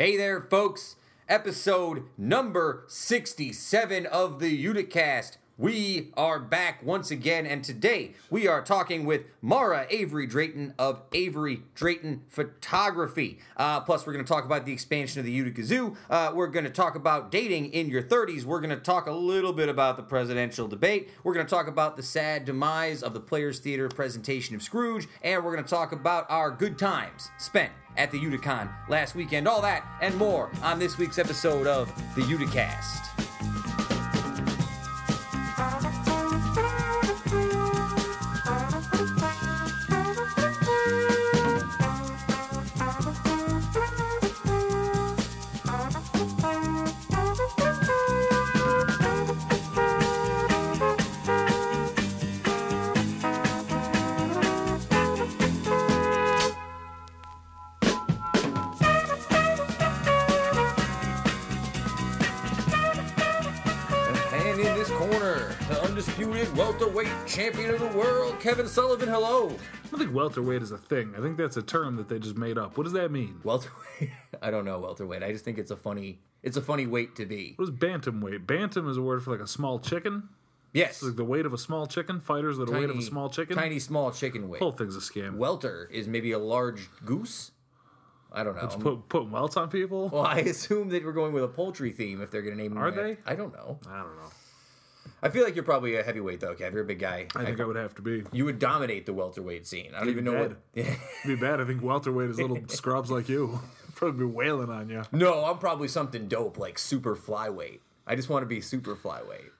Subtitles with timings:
[0.00, 0.94] Hey there, folks.
[1.28, 5.38] Episode number 67 of the Uticast.
[5.56, 11.02] We are back once again, and today we are talking with Marra Avery Drayton of
[11.12, 13.40] Avery Drayton Photography.
[13.56, 15.96] Uh, plus, we're going to talk about the expansion of the Utica Zoo.
[16.08, 18.44] Uh, we're going to talk about dating in your 30s.
[18.44, 21.10] We're going to talk a little bit about the presidential debate.
[21.24, 25.08] We're going to talk about the sad demise of the Players Theater presentation of Scrooge,
[25.22, 29.46] and we're going to talk about our good times spent at the Uticon last weekend.
[29.46, 33.27] All that and more on this week's episode of the Uticast.
[68.48, 69.10] Kevin Sullivan.
[69.10, 69.48] Hello.
[69.50, 71.12] I don't think welterweight is a thing.
[71.14, 72.78] I think that's a term that they just made up.
[72.78, 73.38] What does that mean?
[73.44, 74.10] Welterweight.
[74.42, 75.22] I don't know welterweight.
[75.22, 76.20] I just think it's a funny.
[76.42, 77.52] It's a funny weight to be.
[77.56, 78.46] What is bantamweight?
[78.46, 80.30] Bantam is a word for like a small chicken.
[80.72, 81.02] Yes.
[81.02, 82.20] Like the weight of a small chicken.
[82.20, 83.54] Fighters that are the weight of a small chicken.
[83.54, 84.62] Tiny small chicken weight.
[84.62, 85.36] Whole thing's a scam.
[85.36, 87.50] Welter is maybe a large goose.
[88.32, 88.62] I don't know.
[88.62, 90.08] I'm- Put put welts on people.
[90.08, 92.72] well, I assume that we're going with a poultry theme if they're going to name.
[92.72, 93.18] them Are they?
[93.26, 93.78] I don't know.
[93.90, 94.30] I don't know.
[95.22, 96.72] I feel like you're probably a heavyweight though, Kev.
[96.72, 97.26] You're a big guy.
[97.34, 98.24] I think I would have to be.
[98.32, 99.92] you would dominate the welterweight scene.
[99.94, 100.56] I don't even know bad.
[100.74, 100.96] what.
[101.26, 101.60] Be bad.
[101.60, 103.60] I think welterweight is little scrubs like you.
[103.94, 105.02] Probably be wailing on you.
[105.10, 107.80] No, I'm probably something dope like super flyweight.
[108.06, 109.50] I just want to be super flyweight.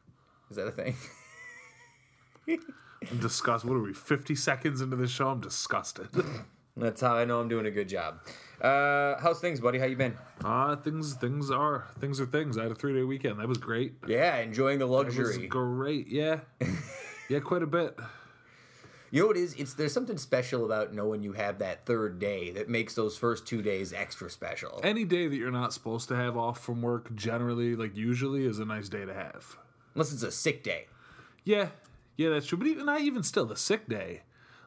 [0.49, 0.95] Is that a thing?
[3.11, 3.69] I'm disgusted.
[3.69, 3.93] What are we?
[3.93, 5.29] 50 seconds into this show.
[5.29, 6.09] I'm disgusted.
[6.77, 8.21] That's how I know I'm doing a good job.
[8.61, 9.79] Uh, how's things, buddy?
[9.79, 10.17] How you been?
[10.45, 12.59] Uh things things are things are things.
[12.59, 13.39] I had a three day weekend.
[13.39, 13.95] That was great.
[14.07, 15.47] Yeah, enjoying the It was luxury.
[15.47, 16.09] great.
[16.09, 16.41] Yeah.
[17.29, 17.97] yeah, quite a bit.
[19.11, 19.55] You know what it is?
[19.55, 23.47] It's there's something special about knowing you have that third day that makes those first
[23.47, 24.81] two days extra special.
[24.83, 28.59] any day that you're not supposed to have off from work generally like usually is
[28.59, 29.57] a nice day to have
[29.95, 30.89] Unless it's a sick day.
[31.45, 31.69] yeah
[32.17, 34.23] yeah that's true but even not even still the sick day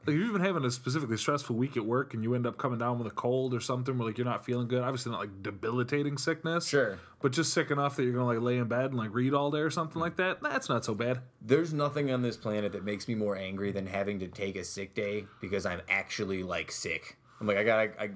[0.06, 2.58] like if you've been having a specifically stressful week at work and you end up
[2.58, 5.20] coming down with a cold or something where like you're not feeling good obviously not
[5.22, 6.98] like debilitating sickness Sure.
[7.22, 9.52] but just sick enough that you're gonna like lay in bed and like read all
[9.52, 12.84] day or something like that that's not so bad There's nothing on this planet that
[12.84, 16.72] makes me more angry than having to take a sick day because I'm actually like
[16.72, 17.18] sick.
[17.40, 18.10] I'm like I gotta I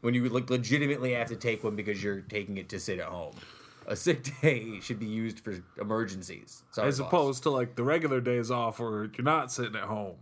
[0.00, 3.06] when you like legitimately have to take one because you're taking it to sit at
[3.06, 3.34] home.
[3.86, 6.62] A sick day should be used for emergencies.
[6.70, 7.08] Sorry, as boss.
[7.08, 10.16] opposed to like the regular days off where you're not sitting at home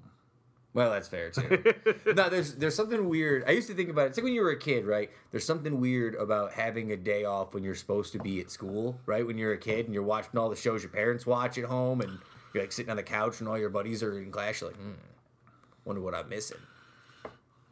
[0.73, 1.75] Well, that's fair too.
[2.15, 3.43] no, there's there's something weird.
[3.47, 4.07] I used to think about it.
[4.11, 5.11] It's like when you were a kid, right?
[5.33, 8.99] There's something weird about having a day off when you're supposed to be at school,
[9.05, 9.27] right?
[9.27, 12.01] When you're a kid and you're watching all the shows your parents watch at home,
[12.01, 12.19] and
[12.55, 14.61] you're like sitting on the couch and all your buddies are in class.
[14.61, 14.93] You're like, hmm,
[15.85, 16.59] wonder what I'm missing.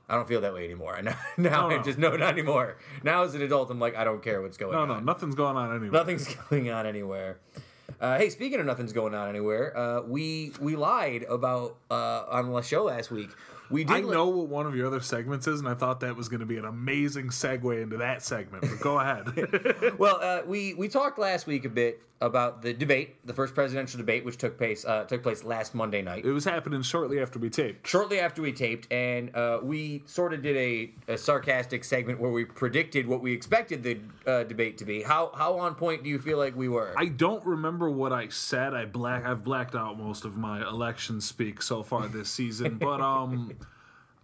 [0.08, 0.96] I don't feel that way anymore.
[0.96, 1.68] I know now.
[1.68, 2.78] No, I just no, not anymore.
[3.04, 4.88] Now as an adult, I'm like, I don't care what's going no on.
[4.88, 7.38] no no, nothing's going on anyway Nothing's going on anywhere.
[8.00, 12.52] Uh, hey, speaking of nothing's going on anywhere, uh, we we lied about uh, on
[12.52, 13.30] the show last week.
[13.70, 16.00] We did I li- know what one of your other segments is, and I thought
[16.00, 18.62] that was going to be an amazing segue into that segment.
[18.62, 19.94] But go ahead.
[19.98, 23.98] Well, uh, we we talked last week a bit about the debate, the first presidential
[23.98, 27.38] debate, which took place uh, took place last Monday night, it was happening shortly after
[27.38, 27.86] we taped.
[27.86, 32.30] shortly after we taped, and uh, we sort of did a, a sarcastic segment where
[32.30, 35.02] we predicted what we expected the uh, debate to be.
[35.02, 36.92] How how on point do you feel like we were?
[36.96, 38.74] I don't remember what I said.
[38.74, 39.24] I black.
[39.24, 43.52] I've blacked out most of my election speak so far this season, but um.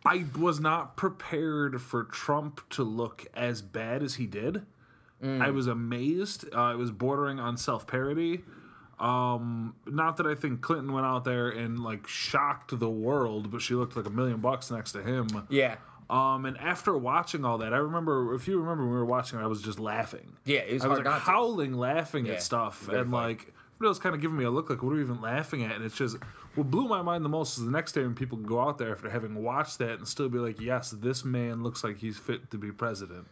[0.07, 4.67] I was not prepared for Trump to look as bad as he did.
[5.25, 6.45] I was amazed.
[6.55, 8.43] Uh, it was bordering on self parody.
[8.99, 13.61] Um, not that I think Clinton went out there and like shocked the world, but
[13.61, 15.47] she looked like a million bucks next to him.
[15.51, 15.77] yeah,
[16.09, 19.39] Um, and after watching all that, I remember if you remember when we were watching,
[19.41, 20.35] I was just laughing.
[20.45, 21.31] yeah, it was I was like not to.
[21.31, 23.29] howling, laughing Yeah, at stuff, and funny.
[23.35, 25.65] like everybody else kind of giving me a look like, what are we even laughing
[25.65, 25.73] at?
[25.73, 26.17] And it's just
[26.55, 28.93] what blew my mind the most is the next day when people go out there
[28.93, 32.49] after having watched that and still be like, yes, this man looks like he's fit
[32.53, 33.27] to be president.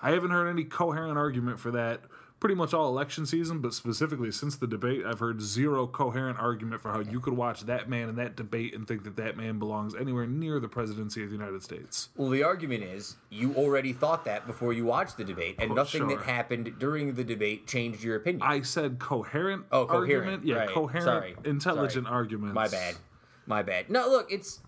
[0.00, 2.02] I haven't heard any coherent argument for that.
[2.40, 6.80] Pretty much all election season, but specifically since the debate, I've heard zero coherent argument
[6.80, 9.58] for how you could watch that man in that debate and think that that man
[9.58, 12.10] belongs anywhere near the presidency of the United States.
[12.16, 15.74] Well, the argument is you already thought that before you watched the debate, and oh,
[15.74, 18.42] nothing that happened during the debate changed your opinion.
[18.44, 19.64] I said coherent.
[19.72, 20.46] Oh, coherent, argument.
[20.46, 20.68] Yeah, right.
[20.68, 21.34] coherent, Sorry.
[21.44, 22.16] intelligent Sorry.
[22.16, 22.54] arguments.
[22.54, 22.94] My bad.
[23.46, 23.90] My bad.
[23.90, 24.60] No, look, it's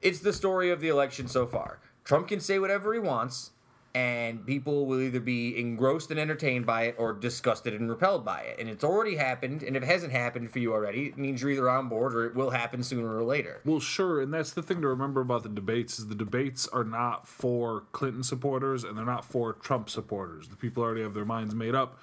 [0.00, 1.78] it's the story of the election so far.
[2.04, 3.50] Trump can say whatever he wants,
[3.96, 8.40] and people will either be engrossed and entertained by it or disgusted and repelled by
[8.40, 8.58] it.
[8.58, 11.50] And it's already happened, and if it hasn't happened for you already, it means you're
[11.50, 13.62] either on board or it will happen sooner or later.
[13.64, 16.84] Well, sure, and that's the thing to remember about the debates is the debates are
[16.84, 20.48] not for Clinton supporters and they're not for Trump supporters.
[20.48, 21.98] The people already have their minds made up.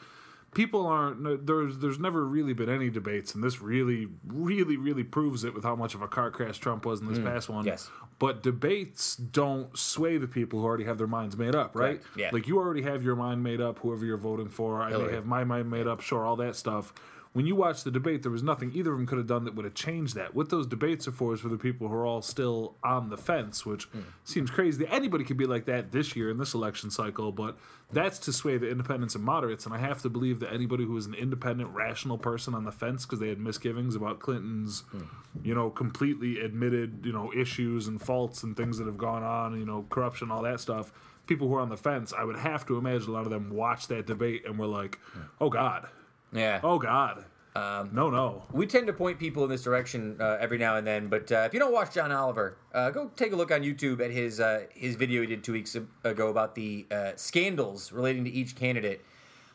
[0.54, 5.44] People aren't there's there's never really been any debates, and this really, really, really proves
[5.44, 7.26] it with how much of a car crash Trump was in this mm.
[7.26, 7.66] past one.
[7.66, 7.90] yes.
[8.20, 12.02] But debates don't sway the people who already have their minds made up, right?
[12.02, 12.30] Correct, yeah.
[12.32, 14.82] Like you already have your mind made up, whoever you're voting for.
[14.82, 16.94] I may have my mind made up, sure, all that stuff.
[17.34, 19.56] When you watch the debate, there was nothing either of them could have done that
[19.56, 20.36] would have changed that.
[20.36, 23.18] What those debates are for is for the people who are all still on the
[23.18, 24.02] fence, which Hmm.
[24.24, 24.86] seems crazy.
[24.88, 27.58] Anybody could be like that this year in this election cycle, but
[27.92, 29.66] that's to sway the independents and moderates.
[29.66, 32.72] And I have to believe that anybody who is an independent, rational person on the
[32.72, 35.00] fence because they had misgivings about Clinton's, Hmm.
[35.44, 39.60] you know, completely admitted, you know, issues and faults and things that have gone on,
[39.60, 40.94] you know, corruption, all that stuff.
[41.26, 43.50] People who are on the fence, I would have to imagine a lot of them
[43.50, 45.00] watched that debate and were like,
[45.42, 45.88] "Oh God,
[46.34, 46.60] Yeah.
[46.64, 47.26] oh God,
[47.56, 50.86] Um, no, no." we tend to point people in this direction uh, every now and
[50.88, 51.08] then.
[51.08, 54.00] But uh, if you don't watch John Oliver, uh, go take a look on YouTube
[54.04, 58.24] at his uh, his video he did two weeks ago about the uh, scandals relating
[58.26, 59.02] to each candidate.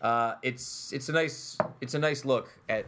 [0.00, 2.86] Uh, it's it's a nice it's a nice look at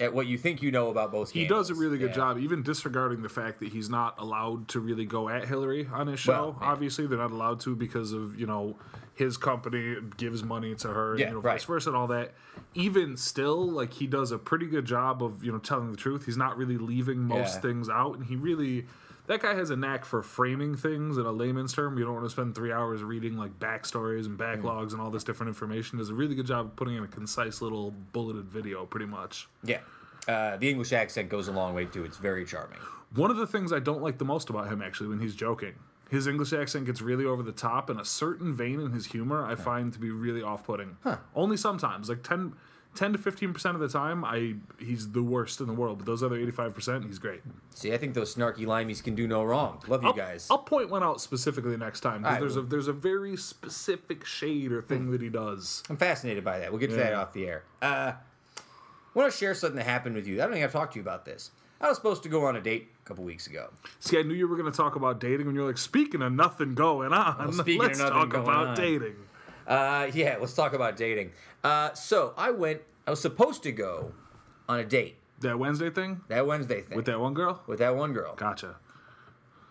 [0.00, 1.30] at what you think you know about both.
[1.30, 1.68] He Scandals.
[1.68, 2.16] does a really good Yeah.
[2.16, 6.08] job, even disregarding the fact that he's not allowed to really go at Hillary on
[6.08, 6.32] his show.
[6.32, 6.66] Well, yeah.
[6.72, 8.76] Obviously, they're not allowed to because of you know
[9.14, 11.52] his company gives money to her, Yeah, you know, right.
[11.54, 12.32] vice versa, and all that.
[12.74, 16.24] Even still, like he does a pretty good job of you know telling the truth.
[16.26, 17.60] He's not really leaving most Yeah.
[17.60, 18.86] things out, and he really.
[19.26, 21.96] That guy has a knack for framing things in a layman's term.
[21.96, 25.24] You don't want to spend three hours reading like backstories and backlogs and all this
[25.24, 25.96] different information.
[25.96, 29.48] Does a really good job of putting in a concise little bulleted video, pretty much.
[29.62, 29.78] Yeah,
[30.28, 32.04] uh, the English accent goes a long way too.
[32.04, 32.76] It's very charming.
[33.14, 35.72] One of the things I don't like the most about him, actually, when he's joking,
[36.10, 39.44] his English accent gets really over the top, and a certain vein in his humor
[39.44, 40.96] I find to be really off-putting.
[41.34, 42.54] Only sometimes, like 10,
[42.94, 45.98] 10 to fifteen percent of the time, I he's the worst in the world.
[45.98, 47.42] But those other eighty-five percent, he's great.
[47.74, 49.82] See, I think those snarky limeys can do no wrong.
[49.88, 50.46] Love you I'll, guys.
[50.50, 54.70] I'll point one out specifically next time because there's a there's a very specific shade
[54.72, 55.82] or thing that he does.
[55.90, 56.70] I'm fascinated by that.
[56.70, 57.64] We'll get to that off the air.
[57.82, 58.12] Uh,
[58.56, 60.36] I want to share something that happened with you.
[60.36, 61.50] I don't think I've talked to you about this.
[61.80, 63.70] I was supposed to go on a date a couple weeks ago.
[64.00, 66.32] See, I knew you were going to talk about dating when you're like, speaking of
[66.32, 69.16] nothing going on, speaking let's nothing talk about on." dating.
[69.66, 71.32] Uh, yeah, let's talk about dating.
[71.62, 72.82] Uh, so I went.
[73.06, 74.12] I was supposed to go
[74.68, 77.62] on a date That Wednesday thing that Wednesday thing with that one girl.
[77.66, 78.34] with that one girl.
[78.34, 78.76] Gotcha.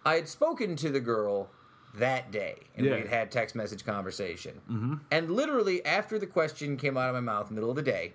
[0.06, 1.50] I had spoken to the girl
[1.96, 2.94] that day, and Yeah.
[2.94, 4.62] we had had text message conversation.
[4.70, 4.94] Mm-hmm.
[5.12, 8.14] And literally after the question came out of my mouth, middle of the day,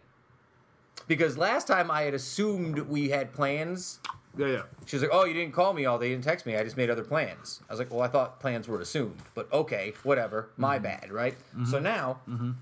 [1.06, 4.00] because last time I had assumed we had plans
[4.36, 4.62] Yeah, yeah.
[4.86, 6.08] She was like, "Oh, you didn't call me all day.
[6.08, 6.56] You didn't text me.
[6.56, 9.52] I just made other plans." I was like, "Well, I thought plans were assumed, but
[9.52, 10.50] okay, whatever.
[10.56, 10.84] My mm-hmm.
[10.84, 11.64] bad, right?" Mm-hmm.
[11.66, 12.52] So now, mm-hmm.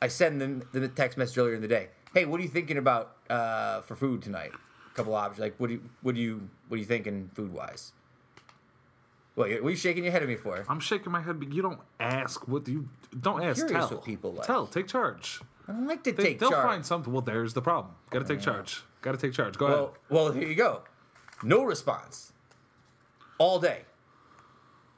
[0.00, 1.88] I send them the text message earlier in the day.
[2.14, 4.52] Hey, what are you thinking about uh, for food tonight?
[4.52, 5.40] A couple options.
[5.40, 7.92] Like, what do you, what do you, what are you thinking food wise?
[9.34, 10.62] What, what are you shaking your head at me for?
[10.68, 12.46] I'm shaking my head, but you don't ask.
[12.46, 12.88] What do you?
[13.18, 13.66] Don't ask.
[13.66, 13.88] Tell.
[13.98, 14.46] people like.
[14.46, 14.66] Tell.
[14.66, 15.40] Take charge.
[15.68, 16.66] I don't like to They, take they'll charge.
[16.66, 17.12] find something.
[17.12, 17.94] Well, there's the problem.
[18.10, 18.82] Got to take charge.
[19.00, 19.56] Got to take charge.
[19.56, 20.82] Go Well, well, here you go.
[21.42, 22.32] No response.
[23.38, 23.82] All day.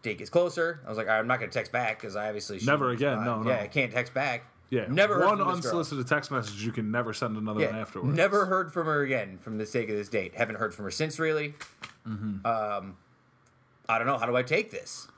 [0.03, 0.81] Date gets closer.
[0.85, 2.91] I was like, all right, I'm not going to text back because I obviously Never
[2.91, 3.19] again.
[3.19, 3.45] respond.
[3.47, 3.61] No, Yeah.
[3.63, 4.45] I can't text back.
[4.71, 4.87] Yeah.
[4.89, 5.55] Never heard one this girl.
[5.55, 6.65] unsolicited text message.
[6.65, 8.17] You can never send another Yeah, one afterwards.
[8.17, 10.35] never heard from her again from the sake of this date.
[10.35, 11.55] Haven't heard from her since, really.
[12.07, 12.45] Mm-hmm.
[12.47, 12.97] Um,
[13.89, 14.19] I don't know.
[14.19, 15.09] How do I take this?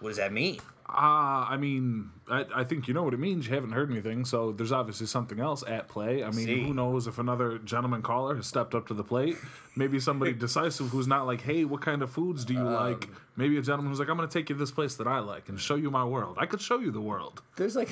[0.00, 0.60] What does that mean?
[0.94, 3.46] Uh, I mean, I, I think you know what it means.
[3.48, 6.22] You haven't heard anything, so there's obviously something else at play.
[6.22, 6.62] I mean, See.
[6.64, 9.36] who knows if another gentleman caller has stepped up to the plate?
[9.74, 13.08] Maybe somebody decisive who's not like, hey, what kind of foods do you Um, like?
[13.36, 15.20] Maybe a gentleman who's like, I'm going to take you to this place that I
[15.20, 16.36] like and show you my world.
[16.38, 17.40] I could show you the world.
[17.56, 17.90] There's like.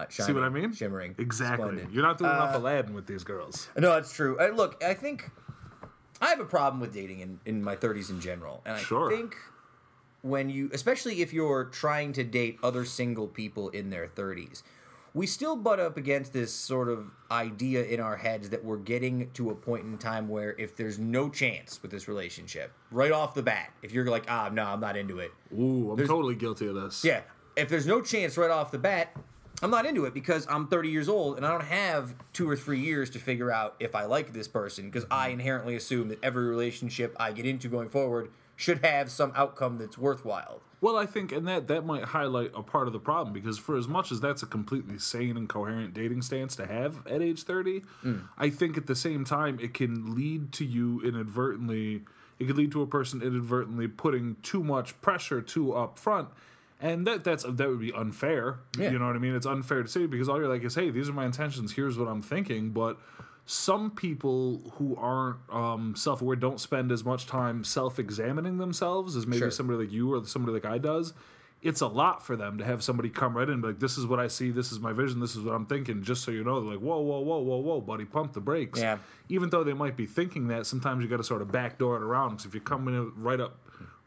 [0.00, 0.72] Uh, See what I mean?
[0.72, 1.16] Shimmering.
[1.18, 1.66] Exactly.
[1.66, 1.92] Splendid.
[1.92, 3.68] You're not doing enough Uh, Aladdin with these girls.
[3.76, 4.38] No, that's true.
[4.38, 5.30] Uh, look, I think
[6.22, 8.62] I have a problem with dating in, in my 30s in general.
[8.64, 9.10] And I Sure.
[9.10, 9.36] think
[10.22, 14.62] when you, especially if you're trying to date other single people in their 30s,
[15.14, 19.30] we still butt up against this sort of idea in our heads that we're getting
[19.32, 23.34] to a point in time where if there's no chance with this relationship, right off
[23.34, 26.66] the bat, if you're like, ah, no, I'm not into it, Ooh, I'm totally guilty
[26.66, 27.04] of this.
[27.04, 27.22] yeah.
[27.56, 29.16] If there's no chance right off the bat,
[29.60, 32.54] I'm not into it because I'm 30 years old and I don't have two or
[32.54, 36.22] three years to figure out if I like this person because I inherently assume that
[36.22, 40.60] every relationship I get into going forward should have some outcome that's worthwhile.
[40.80, 43.78] Well, I think, and that that might highlight a part of the problem because for
[43.78, 47.44] as much as that's a completely sane and coherent dating stance to have at age
[47.44, 48.18] thirty, hmm.
[48.36, 52.02] I think at the same time it can lead to you inadvertently.
[52.40, 56.28] It could lead to a person inadvertently putting too much pressure too up front,
[56.80, 58.58] And that that's that would be unfair.
[58.78, 58.90] Yeah.
[58.90, 59.34] You know what I mean?
[59.34, 61.72] It's unfair to say because all you're like is, hey, these are my intentions.
[61.72, 62.70] Here's what I'm thinking.
[62.70, 62.98] But
[63.50, 69.38] some people who aren't um, self-aware don't spend as much time self-examining themselves as maybe
[69.38, 69.50] Sure.
[69.50, 71.14] somebody like you or somebody like I does.
[71.62, 73.96] It's a lot for them to have somebody come right in and be like, "This
[73.96, 74.50] is what I see.
[74.50, 75.18] This is my vision.
[75.18, 77.56] This is what I'm thinking." Just so you know, they're like, "Whoa, whoa, whoa, whoa,
[77.56, 78.98] whoa, buddy, pump the brakes." Yeah.
[79.30, 82.02] Even though they might be thinking that, sometimes you got to sort of backdoor it
[82.02, 83.58] around because if you're coming in right up,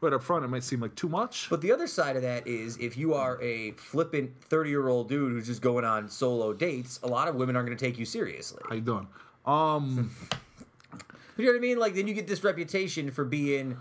[0.01, 1.49] right up front, it might seem like too much.
[1.49, 5.09] But the other side of that is if you are a flippant 30 year old
[5.09, 7.97] dude who's just going on solo dates, a lot of women aren't going to take
[7.97, 8.61] you seriously.
[8.69, 9.07] How you doing?
[9.45, 10.11] Um,
[11.37, 11.79] You know what I mean?
[11.79, 13.77] Like, then you get this reputation for being,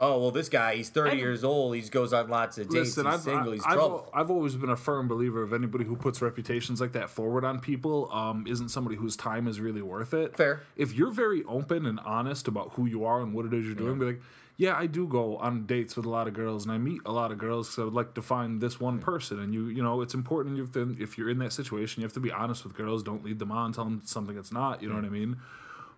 [0.00, 2.96] oh, well, this guy, he's 30 I- years old, he goes on lots of dates,
[2.96, 4.10] listen, he's I've, single, he's I've, trouble.
[4.12, 7.58] I've always been a firm believer of anybody who puts reputations like that forward on
[7.60, 10.36] people um, isn't somebody whose time is really worth it.
[10.36, 10.62] Fair.
[10.76, 13.74] If you're very open and honest about who you are and what it is you're
[13.74, 14.22] doing, be like,
[14.60, 17.12] yeah, I do go on dates with a lot of girls and I meet a
[17.12, 19.40] lot of girls because I would like to find this one person.
[19.40, 22.12] And you, you know, it's important you to, if you're in that situation, you have
[22.12, 23.02] to be honest with girls.
[23.02, 24.82] Don't lead them on, tell them something it's not.
[24.82, 25.38] You know what I mean?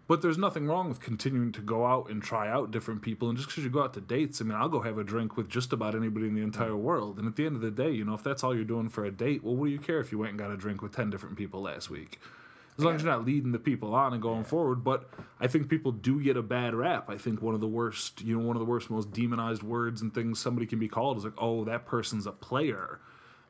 [0.07, 3.29] But there's nothing wrong with continuing to go out and try out different people.
[3.29, 5.37] And just because you go out to dates, I mean, I'll go have a drink
[5.37, 7.19] with just about anybody in the entire world.
[7.19, 9.05] And at the end of the day, you know, if that's all you're doing for
[9.05, 10.95] a date, well, what do you care if you went and got a drink with
[10.95, 12.21] 10 different people last week?
[12.79, 14.83] As long as you're not leading the people on and going forward.
[14.83, 17.11] But I think people do get a bad rap.
[17.11, 20.01] I think one of the worst, you know, one of the worst, most demonized words
[20.01, 22.99] and things somebody can be called is like, oh, that person's a player.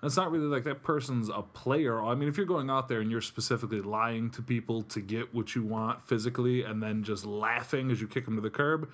[0.01, 2.03] And it's not really like that person's a player.
[2.03, 5.33] I mean, if you're going out there and you're specifically lying to people to get
[5.33, 8.91] what you want physically and then just laughing as you kick them to the curb,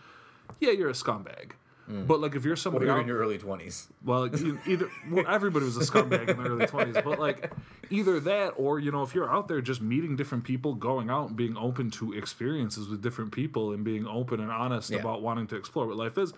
[0.61, 1.53] yeah, you're a scumbag.
[1.89, 3.87] But like if you're somebody you're out, in your early 20s.
[4.05, 4.27] well,
[4.67, 7.51] either well, everybody was a scumbag in the early twenties, but like
[7.91, 11.29] either that or you know if you're out there just meeting different people, going out
[11.29, 14.99] and being open to experiences with different people and being open and honest Yeah.
[14.99, 16.33] about wanting to explore what life is,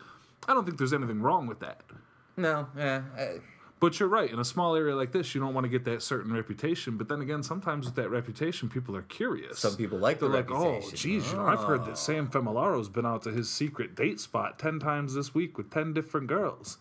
[0.46, 1.82] I don't think there's anything wrong with that.
[2.36, 3.02] No, yeah.
[3.18, 3.24] Uh,
[3.80, 4.30] But you're right.
[4.30, 6.98] In a small area like this, you don't want to get that certain reputation.
[6.98, 9.58] But then again, sometimes with that reputation, people are curious.
[9.58, 10.96] some people like They're the like, oh, reputation.
[10.98, 14.58] geez, you know, I've heard that Sam Familaro's been out to his secret date spot
[14.58, 16.76] 10 times this week with 10 different girls.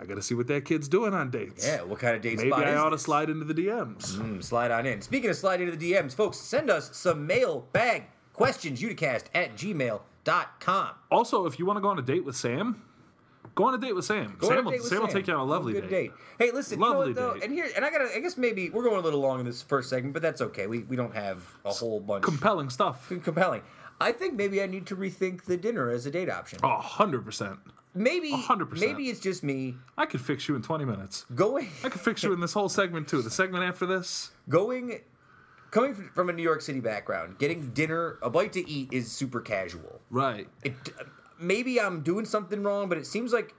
[0.00, 1.66] I got to see what that kid's doing on dates.
[1.66, 4.14] Yeah, what kind of date Maybe spot I ought to slide into the DMs.
[4.16, 5.02] Mm, slide on in.
[5.02, 10.88] Speaking of sliding into the DMs, folks, send us some mailbag questions, uticast at gmail.com.
[11.10, 12.82] Also, if you want to go on a date with Sam,
[13.58, 14.36] go on a date with Sam.
[14.38, 15.90] Go Sam, a will, with Sam will take you on a lovely Good date.
[15.90, 16.12] date.
[16.38, 17.34] Hey, listen, you know Lovely what though?
[17.34, 17.42] date.
[17.42, 19.60] And here, and I gotta, I guess maybe we're going a little long in this
[19.62, 20.68] first segment, but that's okay.
[20.68, 23.08] We we don't have a whole bunch Compelling stuff.
[23.22, 23.62] compelling.
[24.00, 26.60] I think maybe I need to rethink the dinner as a date option.
[26.62, 27.58] Oh, 100%.
[27.94, 28.78] Maybe, 100%.
[28.78, 31.26] maybe it's just me I could fix you in 20 minutes.
[31.34, 33.22] going, I could fix you in this whole segment, too.
[33.22, 35.00] The segment after this, going,
[35.72, 37.38] coming from a New York City background.
[37.40, 40.00] Getting dinner, a bite to eat, is super casual.
[40.10, 40.46] right.
[40.62, 40.74] It,
[41.38, 43.54] maybe I'm doing something wrong, but it seems like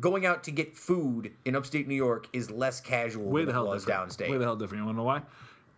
[0.00, 3.62] going out to get food in upstate New York is less casual Way than the
[3.62, 4.10] it was different.
[4.10, 4.30] downstate.
[4.30, 4.80] Way the hell different.
[4.82, 5.22] You want to know why?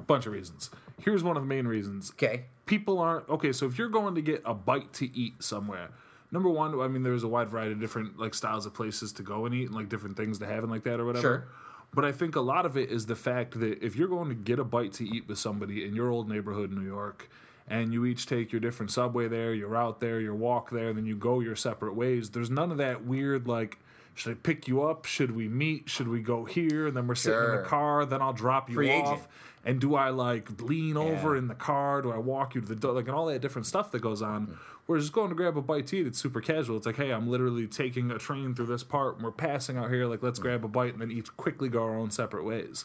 [0.06, 0.70] Bunch of reasons.
[1.00, 2.10] Here's one of the main reasons.
[2.12, 2.44] okay.
[2.66, 3.52] People aren't okay.
[3.52, 5.90] So if you're going to get a bite to eat somewhere,
[6.32, 9.22] number one, I mean, there's a wide variety of different like styles of places to
[9.22, 11.22] go and eat, and like different things to have and like that or whatever.
[11.22, 11.44] Sure.
[11.92, 14.34] But I think a lot of it is the fact that if you're going to
[14.34, 17.28] get a bite to eat with somebody in your old neighborhood in New York,
[17.68, 21.06] and you each take your different subway there, your route there, your walk there, then
[21.06, 22.30] you go your separate ways.
[22.30, 23.78] There's none of that weird like.
[24.16, 25.06] Should I pick you up?
[25.06, 25.90] Should we meet?
[25.90, 26.86] Should we go here?
[26.86, 28.06] And then we're sitting in the car.
[28.06, 29.08] Then I'll drop you Free off.
[29.08, 29.28] agent.
[29.64, 32.00] And do I like lean over in the car?
[32.00, 32.92] Do I walk you to the door?
[32.92, 34.46] Like, and all that different stuff that goes on.
[34.46, 34.54] Mm-hmm.
[34.86, 36.76] Whereas just going to grab a bite to eat, it's super casual.
[36.76, 39.90] It's like, hey, I'm literally taking a train through this part and we're passing out
[39.90, 40.06] here.
[40.06, 40.48] Like, let's mm-hmm.
[40.48, 42.84] grab a bite and then each quickly go our own separate ways.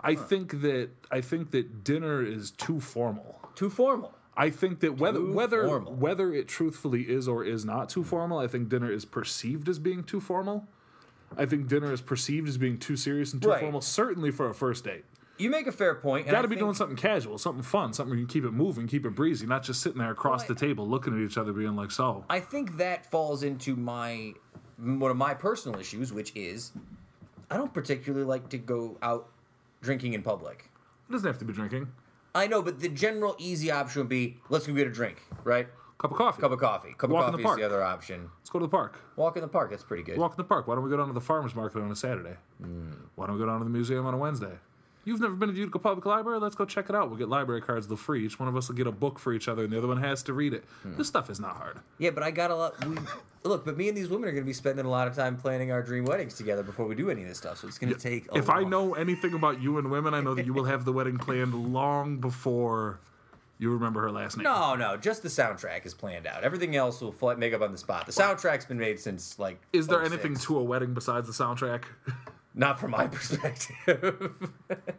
[0.00, 3.40] I think that I think that dinner is too formal.
[3.58, 4.14] Too formal.
[4.36, 5.92] I think that whether Too whether formal.
[5.94, 9.80] whether it truthfully is or is not too formal, I think dinner is perceived as
[9.80, 10.68] being too formal.
[11.36, 13.60] I think dinner is perceived as being too serious and too Right.
[13.60, 15.04] formal, certainly for a first date.
[15.38, 16.26] You make a fair point.
[16.26, 18.32] and Got I to be think- doing something casual, something fun, something where you can
[18.32, 21.18] keep it moving, keep it breezy, not just sitting there across the table looking at
[21.20, 24.34] each other, being like, "So." I think that falls into my
[24.76, 26.70] one of my personal issues, which is
[27.50, 29.30] I don't particularly like to go out
[29.82, 30.70] drinking in public.
[31.08, 31.88] It doesn't have to be drinking.
[32.38, 35.68] I know, but the general easy option would be let's go get a drink, right?
[35.98, 36.40] Cup of coffee.
[36.40, 36.94] Cup of coffee.
[36.96, 38.30] Cup Walk of in the coffee is the other option.
[38.38, 39.00] Let's go to the park.
[39.16, 39.70] Walk in the park.
[39.70, 40.16] That's pretty good.
[40.16, 40.68] Walk in the park.
[40.68, 42.36] Why don't we go down to the farmers market on a Saturday?
[42.62, 42.92] Hmm.
[43.16, 44.58] Why don't we go down to the museum on a Wednesday?
[45.08, 46.38] You've never been to the Utica Public Library?
[46.38, 47.08] Let's go check it out.
[47.08, 47.88] We'll get library cards.
[47.88, 48.26] They'll free.
[48.26, 49.96] Each one of us will get a book for each other, and the other one
[49.96, 50.64] has to read it.
[50.82, 50.98] Hmm.
[50.98, 51.78] This stuff is not hard.
[51.96, 52.84] Yeah, but I got a lot.
[52.84, 52.98] We,
[53.42, 55.38] look, but me and these women are going to be spending a lot of time
[55.38, 57.56] planning our dream weddings together before we do any of this stuff.
[57.56, 58.30] So it's going to take.
[58.32, 60.84] A If I know anything about you and women, I know that you will have
[60.84, 63.00] the wedding planned long before
[63.58, 64.44] you remember her last name.
[64.44, 66.44] No, no, just the soundtrack is planned out.
[66.44, 68.04] Everything else will make up on the spot.
[68.04, 69.58] The soundtrack's been made since like.
[69.72, 70.12] Is there 06.
[70.12, 71.84] anything to a wedding besides the soundtrack?
[72.54, 74.52] Not from my perspective.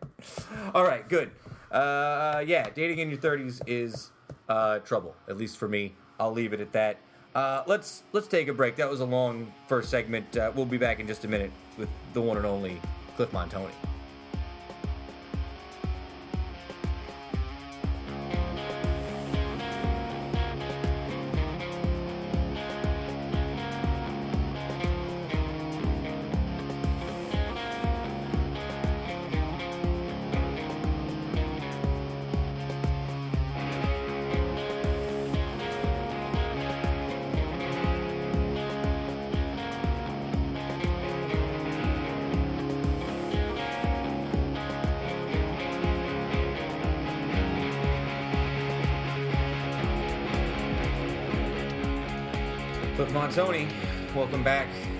[0.73, 1.31] All right, good.
[1.71, 4.11] Uh, yeah, dating in your 30s is
[4.47, 5.93] uh, trouble, at least for me.
[6.19, 6.97] I'll leave it at that.
[7.35, 8.75] Uh, let's let's take a break.
[8.75, 10.35] That was a long first segment.
[10.35, 12.81] Uh, we'll be back in just a minute with the one and only
[13.15, 13.69] Cliff Montanye.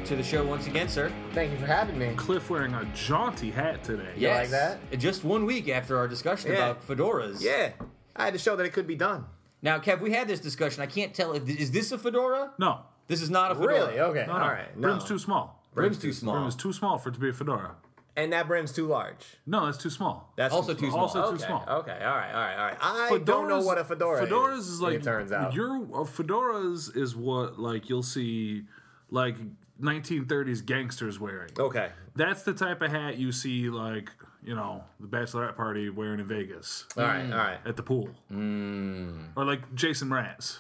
[0.10, 1.12] To the show once again, sir.
[1.34, 2.12] Thank you for having me.
[2.16, 4.12] Cliff wearing a jaunty hat today.
[4.18, 4.80] You like that?
[4.98, 6.58] Just one week after our discussion Yeah.
[6.72, 7.42] about fedoras.
[7.42, 7.74] Yeah,
[8.16, 9.26] I had to show that it could be done.
[9.62, 10.82] Now, Kev, we had this discussion.
[10.82, 12.54] I can't tell if is this a fedora?
[12.58, 12.80] No.
[13.08, 13.74] This is not a fedora.
[13.88, 14.00] Really?
[14.00, 14.26] Okay.
[14.26, 14.40] No, no.
[14.44, 14.76] All right.
[14.76, 14.82] No.
[14.88, 15.64] Brim's too small.
[15.76, 16.36] Brim's too small.
[16.38, 17.76] Brim is too small for it to be a fedora.
[18.18, 19.38] and that brim's too large.
[19.46, 20.34] No, that's too small.
[20.36, 21.02] That's Also too small.
[21.02, 21.46] Also too okay.
[21.46, 21.64] small.
[21.70, 21.92] Okay.
[22.04, 22.34] All right.
[22.34, 22.58] All right.
[22.82, 23.12] All right.
[23.14, 24.70] I don't know what a fedora fedoras is.
[24.70, 25.54] is like It turns out.
[25.54, 28.64] your uh, fedoras is what like you'll see
[29.12, 29.36] like
[29.82, 31.50] 1930s gangsters wearing.
[31.58, 31.90] Okay.
[32.16, 34.12] That's the type of hat you see like
[34.44, 37.24] you know the bachelorette party wearing in Vegas All right.
[37.32, 37.58] All right.
[37.66, 39.30] at the pool, Mm.
[39.36, 40.60] or like Jason Mraz.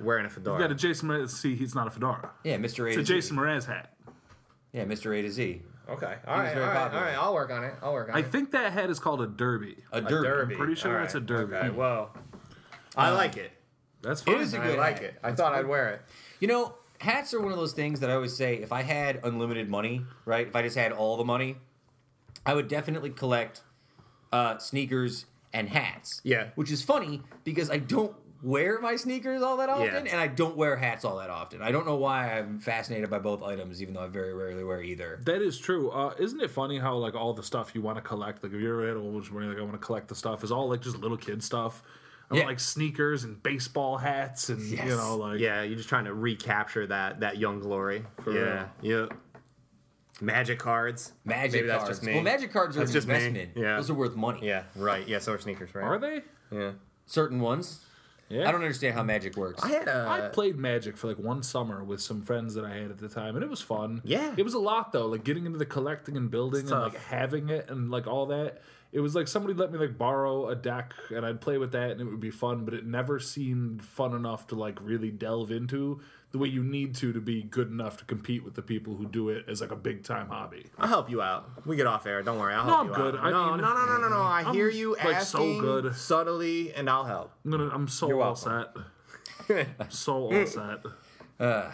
[0.00, 0.56] Wearing a fedora.
[0.56, 1.30] You got a Jason Mraz.
[1.30, 2.30] See, he's not a fedora.
[2.42, 2.84] Yeah, Mr.
[2.84, 3.14] A It's to a Z.
[3.14, 3.94] Jason Mraz hat.
[4.72, 5.16] Yeah, Mr.
[5.16, 5.62] A to Z.
[5.88, 6.06] okay.
[6.26, 6.48] All right.
[6.48, 6.74] All very right.
[6.76, 7.04] popular.
[7.04, 7.18] All right.
[7.18, 7.74] I'll work on it.
[7.82, 8.18] I'll work on it.
[8.18, 8.32] I it.
[8.32, 9.76] think that hat is called a derby.
[9.92, 10.26] A A derby.
[10.28, 10.54] derby.
[10.56, 11.54] pretty sure All it's a derby.
[11.56, 11.70] Okay.
[11.70, 12.16] Well,
[12.96, 13.52] I like it.
[14.02, 14.36] That's fine.
[14.40, 15.04] is a I good like hat.
[15.04, 15.14] it.
[15.22, 16.02] I thought I'd wear it.
[16.40, 19.20] You know, hats are one of those things that I always say if I had
[19.24, 20.46] unlimited money, right?
[20.46, 21.56] If I just had all the money,
[22.46, 23.62] I would definitely collect
[24.32, 26.20] uh, sneakers and hats.
[26.24, 26.48] Yeah.
[26.54, 30.12] Which is funny because I don't wear my sneakers all that often Yeah.
[30.12, 31.60] and I don't wear hats all that often.
[31.60, 34.82] I don't know why I'm fascinated by both items, even though I very rarely wear
[34.82, 35.20] either.
[35.24, 35.90] That is true.
[35.90, 38.60] Uh, isn't it funny how like all the stuff you want to collect, like if
[38.60, 40.80] you're had a woman where like I want to collect the stuff, is all like
[40.80, 41.82] just little kid stuff.
[42.30, 42.40] I Yeah.
[42.42, 44.84] want like sneakers and baseball hats and Yes.
[44.84, 45.62] you know like Yeah.
[45.62, 48.04] You're just trying to recapture that that young glory.
[48.22, 48.66] For yeah.
[48.82, 49.12] Yep.
[50.20, 51.12] Magic cards.
[51.24, 51.84] Magic Maybe cards.
[51.86, 52.14] that's just me.
[52.14, 53.14] Well, magic cards are That's an just me.
[53.14, 53.50] investment.
[53.56, 53.76] Yeah.
[53.76, 54.46] Those are worth money.
[54.46, 54.64] Yeah.
[54.76, 55.06] Right.
[55.08, 55.18] Yeah.
[55.18, 55.84] So are sneakers, right?
[55.84, 56.22] are they?
[56.50, 56.72] Yeah.
[57.06, 57.84] Certain ones.
[58.28, 58.46] Yeah.
[58.48, 59.60] I don't understand how magic works.
[59.64, 60.06] I had a.
[60.08, 63.08] I played Magic for like one summer with some friends that I had at the
[63.08, 64.02] time, and it was fun.
[64.04, 64.32] Yeah.
[64.36, 65.06] it was a lot though.
[65.06, 68.26] Like getting into the collecting and building It's and like having it and like all
[68.26, 68.62] that.
[68.92, 71.92] It was like somebody let me like borrow a deck and I'd play with that
[71.92, 75.52] and it would be fun, but it never seemed fun enough to like really delve
[75.52, 76.00] into
[76.32, 79.06] the way you need to to be good enough to compete with the people who
[79.06, 80.66] do it as like a big time hobby.
[80.78, 81.64] I'll help you out.
[81.66, 82.20] We get off air.
[82.22, 82.54] Don't worry.
[82.54, 83.16] I'll No, help I'm you good.
[83.16, 83.24] out.
[83.24, 84.20] I no, mean, no, no, no, no, no.
[84.22, 85.94] I I'm, hear you like, so good.
[85.94, 87.32] subtly, and I'll help.
[87.44, 88.74] I'm gonna I'm so You're all welcome.
[89.48, 89.66] set.
[89.88, 90.80] So all set.
[91.40, 91.70] Uh,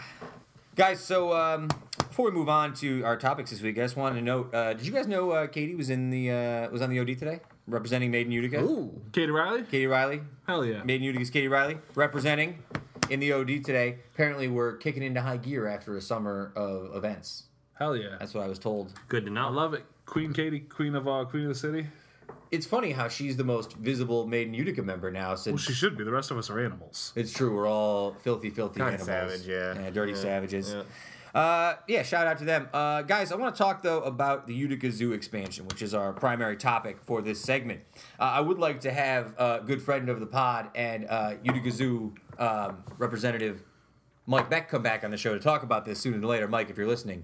[0.77, 4.19] Guys, so um, before we move on to our topics this week, I just wanted
[4.19, 6.91] to note: uh, Did you guys know uh, Katie was in the uh, was on
[6.91, 8.61] the OD today, representing Made in Utica?
[8.61, 9.01] Ooh.
[9.11, 9.63] Katie Riley?
[9.63, 10.83] Katie Riley, Hell yeah.
[10.83, 12.59] Made in Utica's Katie Riley, representing
[13.09, 13.97] in the OD today.
[14.13, 17.45] Apparently, we're kicking into high gear after a summer of events.
[17.73, 18.15] Hell yeah.
[18.19, 18.93] That's what I was told.
[19.07, 19.47] Good to know.
[19.47, 19.83] I love it.
[20.05, 21.87] Queen Katie, Queen of uh, Queen of the City.
[22.51, 25.35] It's funny how she's the most visible Made in Utica member now.
[25.35, 26.03] Since Well, she should be.
[26.03, 27.11] The rest of us are animals.
[27.15, 27.53] It's true.
[27.55, 29.05] We're all filthy, filthy Kinda animals.
[29.07, 29.89] savage, yeah.
[29.91, 30.73] dirty Yeah, savages.
[30.73, 30.83] yeah.
[31.35, 32.67] Uh, yeah, shout out to them.
[32.73, 36.11] Uh, guys, I want to talk, though, about the Utica Zoo expansion, which is our
[36.13, 37.81] primary topic for this segment.
[38.19, 41.69] Uh, I would like to have a good friend of the pod and uh, Utica
[41.69, 43.61] Zoo um, representative
[44.25, 46.47] Mike Beck come back on the show to talk about this sooner than later.
[46.47, 47.23] Mike, if you're listening,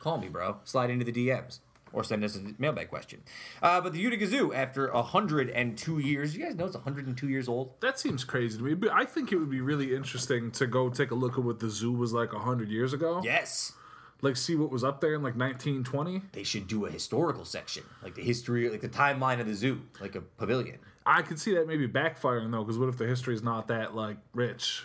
[0.00, 0.58] call me, bro.
[0.64, 1.58] Slide into the DMs.
[1.92, 3.22] Or send us a mailbag question.
[3.62, 7.80] Uh, but the Utica Zoo, after 102 years, you guys know it's 102 years old?
[7.80, 8.74] That seems crazy to me.
[8.74, 11.60] But I think it would be really interesting to go take a look at what
[11.60, 13.20] the zoo was like hundred years ago.
[13.24, 13.72] Yes.
[14.20, 16.22] Like see what was up there in like 1920.
[16.32, 19.82] they should do a historical section, like the history, like the timeline of the zoo,
[20.00, 20.78] like a pavilion.
[21.06, 23.94] I could see that maybe backfiring though, because what if the history is not that
[23.94, 24.84] like rich?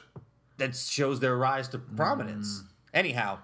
[0.57, 2.63] That shows their rise to prominence.
[2.93, 3.39] Anyhow,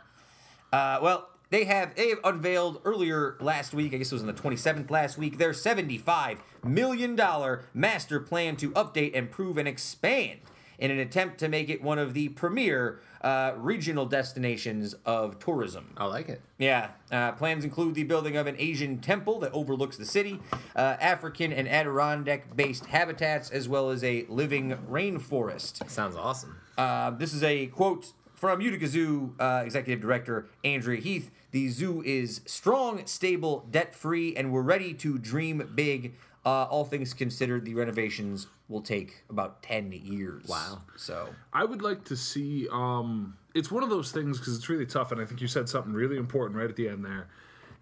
[0.71, 3.93] uh, well, they have they have unveiled earlier last week.
[3.93, 5.37] I guess it was on the twenty seventh last week.
[5.37, 10.39] Their seventy five million dollar master plan to update, improve, and expand
[10.77, 15.93] in an attempt to make it one of the premier uh, regional destinations of tourism.
[15.97, 16.41] I like it.
[16.57, 20.39] Yeah, uh, plans include the building of an Asian temple that overlooks the city,
[20.75, 25.89] uh, African and Adirondack based habitats, as well as a living rainforest.
[25.89, 26.61] Sounds awesome.
[26.77, 31.29] Uh, this is a quote from Utica Zoo uh, Executive Director Andrea Heath.
[31.51, 36.15] The zoo is strong, stable, debt free, and we're ready to dream big.
[36.45, 40.45] Uh, all things considered, the renovations will take about 10 years.
[40.47, 40.81] Wow.
[40.95, 42.67] So, I would like to see.
[42.71, 45.67] Um, it's one of those things because it's really tough, and I think you said
[45.67, 47.27] something really important right at the end there.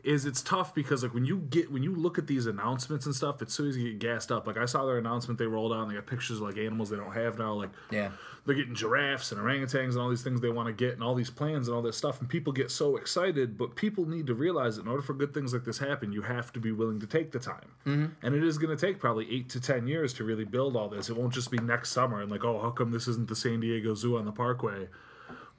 [0.03, 3.13] Is it's tough because like when you get when you look at these announcements and
[3.13, 4.47] stuff, it's so easy to get gassed up.
[4.47, 6.89] Like I saw their announcement they rolled out, and they got pictures of like animals
[6.89, 7.53] they don't have now.
[7.53, 8.11] Like Yeah.
[8.45, 11.13] they're getting giraffes and orangutans and all these things they want to get, and all
[11.15, 13.57] these plans and all this stuff, and people get so excited.
[13.57, 16.21] But people need to realize that in order for good things like this happen, you
[16.21, 18.05] have to be willing to take the time, mm-hmm.
[18.21, 20.87] and it is going to take probably eight to ten years to really build all
[20.87, 21.09] this.
[21.09, 23.59] It won't just be next summer and like, oh, how come this isn't the San
[23.59, 24.87] Diego Zoo on the Parkway?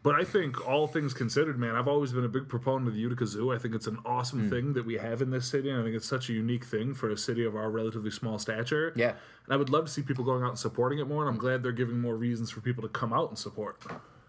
[0.02, 3.00] But I think all things considered, man, I've always been a big proponent of the
[3.00, 3.52] Utica Zoo.
[3.52, 4.48] I think it's an awesome Hmm.
[4.50, 6.94] thing that we have in this city, and I think it's such a unique thing
[6.94, 8.92] for a city of our relatively small stature.
[8.94, 9.11] Yeah.
[9.44, 11.38] And I would love to see people going out and supporting it more, and I'm
[11.38, 13.82] glad they're giving more reasons for people to come out and support.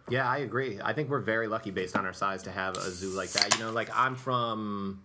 [0.09, 0.79] Yeah, I agree.
[0.83, 3.55] I think we're very lucky based on our size to have a zoo like that.
[3.57, 5.01] You know, like I'm from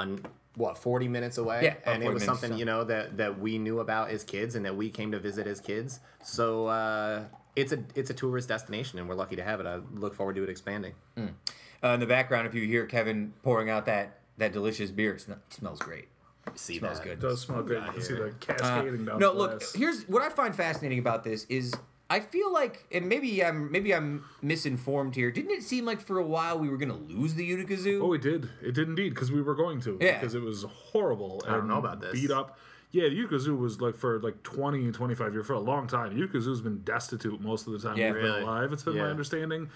[0.00, 0.20] an,
[0.56, 2.56] what 40 minutes away Yeah, and it was something so.
[2.58, 5.46] you know that that we knew about as kids and that we came to visit
[5.46, 7.24] as kids so uh,
[7.56, 10.36] it's a it's a tourist destination and we're lucky to have it i look forward
[10.36, 14.50] to it expanding uh, in the background, if you hear Kevin pouring out that, that
[14.52, 16.08] delicious beer, it sm- smells great.
[16.54, 17.04] see Smells that.
[17.04, 17.12] good.
[17.12, 17.82] It does smell good.
[17.84, 19.50] You can see the cascading down Uh, no, the look.
[19.60, 19.74] glass.
[19.74, 21.74] Here's what I find fascinating about this is
[22.08, 25.30] I feel like, and maybe I'm maybe I'm misinformed here.
[25.30, 28.02] Didn't it seem like for a while we were gonna lose the Utica Zoo?
[28.02, 28.48] Oh, it did.
[28.62, 29.98] It did indeed because we were going to.
[30.00, 30.18] Yeah.
[30.18, 31.44] Because it was horrible.
[31.46, 32.12] I don't know about this.
[32.12, 32.58] Beat up.
[32.92, 36.16] Yeah, the was like for like 20 and 25 years for a long time.
[36.16, 38.12] Utica Zoo's been destitute most of the time Yeah.
[38.12, 38.40] we've Really?
[38.40, 38.72] been alive.
[38.72, 39.68] It's been my understanding.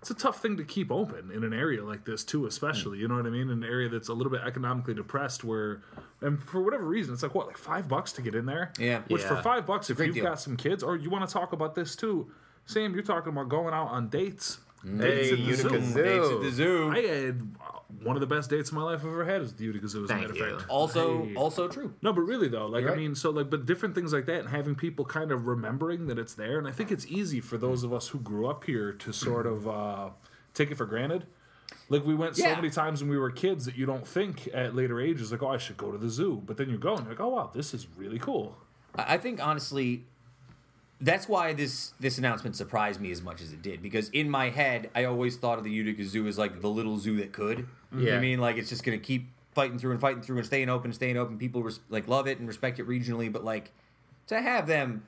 [0.00, 2.98] It's a tough thing to keep open in an area like this too, especially.
[2.98, 3.02] Hmm.
[3.02, 3.48] You know what I mean?
[3.50, 5.80] In an area that's a little bit economically depressed, where
[6.20, 8.72] and for whatever reason, it's like what, like five bucks to get in there.
[8.78, 9.00] Yeah.
[9.08, 10.24] Which for five bucks, if great you've deal.
[10.24, 12.30] got some kids, or you want to talk about this too,
[12.66, 14.58] Sam, you're talking about going out on dates.
[14.86, 15.80] Hey at the utica zoo.
[15.92, 16.90] zoo, Dates at the zoo.
[16.92, 19.54] I had uh, one of the best dates of my life I've ever had is
[19.54, 20.04] the Utica Zoo.
[20.04, 20.58] As a Thank matter of you.
[20.58, 20.70] fact.
[20.70, 21.94] also, I- also true.
[22.02, 23.00] no, but really though, like You're I right.
[23.00, 26.18] mean, so like, but different things like that, and having people kind of remembering that
[26.18, 28.92] it's there, and I think it's easy for those of us who grew up here
[28.92, 30.10] to sort of uh,
[30.54, 31.26] take it for granted.
[31.88, 34.74] Like we went so many times when we were kids that you don't think at
[34.76, 37.04] later ages like, oh, I should go to the zoo, but then you go and
[37.04, 38.56] you're like, oh wow, this is really cool.
[38.94, 40.04] I I think honestly,
[41.00, 44.50] that's why this this announcement surprised me as much as it did because in my
[44.50, 47.66] head I always thought of the Utica Zoo as like the little zoo that could.
[47.92, 50.36] You know what I mean, like it's just gonna keep fighting through and fighting through
[50.38, 51.38] and staying open, staying open.
[51.38, 53.72] People res- like love it and respect it regionally, but like
[54.26, 55.04] to have them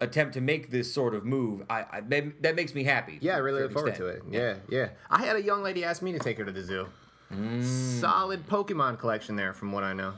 [0.00, 3.18] attempt to make this sort of move, I, I that, that makes me happy.
[3.20, 4.62] yeah i to really look forward certain to it extent.
[4.70, 6.88] yeah yeah i had a young lady ask me to take her to the zoo
[7.32, 7.62] mm.
[8.00, 10.14] solid pokemon collection there from what i know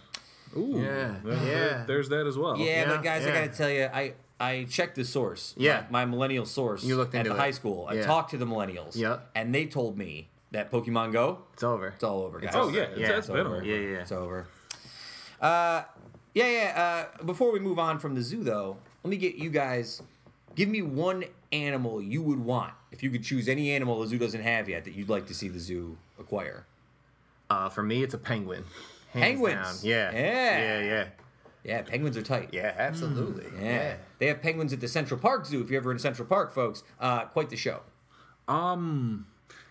[0.57, 1.85] Ooh, Yeah, there- yeah.
[1.85, 2.57] There's that as well.
[2.57, 3.44] Yeah, Yeah, but guys, I yeah.
[3.46, 5.55] gotta tell you, I I checked the source.
[5.57, 5.85] Yeah.
[5.90, 6.83] my, my millennial source.
[6.85, 7.37] You looked at the it.
[7.38, 7.87] high school.
[7.88, 8.07] I Yeah.
[8.07, 8.97] talked to the millennials.
[8.97, 9.31] Yep.
[9.35, 12.53] and they told me that Pokemon Go, it's over it's all over, guys.
[12.55, 13.57] Oh yeah, it's, Yeah, it's it's been over.
[13.57, 13.64] over.
[13.64, 14.47] yeah yeah It's over.
[15.40, 15.83] Uh,
[16.35, 17.07] yeah, yeah.
[17.20, 20.03] Uh, before we move on from the zoo, though, let me get you guys.
[20.55, 24.18] Give me one animal you would want if you could choose any animal the zoo
[24.18, 26.66] doesn't have yet that you'd like to see the zoo acquire.
[27.51, 28.64] uh, for me it's a penguin
[29.12, 29.55] Hands Penguins.
[29.83, 29.90] down.
[29.90, 30.59] yeah Yeah.
[30.59, 31.05] yeah yeah
[31.64, 32.50] Yeah, penguins are tight.
[32.53, 33.96] yeah absolutely Yeah.
[34.18, 36.83] They have penguins at the Central Park Zoo if you're ever in Central Park, folks.
[37.00, 37.81] Uh, quite the show.
[38.48, 39.27] Um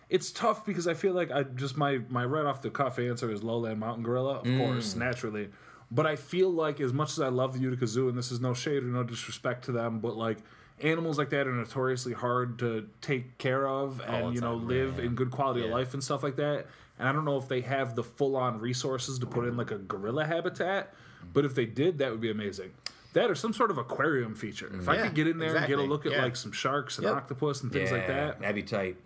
[0.10, 3.32] it's tough because I feel like I just my my right off the cuff answer
[3.32, 5.50] is lowland mountain gorilla, of course, naturally.
[5.90, 8.40] But I feel like as much as I love the Utica Zoo, and this is
[8.40, 10.40] no shade or no disrespect to them, but like
[10.82, 14.68] animals like that are notoriously hard to take care of and the you know time,
[14.68, 16.66] live in good quality of life and stuff like that.
[17.00, 19.72] And I don't know if they have the full on resources to put in like
[19.72, 20.94] a gorilla habitat,
[21.34, 22.72] but if they did, that would be amazing.
[23.14, 24.72] That or some sort of aquarium feature.
[24.74, 26.24] If I Yeah, could get in there and get a look at Yeah.
[26.24, 27.16] like some sharks and Yep.
[27.16, 28.40] octopus and things like that.
[28.42, 28.98] That'd be tight.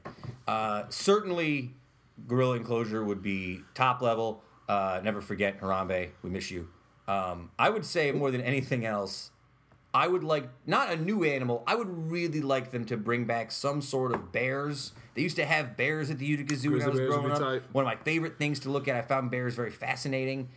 [0.48, 1.74] Uh, certainly,
[2.28, 4.44] gorilla enclosure would be top level.
[4.70, 6.10] Uh, never forget Harambe.
[6.22, 6.70] We miss you.
[7.08, 9.32] Um, I would say more than anything else,
[9.94, 11.64] I would like not a new animal.
[11.68, 14.94] I would really like them to bring back some sort of bears.
[15.16, 17.30] They used to have bears at the Utica Zoo when I Grizzly was bears would
[17.30, 17.64] growing be up.
[17.64, 17.74] tight.
[17.74, 18.96] One of my favorite things to look at.
[18.96, 20.50] I found bears very fascinating.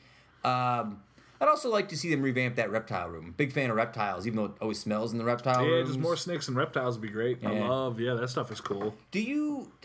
[0.44, 1.02] Um,
[1.40, 3.34] I'd also like to see them revamp that reptile room.
[3.36, 5.70] Big fan of reptiles, even though it always smells in the reptile room.
[5.70, 5.88] Yeah, rooms.
[5.90, 7.38] just more snakes and reptiles would be great.
[7.44, 8.94] I love, yeah, that stuff is cool.
[9.10, 9.72] Do you?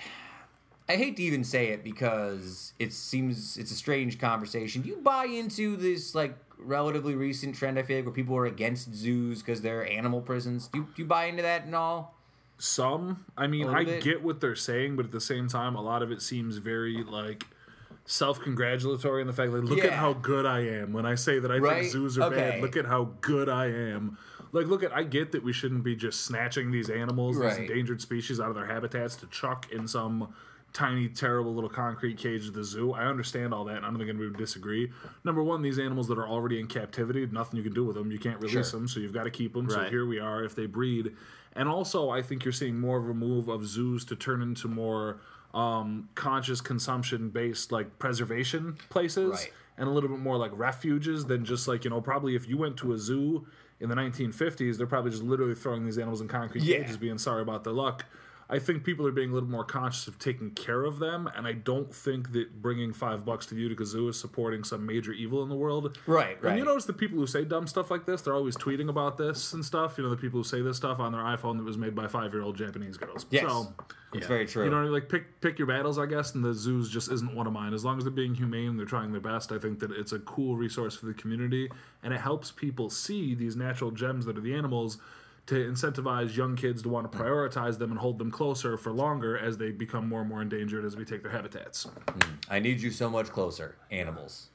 [0.87, 4.83] I hate to even say it because it seems it's a strange conversation.
[4.83, 7.79] Do you buy into this like relatively recent trend?
[7.79, 10.67] I feel like where people are against zoos because they're animal prisons.
[10.67, 12.13] Do you, do you buy into that and all?
[12.59, 14.03] Some, I mean, I bit.
[14.03, 17.03] get what they're saying, but at the same time, a lot of it seems very
[17.03, 17.45] like
[18.05, 21.51] self-congratulatory in the fact like, look at how good I am when I say that
[21.51, 21.79] I Right?
[21.81, 22.35] think zoos are Okay.
[22.35, 22.61] bad.
[22.61, 24.17] Look at how good I am.
[24.51, 27.49] Like, look at, I get that we shouldn't be just snatching these animals, Right.
[27.49, 30.33] these endangered species, out of their habitats to chuck in some
[30.71, 32.91] tiny, terrible little concrete cage at the zoo.
[32.91, 34.91] I understand all that, and I'm not going to disagree.
[35.23, 38.11] Number one, these animals that are already in captivity, nothing you can do with them.
[38.11, 38.79] You can't release Sure.
[38.79, 39.69] them, so you've got to keep them.
[39.69, 40.43] So here we are.
[40.43, 41.15] If they breed,
[41.53, 44.67] and also I think you're seeing more of a move of zoos to turn into
[44.67, 45.21] more
[45.55, 49.53] um, conscious consumption based like preservation places Right.
[49.77, 52.57] and a little bit more like refuges than just like you know probably if you
[52.57, 53.47] went to a zoo
[53.79, 56.79] in the 1950s they're probably just literally throwing these animals in concrete Yeah.
[56.79, 58.05] cages being sorry about their luck
[58.49, 61.47] i think people are being a little more conscious of taking care of them and
[61.47, 65.11] i don't think that bringing five bucks to the utica zoo is supporting some major
[65.11, 68.05] evil in the world Right, and you notice the people who say dumb stuff like
[68.05, 70.77] this they're always tweeting about this and stuff you know the people who say this
[70.77, 73.43] stuff on their iphone that was made by five year old japanese girls Yes.
[73.49, 73.73] so
[74.13, 74.63] It's very true.
[74.63, 76.35] you know, i mean like pick pick your battles, I guess.
[76.35, 77.73] And the zoos just isn't one of mine.
[77.73, 79.51] As long as they're being humane, they're trying their best.
[79.51, 81.69] I think that it's a cool resource for the community,
[82.01, 84.99] and it helps people see these natural gems that are the animals
[85.47, 89.37] to incentivize young kids to want to prioritize them and hold them closer for longer
[89.37, 91.87] as they become more and more endangered as we take their habitats.
[92.49, 94.47] I need you so much closer, animals.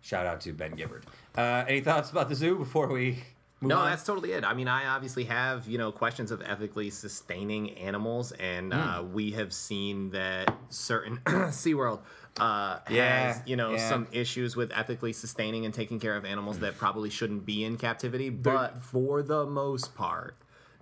[0.00, 1.02] Shout out to Ben Gibbard.
[1.36, 3.22] Uh, any thoughts about the zoo before we
[3.60, 3.90] move No, on?
[3.90, 4.44] that's totally it.
[4.44, 9.12] I mean, I obviously have you know questions of ethically sustaining animals, and uh, Hmm.
[9.12, 12.00] we have seen that certain SeaWorld
[12.40, 13.88] uh, Yeah, has you know yeah.
[13.88, 17.76] some issues with ethically sustaining and taking care of animals that probably shouldn't be in
[17.76, 18.30] captivity.
[18.30, 20.36] But for the most part,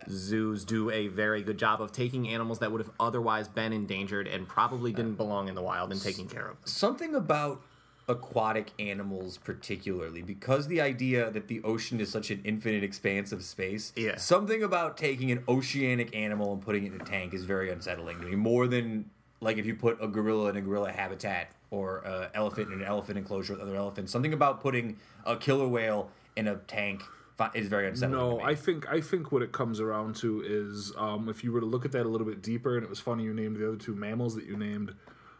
[0.09, 4.27] zoos do a very good job of taking animals that would have otherwise been endangered
[4.27, 6.67] and probably didn't belong in the wild and taking care of them.
[6.67, 7.61] something about
[8.09, 13.43] aquatic animals particularly because the idea that the ocean is such an infinite expanse of
[13.43, 14.17] space Yeah.
[14.17, 18.19] something about taking an oceanic animal and putting it in a tank is very unsettling
[18.21, 19.11] to me more than
[19.41, 22.85] like if you put a gorilla in a gorilla habitat or an elephant in an
[22.87, 24.97] elephant enclosure with other elephants something about putting
[25.27, 27.03] a killer whale in a tank
[27.55, 28.41] is very unsettling No.
[28.41, 31.67] I think I think what it comes around to is um, if you were to
[31.67, 33.77] look at that a little bit deeper, and it was funny you named the other
[33.77, 34.93] two mammals that you named.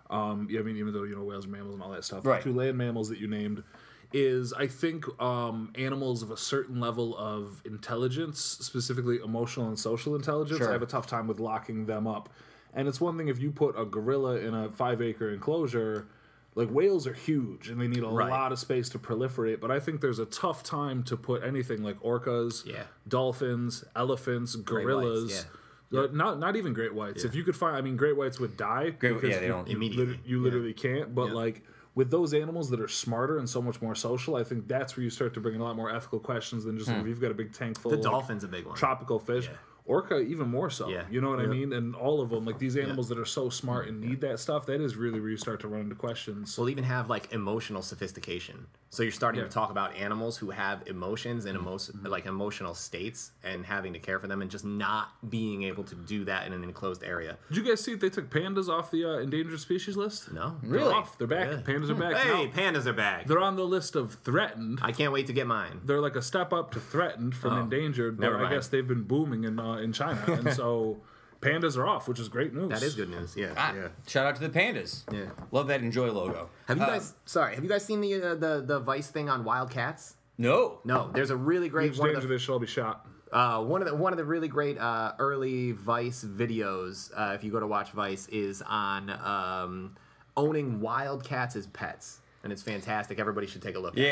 [0.09, 2.25] Um, yeah, I mean, even though you know whales are mammals and all that stuff,
[2.25, 2.41] Right.
[2.43, 3.65] the two land mammals that you named
[4.13, 10.15] is I think um, animals of a certain level of intelligence, specifically emotional and social
[10.15, 10.59] intelligence.
[10.61, 10.69] Sure.
[10.69, 12.29] I have a tough time with locking them up,
[12.75, 16.07] and it's one thing if you put a gorilla in a five acre enclosure.
[16.55, 18.31] Like whales are huge and they need a Right.
[18.31, 21.85] lot of space to proliferate, but I think there's a tough time to put anything
[21.85, 22.85] like orcas, Yeah.
[23.07, 25.47] dolphins, elephants, gorillas.
[25.93, 26.01] yeah.
[26.01, 27.23] uh, Not not even great whites.
[27.25, 28.91] If you could find, I mean, great whites would die.
[28.91, 31.15] Great- because yeah, they you- don't- You, Immediately, lit- you literally can't.
[31.15, 31.63] But like
[31.95, 35.05] with those animals that are smarter and so much more social, I think that's where
[35.05, 37.21] you start to bring in a lot more ethical questions than just like, if you've
[37.21, 38.75] got a big tank full The of like, dolphin's a big one.
[38.77, 39.49] tropical fish.
[39.89, 39.95] Yeah.
[39.95, 40.89] Orca even more so.
[40.89, 41.05] Yeah.
[41.11, 41.73] You know what I mean?
[41.73, 44.67] And all of them, like these animals that are so smart and need that stuff,
[44.67, 46.57] that is really where you start to run into questions.
[46.59, 48.67] We'll even have like emotional sophistication.
[48.91, 49.47] So you're starting Yeah.
[49.49, 52.07] to talk about animals who have emotions and emo- Mm-hmm.
[52.07, 55.95] like emotional states and having to care for them and just not being able to
[55.95, 57.37] do that in an enclosed area.
[57.49, 60.33] Did you guys see they took pandas off the uh, endangered species list?
[60.33, 60.57] No.
[60.63, 60.95] They're Really?
[60.95, 61.19] off.
[61.19, 61.49] They're back.
[61.51, 61.57] Yeah.
[61.61, 62.17] Pandas are back.
[62.17, 62.51] Hey, now.
[62.51, 63.27] pandas are back.
[63.27, 64.81] They're on the list of threatened.
[64.83, 65.81] I can't wait to get mine.
[65.85, 68.87] they're like a step up to threatened from Oh, endangered, but never I guess they've
[68.89, 70.99] been booming in uh, in China, and so
[71.41, 72.69] pandas are off, which is great news.
[72.71, 73.37] That is good news.
[73.37, 73.53] Yeah.
[73.57, 73.89] Ah, yeah.
[74.07, 75.27] shout out to the pandas Yeah.
[75.53, 77.15] love that enjoy logo Have you Uh, guys?
[77.27, 77.55] Sorry.
[77.55, 80.17] Have you guys seen the uh, the the Vice thing on wildcats?
[80.37, 81.11] no No.
[81.13, 82.09] There's a really great Huge one.
[82.09, 83.07] danger Of the, they should all be shot.
[83.33, 87.11] uh, one of the one of the really great uh, early Vice videos.
[87.17, 89.97] Uh, if you go to watch Vice, is on um,
[90.37, 93.19] owning wildcats as pets, and it's fantastic.
[93.19, 93.95] Everybody should take a look.
[93.95, 94.07] at it.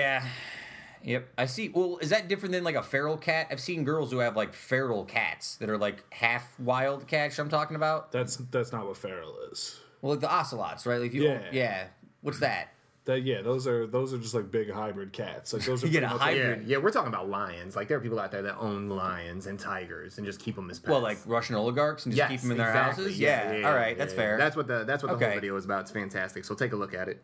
[1.07, 1.13] Yeah.
[1.19, 1.29] Yep.
[1.39, 1.69] I see.
[1.69, 3.47] Well, is that different than like a feral cat?
[3.51, 7.39] I've seen girls who have like feral cats that are like half wild cats.
[7.39, 8.11] I'm talking about.
[8.13, 9.81] That's that's not what feral is.
[10.03, 10.99] Well, like the ocelots, right?
[11.01, 11.43] Like if you, Yeah.
[11.53, 11.85] yeah.
[12.23, 12.73] What's that?
[13.05, 15.53] That yeah, those are those are just like big hybrid cats.
[15.53, 16.67] Like those are You get pretty a like- Yeah, hybrid.
[16.67, 17.77] yeah, we're talking about lions.
[17.77, 20.69] Like there are people out there that own lions and tigers and just keep them
[20.71, 20.91] as pets.
[20.91, 23.05] Well, like Russian oligarchs and just yes, keep them in their exactly.
[23.05, 23.21] houses.
[23.21, 23.59] Yeah, Yeah.
[23.61, 23.91] yeah, All right.
[23.97, 24.19] yeah, that's yeah.
[24.21, 24.39] fair.
[24.39, 25.27] That's what the that's what the Okay.
[25.27, 25.83] whole video is about.
[25.83, 26.45] It's fantastic.
[26.45, 27.23] So take a look at it.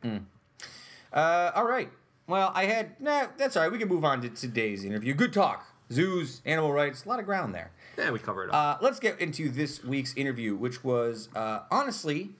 [1.12, 1.90] Uh, all right.
[2.26, 3.26] Well, I had nah.
[3.36, 3.72] That's all right.
[3.72, 5.14] We can move on to today's interview.
[5.14, 5.66] Good talk.
[5.90, 7.70] Zoos, animal rights, a lot of ground there.
[7.98, 8.54] Yeah, we covered it.
[8.54, 8.74] all.
[8.74, 12.30] Uh, let's get into this week's interview, which was uh, honestly,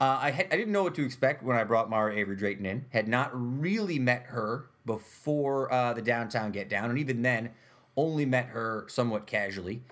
[0.00, 2.66] uh, I had, I didn't know what to expect when I brought Marra Avery Drayton
[2.66, 2.84] in.
[2.90, 7.50] Had not really met her before uh, the downtown get down, and even then,
[7.96, 9.82] only met her somewhat casually.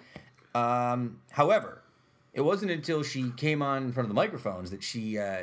[0.55, 1.83] Um, however,
[2.35, 5.43] it wasn't until she came on in front of the microphones that she uh,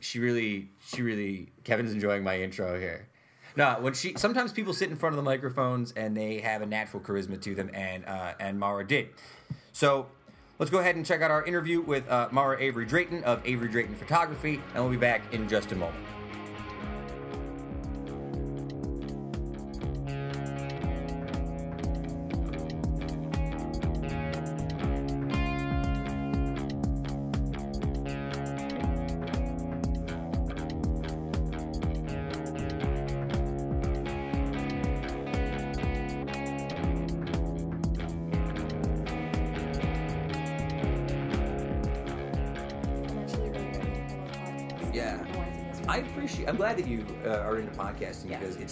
[0.00, 3.08] she really she really Kevin's enjoying my intro here.
[3.56, 6.66] No, when she sometimes people sit in front of the microphones and they have a
[6.66, 9.08] natural charisma to them, and uh, and Marra did.
[9.72, 10.06] So
[10.58, 13.68] let's go ahead and check out our interview with uh, Marra Avery Drayton of Avery
[13.68, 16.13] Drayton Photography, and we'll be back in just a moment.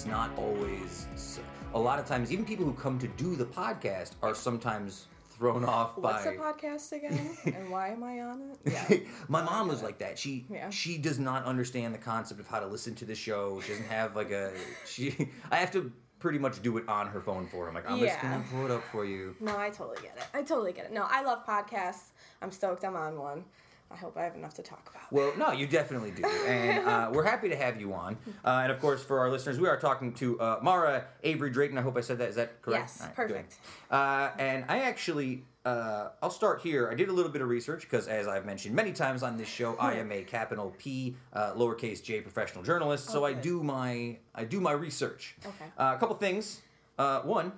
[0.03, 1.39] It's not always.
[1.75, 5.65] A lot of times, even people who come to do the podcast are sometimes thrown
[5.65, 6.33] off What's by.
[6.33, 7.37] a podcast again?
[7.45, 8.59] and why am I on it?
[8.91, 8.99] Yeah.
[9.29, 10.19] My mom was like that.
[10.19, 10.71] She Yeah.
[10.71, 13.61] she does not understand the concept of how to listen to the show.
[13.61, 14.51] She doesn't have like a
[14.87, 15.29] she.
[15.53, 17.69] I have to pretty much do it on her phone for her.
[17.69, 19.37] I'm like, I'm just gonna pull it up for you.
[19.39, 20.25] No, I totally get it.
[20.35, 20.93] I totally get it.
[20.93, 22.11] No, I love podcasts.
[22.43, 23.45] I'm stoked I'm on one.
[23.93, 25.13] I hope I have enough to talk about.
[25.13, 28.17] Well, no, you definitely do, and uh, we're happy to have you on.
[28.45, 31.77] Uh, and of course, for our listeners, we are talking to uh, Marra Avery Drayton.
[31.77, 32.31] I hope I said that.
[32.31, 32.85] Is that correct?
[32.85, 33.29] Yes, right, good.
[33.29, 33.59] perfect.
[33.91, 36.89] Uh, and I actually, uh, I'll start here.
[36.91, 39.49] I did a little bit of research because, as I've mentioned many times on this
[39.49, 43.11] show, I am a capital P, uh, lowercase J professional journalist.
[43.11, 45.37] so I do my I do my research.
[45.45, 45.67] Okay.
[45.77, 46.63] Uh, a couple things.
[46.99, 47.53] Uh, one.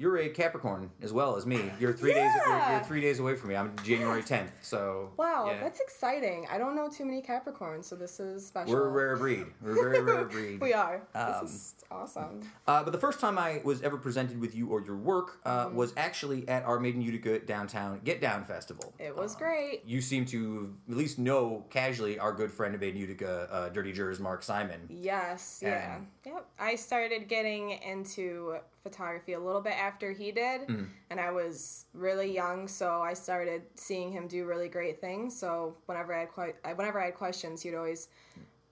[0.00, 1.70] You're a Capricorn as well as me.
[1.78, 2.30] You're three days.
[2.46, 3.56] You're, you're three days away from me.
[3.56, 4.48] I'm January 10th.
[4.62, 5.60] So Wow, yeah.
[5.62, 6.46] that's exciting.
[6.50, 8.72] I don't know too many Capricorns, so this is special.
[8.72, 9.44] We're a rare breed.
[9.60, 10.58] We're a very rare breed.
[10.58, 11.02] We are.
[11.14, 12.40] Um, this is awesome.
[12.66, 15.66] Uh, but the first time I was ever presented with you or your work uh,
[15.66, 15.76] Mm-hmm.
[15.76, 18.94] was actually at our Made in Utica downtown Get Down Festival.
[18.98, 19.82] It was Uh, great.
[19.84, 23.68] You seem to at least know casually our good friend of Made in Utica, uh,
[23.68, 24.80] Dirty Jurors, Mark Simon.
[24.88, 25.98] Yes, yeah.
[26.24, 26.46] Yep.
[26.58, 30.84] I started getting into photography a little bit after he did, Mm-hmm.
[31.10, 35.38] and I was really young, so I started seeing him do really great things.
[35.38, 38.08] So whenever I had que- whenever I had questions, he'd always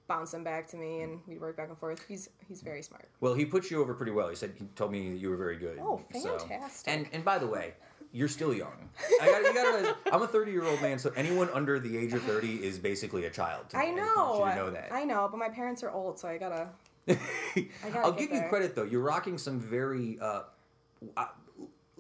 [0.07, 2.05] bounce them back to me, and we'd work back and forth.
[2.09, 3.09] He's he's very smart.
[3.21, 4.29] Well, he put you over pretty well.
[4.29, 5.79] He said he told me that you were very good.
[5.81, 6.93] Oh, So- fantastic.
[6.93, 7.75] And and by the way,
[8.11, 8.89] you're still young.
[9.21, 11.99] I got, you gotta realize, I'm a 30 year old man, so anyone under the
[11.99, 13.67] age of 30 is basically a child.
[13.75, 14.45] I know.
[14.47, 14.89] you to know that.
[14.91, 16.71] I know, but my parents are old, so I gotta.
[17.95, 18.85] I'll give you credit though.
[18.85, 20.43] You're rocking some very uh,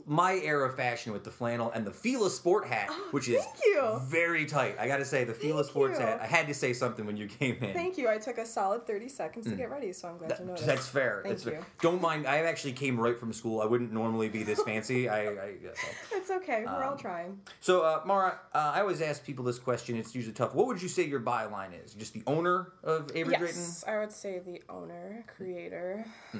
[0.08, 3.52] my era fashion with the flannel and the Fila sport hat, which is Oh,
[4.00, 4.06] you.
[4.08, 4.76] very tight.
[4.80, 6.06] I got to say the Fila Thank sports you.
[6.06, 6.20] hat.
[6.22, 7.74] I had to say something when you came in.
[7.74, 8.08] Thank you.
[8.08, 10.40] I took a solid thirty seconds to get ready, so I'm glad you Hmm.
[10.42, 10.66] That- noticed.
[10.66, 11.20] that's fair.
[11.22, 11.54] Thank that's fair.
[11.60, 11.64] you.
[11.82, 12.26] Don't mind.
[12.26, 13.60] I actually came right from school.
[13.60, 15.08] I wouldn't normally be this fancy.
[15.08, 15.54] I, I
[16.12, 16.64] It's okay.
[16.64, 17.40] We're all Um, trying.
[17.60, 19.96] so uh, Marra, uh, I always ask people this question.
[19.96, 20.54] It's usually tough.
[20.54, 21.92] What would you say your byline is?
[21.94, 23.56] Just the owner of Avery Drayton?
[23.56, 26.38] Yes, I would say the owner, creator, Hmm.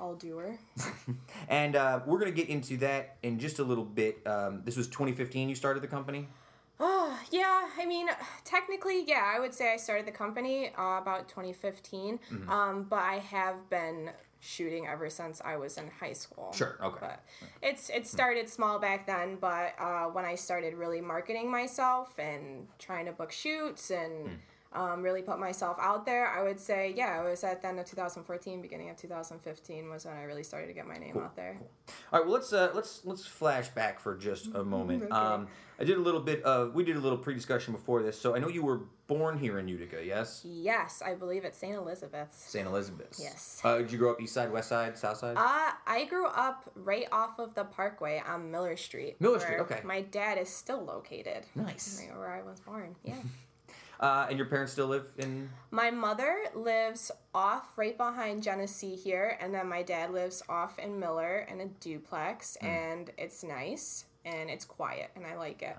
[0.00, 0.58] All doer.
[1.48, 4.26] And uh, we're gonna get into that in just a little bit.
[4.26, 5.48] Um, this was 2015.
[5.48, 6.28] You started the company.
[6.78, 7.68] Oh, yeah.
[7.78, 8.08] I mean,
[8.44, 12.18] technically, yeah, I would say I started the company uh, about 2015.
[12.18, 12.48] Mm-hmm.
[12.48, 14.10] Um, but I have been
[14.40, 16.52] shooting ever since I was in high school.
[16.52, 16.98] Sure, okay.
[17.00, 17.20] But
[17.62, 22.66] it's it started small back then, but uh, when I started really marketing myself and
[22.78, 24.34] trying to book shoots and Hmm.
[24.72, 27.80] Um, really put myself out there, I would say, yeah, it was at the end
[27.80, 31.34] of 2014, beginning of 2015 was when I really started to get my name out
[31.34, 31.58] there.
[32.12, 35.04] All right, well let's uh, let's let's flash back for just a moment.
[35.04, 35.12] Okay.
[35.12, 35.48] Um,
[35.80, 38.38] I did a little bit of we did a little pre-discussion before this, so I
[38.38, 41.74] know you were born here in Utica, yes, Yes, I believe it's St.
[41.74, 42.44] Elizabeth's.
[42.44, 42.64] St.
[42.64, 43.20] Elizabeth's.
[43.20, 43.60] Yes.
[43.64, 45.36] Uh, did you grow up east side, west side, south side?
[45.36, 49.16] Uh, I grew up right off of the Parkway on Miller Street.
[49.20, 49.80] Miller Street, okay.
[49.82, 51.44] My dad is still located.
[51.56, 52.00] Nice.
[52.08, 53.14] Right Where I was born, yeah.
[54.00, 55.50] Uh, and your parents still live in?
[55.70, 60.98] my mother lives off right behind Genesee here, and then my dad lives off in
[60.98, 62.66] Miller in a duplex, Hmm.
[62.66, 65.76] and it's nice and it's quiet, and I like it.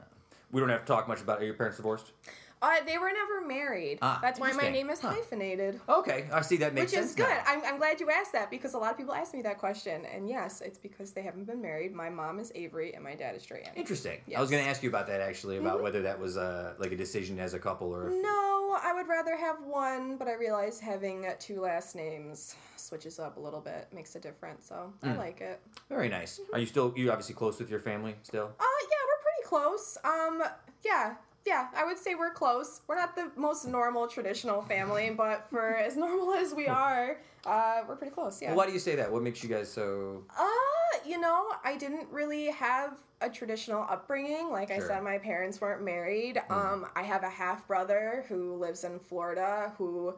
[0.52, 1.42] We don't have to talk much about.
[1.42, 2.12] Are your parents divorced?
[2.62, 3.98] Uh, they were never married.
[4.04, 5.10] Ah, That's why my name is Huh.
[5.14, 5.80] hyphenated.
[5.90, 7.18] Okay, I see that makes Which sense.
[7.18, 7.38] Which is good.
[7.48, 10.06] I'm, I'm glad you asked that because a lot of people ask me that question.
[10.06, 11.92] And yes, it's because they haven't been married.
[11.94, 13.72] My mom is Avery and my dad is Drayton.
[13.76, 14.20] Interesting.
[14.36, 14.52] I was Mm-hmm.
[14.54, 17.40] going to ask you about that actually, about whether that was uh, like a decision
[17.40, 18.08] as a couple or.
[18.10, 23.18] If, No, I would rather have one, but I realize having two last names switches
[23.20, 24.68] up a little bit, makes a difference.
[24.68, 25.10] So Hmm.
[25.10, 25.60] I like it.
[25.90, 26.40] Very nice.
[26.54, 26.94] Are you still?
[26.96, 28.52] You obviously close with your family still?
[28.60, 29.98] Uh, yeah, we're pretty close.
[30.04, 30.44] Um,
[30.84, 32.82] yeah, yeah, I would say we're close.
[32.88, 37.82] We're not the most normal traditional family, but for as normal as we are, uh,
[37.88, 38.42] we're pretty close.
[38.42, 38.50] Yeah.
[38.50, 39.12] Well, why do you say that?
[39.12, 40.24] What makes you guys so?
[40.38, 40.46] Uh,
[41.06, 44.52] you know, I didn't really have a traditional upbringing.
[44.52, 46.42] Like I said, my parents weren't married.
[46.50, 50.16] Um, I have a half brother who lives in Florida who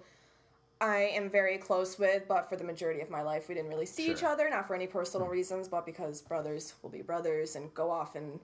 [0.79, 3.85] I am very close with, but for the majority of my life, we didn't really
[3.85, 7.73] see each other, not for any personal reasons, but because brothers will be brothers and
[7.73, 8.39] go off and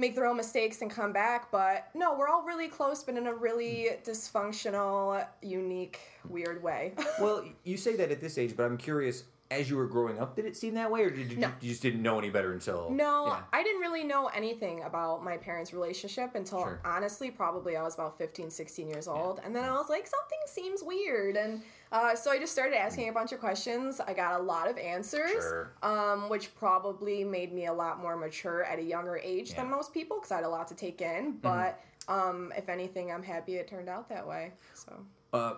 [0.00, 1.50] make their own mistakes and come back.
[1.52, 6.94] But no, we're all really close, but in a really dysfunctional, unique, weird way.
[7.20, 9.24] Well, you say that at this age, but I'm curious.
[9.50, 11.50] As you were growing up, did it seem that way, or did you, No.
[11.60, 12.88] you just didn't know any better until?
[12.88, 13.40] No, Yeah.
[13.52, 16.80] I didn't really know anything about my parents' relationship until Sure.
[16.84, 19.40] honestly, probably I was about 15, 16 years old.
[19.44, 21.36] And then I was like, something seems weird.
[21.36, 24.00] And uh, so I just started asking a bunch of questions.
[24.00, 25.72] I got a lot of answers, Sure.
[25.82, 29.62] um, which probably made me a lot more mature at a younger age than Yeah.
[29.64, 29.70] Mm-hmm.
[29.72, 31.38] most people because I had a lot to take in.
[31.42, 34.52] But um, if anything, I'm happy it turned out that way.
[34.74, 35.56] So.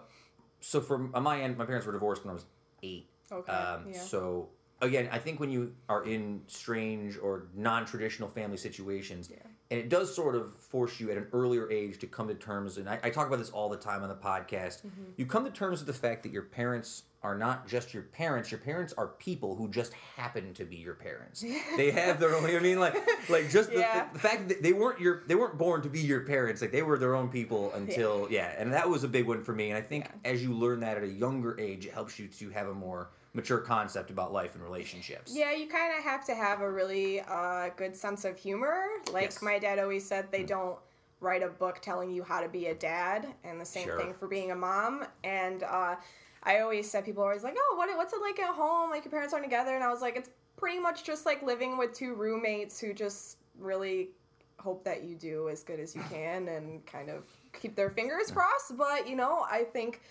[0.61, 2.45] so from on my end, my parents were divorced when I was
[2.83, 3.09] eight.
[3.31, 3.99] Okay, Um, yeah.
[3.99, 4.49] So
[4.81, 9.31] again, I think when you are in strange or non-traditional family situations,
[9.73, 12.77] and it does sort of force you at an earlier age to come to terms.
[12.77, 14.85] And I, I talk about this all the time on the podcast.
[14.85, 15.13] Mm-hmm.
[15.17, 18.51] You come to terms with the fact that your parents are not just your parents.
[18.51, 21.43] Your parents are people who just happen to be your parents.
[21.79, 22.45] they have their own.
[22.45, 22.95] I mean, like,
[23.31, 24.09] like just the, Yeah.
[24.13, 26.61] the, fact that they weren't your, they weren't born to be your parents.
[26.61, 28.53] Like they were their own people until yeah.
[28.59, 29.71] And that was a big one for me.
[29.71, 32.51] And I think as you learn that at a younger age, it helps you to
[32.51, 35.33] have a more mature concept about life and relationships.
[35.35, 38.85] Yeah, you kind of have to have a really uh, good sense of humor.
[39.13, 39.43] Like Yes.
[39.43, 40.79] my dad always said, they don't
[41.21, 43.97] write a book telling you how to be a dad, and the same Sure.
[43.97, 45.07] thing for being a mom.
[45.25, 45.97] And uh,
[46.43, 48.91] I always said, people are always like, oh, what, what's it like at home?
[48.91, 51.79] Like your parents aren't together, and I was like, it's pretty much just like living
[51.79, 54.11] with two roommates who just really
[54.59, 58.31] hope that you do as good as you can and kind of keep their fingers
[58.31, 58.77] crossed.
[58.77, 60.03] But you know, I think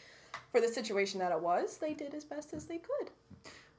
[0.51, 3.11] for the situation that it was, they did as best as they could.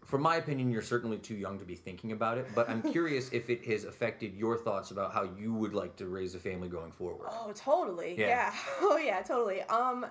[0.05, 3.31] From my opinion, you're certainly too young to be thinking about it, but I'm curious
[3.33, 6.69] if it has affected your thoughts about how you would like to raise a family
[6.69, 7.29] going forward.
[7.31, 8.17] Oh, totally.
[8.19, 8.27] Yeah.
[8.27, 8.55] Yeah.
[8.81, 9.63] Oh, yeah, totally.
[9.63, 10.07] Um,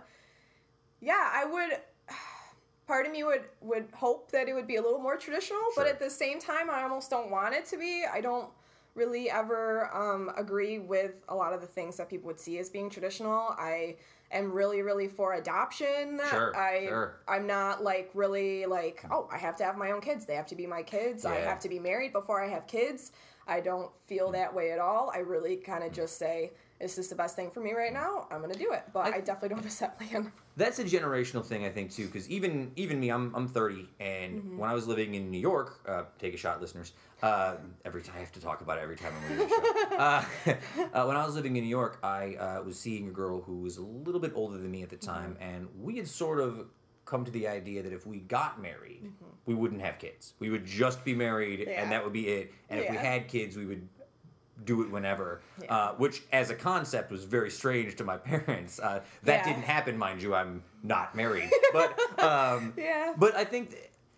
[1.02, 1.80] yeah, I would.
[2.88, 5.88] Part of me would would hope that it would be a little more traditional, but
[5.88, 8.04] at the same time, I almost don't want it to be.
[8.12, 8.50] I don't
[8.96, 12.70] really ever um, agree with a lot of the things that people would see as
[12.70, 13.56] being traditional.
[13.58, 13.96] I
[14.32, 16.20] am really, really for adoption.
[16.30, 17.20] Sure, I sure.
[17.28, 20.26] I'm not like really like oh I have to have my own kids.
[20.26, 21.26] They have to be my kids.
[21.26, 23.12] I have to be married before I have kids.
[23.48, 25.12] I don't feel that way at all.
[25.14, 28.28] I really kind of just say, "Is this the best thing for me right now?
[28.32, 30.32] I'm gonna do it." But I, I- definitely don't have a set plan.
[30.58, 34.40] That's a generational thing, I think, too, because even even me, I'm I'm 30, and
[34.42, 34.58] Mm-hmm.
[34.58, 36.94] when I was living in New York, uh, take a shot, listeners.
[37.24, 37.56] Uh,
[37.86, 39.96] every time I have to talk about it every time I'm leaving the show.
[40.02, 40.24] Uh,
[40.94, 43.58] uh, when I was living in New York, I uh, was seeing a girl who
[43.62, 45.44] was a little bit older than me at the time, Mm-hmm.
[45.56, 46.66] and we had sort of
[47.06, 49.12] come to the idea that if we got married,
[49.46, 50.34] we wouldn't have kids.
[50.40, 51.70] We would just be married, Mm-hmm.
[51.70, 51.82] Yeah.
[51.84, 52.54] and that would be it.
[52.70, 53.88] And if we had kids, we would
[54.66, 55.76] do it whenever, Yeah.
[55.76, 58.80] uh, which as a concept was very strange to my parents.
[58.80, 59.54] Uh, that Yeah.
[59.54, 60.34] didn't happen, mind you.
[60.34, 63.14] I'm not married, but um, Yeah.
[63.18, 63.76] but I think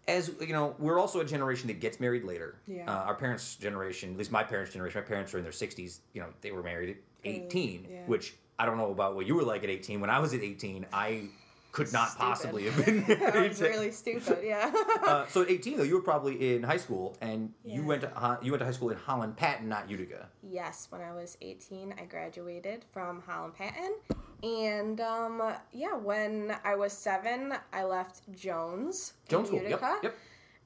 [0.07, 2.55] as you know, we're also a generation that gets married later.
[2.67, 2.91] Yeah.
[2.91, 5.99] Uh, our parents' generation, at least my parents' generation, my parents were in their 60s.
[6.13, 7.99] You know, they were married at 18, yeah.
[8.05, 10.01] which I don't know about what you were like at 18.
[10.01, 11.29] When I was at 18, I
[11.73, 12.23] could not Stupid.
[12.23, 13.49] possibly have been that married.
[13.49, 14.37] was to- really stupid.
[14.43, 14.71] Yeah.
[15.05, 18.09] uh, so at 18 though, you were probably in high school, and you went to
[18.09, 20.29] Ho- you went to high school in Holland Patent, not Utica.
[20.41, 23.95] Yes, when I was 18, I graduated from Holland Patent.
[24.43, 25.41] And um,
[25.73, 29.55] yeah, when I was seven, I left Jones, in Jonesville.
[29.63, 29.69] Yep.
[29.69, 29.97] Utica.
[30.03, 30.15] Yep.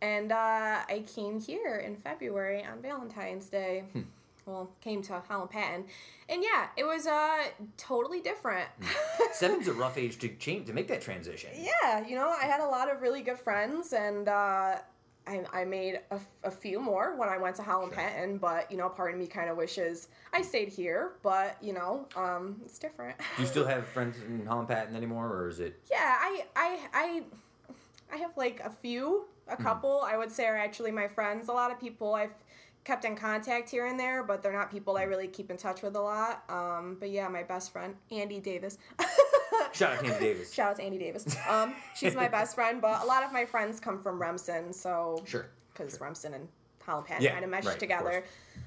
[0.02, 0.36] And uh,
[0.90, 3.86] I came here in February on Valentine's Day.
[3.94, 4.02] Hmm.
[4.48, 5.88] Well, came to Holland Patent.
[6.30, 7.44] And yeah, it was uh,
[7.76, 8.68] totally different.
[9.34, 11.50] Seven's a rough age to change to make that transition.
[11.84, 14.78] yeah, you know, I had a lot of really good friends, and uh,
[15.28, 18.02] I, I made a, a few more when I went to Holland Sure.
[18.02, 21.74] Patton, but, you know, part of me kind of wishes I stayed here, but, you
[21.74, 23.18] know, um, it's different.
[23.36, 25.78] Do you still have friends in Holland Patent anymore, or is it?
[25.92, 27.24] yeah, I, I, I,
[28.14, 29.64] I have like a few, a Hmm.
[29.64, 31.50] couple, I would say are actually my friends.
[31.50, 32.34] A lot of people I've
[32.88, 35.10] kept in contact here and there, but they're not people I Hmm.
[35.10, 36.44] really keep in touch with a lot.
[36.50, 38.78] Um, but yeah, my best friend, Andy Davis.
[39.74, 40.54] Shout out to Andy Davis.
[40.58, 41.36] Shout out to Andy Davis.
[41.48, 45.22] Um, she's my best friend, but a lot of my friends come from Remsen, so
[45.26, 45.48] Sure.
[45.74, 46.48] because Remsen and
[46.84, 48.10] Holland Patent Yeah, kind of meshed right, together.
[48.22, 48.24] course.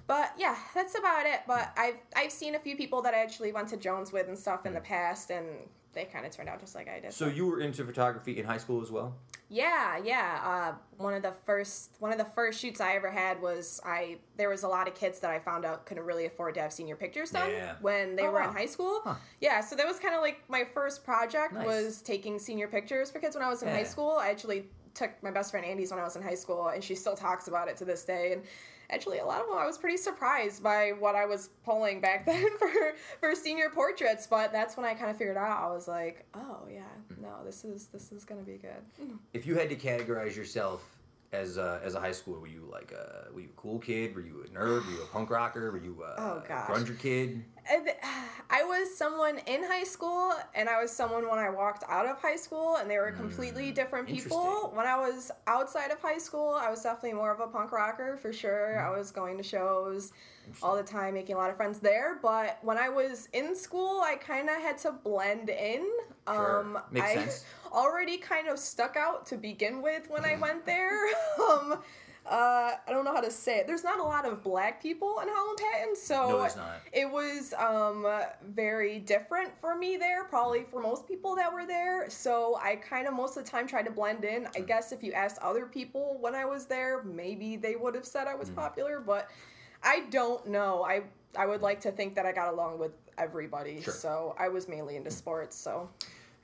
[0.07, 1.41] But yeah, that's about it.
[1.47, 4.39] But I've I've seen a few people that I actually went to Jones with and
[4.39, 5.47] stuff in the past, and
[5.95, 7.07] they kind of turned out just like I did.
[7.07, 7.11] Hmm.
[7.13, 9.15] So you were into photography in high school as well?
[9.53, 10.41] Yeah, yeah.
[10.45, 14.19] Uh, one of the first one of the first shoots I ever had was I.
[14.37, 16.73] There was a lot of kids that I found out couldn't really afford to have
[16.73, 17.75] senior pictures done Yeah.
[17.81, 18.51] when they Oh, were wow.
[18.51, 19.01] in high school.
[19.03, 19.17] Huh.
[19.41, 21.67] Yeah, so that was kind of like my first project Nice.
[21.67, 23.75] was taking senior pictures for kids when I was in Yeah.
[23.75, 24.13] high school.
[24.13, 26.95] I actually took my best friend Andy's when I was in high school, and she
[26.95, 28.33] still talks about it to this day.
[28.33, 28.45] And
[28.91, 32.27] actually, a lot of them I was pretty surprised by what I was pulling back
[32.27, 32.71] then for
[33.21, 34.27] for senior portraits.
[34.27, 35.63] But that's when I kind of figured out.
[35.71, 36.83] I was like, oh yeah,
[37.15, 37.23] Hmm.
[37.23, 39.11] no, this is this is gonna be good.
[39.33, 40.83] If you had to categorize yourself
[41.33, 44.15] as a, as a high schooler, were you like a were you a cool kid?
[44.15, 44.85] Were you a nerd?
[44.85, 45.71] Were you a punk rocker?
[45.71, 46.69] Were you a Oh, gosh.
[46.69, 47.45] grunger kid?
[48.53, 52.19] I was someone in high school, and I was someone when I walked out of
[52.19, 54.73] high school, and they were completely different people.
[54.75, 58.17] When I was outside of high school, I was definitely more of a punk rocker
[58.17, 58.81] for sure.
[58.81, 58.87] Hmm.
[58.93, 60.13] I was going to shows
[60.65, 62.19] all the time, making a lot of friends there.
[62.21, 65.87] But when I was in school, I kind of had to blend in.
[66.27, 66.61] Sure.
[66.61, 67.45] Um, Makes I sense.
[67.73, 70.97] already kind of stuck out to begin with when I went there.
[71.51, 71.79] um,
[72.27, 73.67] uh, I don't know how to say it.
[73.67, 76.49] There's not a lot of black people in Holland Patent, so No,
[76.93, 78.07] it was um,
[78.47, 82.11] very different for me there, probably for most people that were there.
[82.11, 84.43] So I kind of most of the time tried to blend in.
[84.45, 84.51] Hmm.
[84.55, 88.07] I guess if you asked other people when I was there, maybe they would have
[88.07, 88.41] said I Hmm.
[88.41, 89.31] was popular, but
[89.83, 90.85] I don't know.
[90.85, 91.05] I
[91.37, 93.81] I would like to think that I got along with everybody.
[93.81, 93.95] Sure.
[93.95, 95.57] So I was mainly into sports.
[95.57, 95.89] So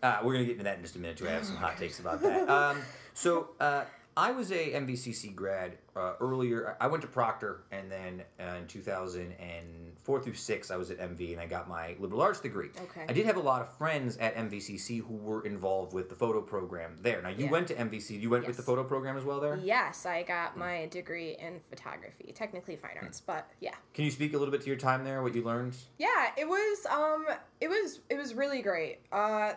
[0.07, 1.27] Uh, we're gonna get into that in just a minute too.
[1.27, 2.49] I have some hot takes about that.
[2.49, 2.79] Um,
[3.15, 3.85] so uh,
[4.17, 6.77] I was a MVCC grad uh, earlier.
[6.81, 11.33] I went to Proctor, and then uh, in 2004 through six, I was at MV,
[11.33, 12.69] and I got my liberal arts degree.
[12.81, 13.05] Okay.
[13.09, 16.41] I did have a lot of friends at MVCC who were involved with the photo
[16.41, 17.21] program there.
[17.21, 17.51] Now you Yeah.
[17.51, 18.17] went to MVC.
[18.21, 19.57] You went with the photo program as well there.
[19.57, 23.75] yes, I got my degree in photography, technically fine arts, but yeah.
[23.93, 25.23] Can you speak a little bit to your time there?
[25.23, 25.77] What you learned?
[25.99, 27.27] Yeah, it was um
[27.61, 29.01] it was it was really great.
[29.13, 29.55] Uh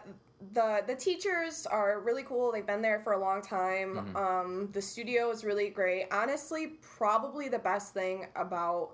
[0.54, 2.52] the the teachers are really cool.
[2.52, 4.16] They've been there for a long time.
[4.16, 6.06] Um the studio is really great.
[6.12, 8.92] Honestly, probably the best thing about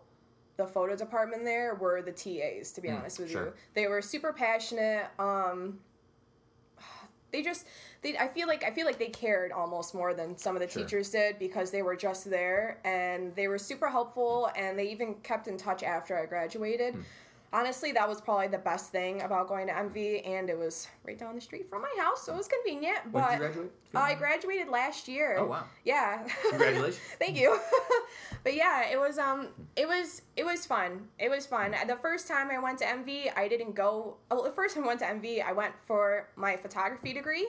[0.57, 3.45] the photo department there were the TAs, to be honest with sure.
[3.47, 3.53] you.
[3.73, 5.07] They were super passionate.
[5.19, 5.79] Um
[7.31, 7.65] they just
[8.01, 10.67] they I feel like I feel like they cared almost more than some of the
[10.69, 10.83] Sure.
[10.83, 15.15] teachers did because they were just there and they were super helpful and they even
[15.15, 16.95] kept in touch after I graduated.
[16.95, 17.01] Hmm.
[17.55, 21.17] Honestly, that was probably the best thing about going to MV and it was right
[21.17, 22.99] down the street from my house, so it was convenient.
[23.11, 23.71] When But did you graduate?
[23.93, 25.37] I graduated last year.
[25.39, 25.63] Oh, wow.
[25.85, 26.27] Yeah.
[26.49, 26.99] Congratulations.
[27.19, 27.57] Thank you.
[28.43, 29.47] but yeah, it was um
[29.77, 31.07] it was it was fun.
[31.17, 31.73] It was fun.
[31.87, 34.87] The first time I went to MV, I didn't go well, the first time I
[34.87, 37.47] went to MV, I went for my photography degree.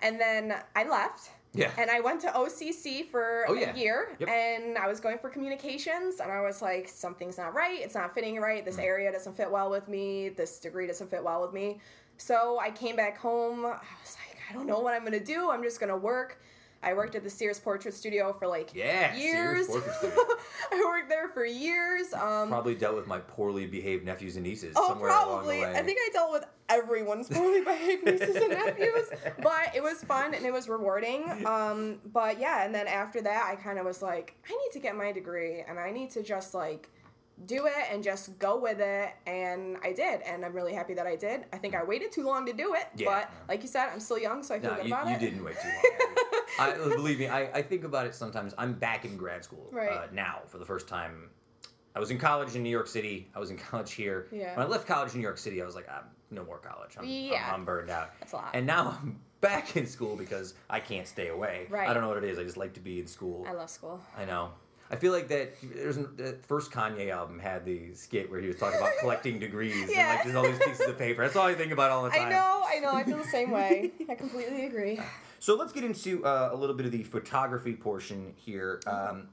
[0.00, 1.30] And then I left.
[1.56, 1.70] Yeah.
[1.78, 3.74] And I went to OCC for Oh, yeah.
[3.74, 4.28] a year Yep.
[4.28, 7.80] and I was going for communications and I was like something's not right.
[7.80, 8.62] It's not fitting right.
[8.62, 8.66] Mm.
[8.66, 10.28] This area doesn't fit well with me.
[10.30, 11.80] This degree doesn't fit well with me.
[12.18, 13.64] So I came back home.
[13.64, 13.70] I
[14.02, 15.50] was like, I don't know what I'm going to do.
[15.50, 16.40] I'm just going to work.
[16.86, 19.66] I worked at the Sears Portrait Studio for like Yeah, years.
[19.66, 20.16] Portrait Studio.
[20.72, 22.12] I worked there for years.
[22.14, 25.32] Um, Probably dealt with my poorly behaved nephews and nieces oh, somewhere probably.
[25.32, 25.80] along the way.
[25.80, 29.08] I think I dealt with everyone's poorly behaved nieces and nephews,
[29.42, 31.44] but it was fun and it was rewarding.
[31.44, 34.78] Um, but yeah, and then after that, I kind of was like, I need to
[34.78, 36.88] get my degree and I need to just like
[37.44, 41.06] do it and just go with it and I did and I'm really happy that
[41.06, 41.44] I did.
[41.52, 43.06] I think I waited too long to do it, Yeah.
[43.10, 45.14] but like you said, I'm still young so I feel No, good you, about you
[45.16, 45.20] it.
[45.20, 46.14] didn't wait too long.
[46.58, 48.54] I, believe me, I, I think about it sometimes.
[48.58, 51.30] I'm back in grad school uh, now for the first time.
[51.94, 53.28] I was in college in New York City.
[53.34, 54.28] I was in college here.
[54.30, 54.56] Yeah.
[54.56, 56.96] When I left college in New York City, I was like, I'm, no more college.
[56.98, 58.10] I'm, I'm- I'm, burned out.
[58.20, 58.50] That's a lot.
[58.54, 61.66] And now I'm back in school because I can't stay away.
[61.70, 61.88] Right.
[61.88, 62.38] I don't know what it is.
[62.38, 63.44] I just like to be in school.
[63.48, 64.00] I love school.
[64.16, 64.50] I know.
[64.90, 65.54] I feel like that.
[65.62, 69.88] There's the first Kanye album had the skit where he was talking about collecting degrees
[69.88, 71.22] and like there's all these pieces of paper.
[71.22, 72.28] That's all I think about all the time.
[72.28, 73.90] I know, I know, I feel the same way.
[74.08, 75.00] I completely agree.
[75.38, 78.80] So let's get into uh, a little bit of the photography portion here.
[78.86, 79.28] Um,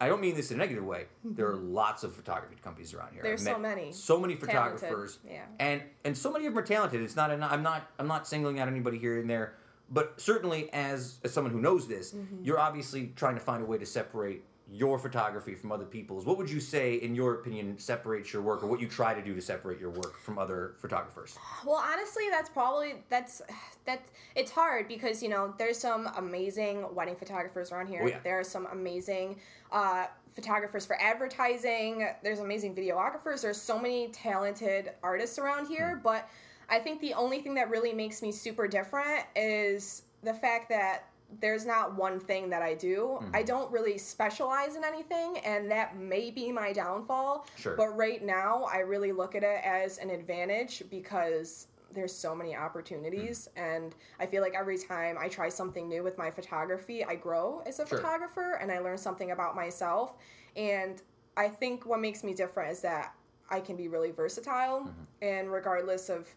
[0.00, 1.06] I don't mean this in a negative way.
[1.24, 3.22] There are lots of photography companies around here.
[3.22, 3.92] There's so many.
[3.92, 5.42] so many Talented, photographers, yeah.
[5.58, 7.00] and and so many of them are talented.
[7.00, 7.30] It's not.
[7.30, 7.90] I'm not.
[7.98, 9.54] I'm not singling out anybody here and there,
[9.90, 12.44] but certainly as as someone who knows this, Mm-hmm.
[12.44, 16.26] you're obviously trying to find a way to separate your photography from other people's.
[16.26, 19.22] What would you say, in your opinion, separates your work, or what you try to
[19.22, 21.38] do to separate your work from other photographers?
[21.64, 23.42] Well, honestly, that's probably that's
[23.84, 24.02] that.
[24.34, 28.00] It's hard because you know there's some amazing wedding photographers around here.
[28.02, 28.18] Oh, yeah.
[28.24, 29.38] There are some amazing
[29.70, 32.08] uh, photographers for advertising.
[32.22, 33.42] There's amazing videographers.
[33.42, 36.00] There's so many talented artists around here.
[36.02, 36.28] But
[36.68, 41.04] I think the only thing that really makes me super different is the fact that
[41.40, 43.18] there's not one thing that I do.
[43.32, 43.46] I mm-hmm.
[43.46, 47.46] don't really specialize in anything, and that may be my downfall.
[47.56, 47.76] Sure.
[47.76, 52.54] But right now, I really look at it as an advantage because there's so many
[52.54, 53.62] opportunities, mm.
[53.62, 57.62] and I feel like every time I try something new with my photography, I grow
[57.66, 57.98] as a Sure.
[57.98, 60.16] photographer and I learn something about myself.
[60.56, 61.00] And
[61.36, 63.14] I think what makes me different is that
[63.50, 65.02] I can be really versatile, mm-hmm.
[65.22, 66.28] and regardless of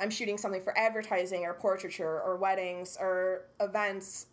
[0.00, 4.26] I'm shooting something for advertising or portraiture or weddings or events,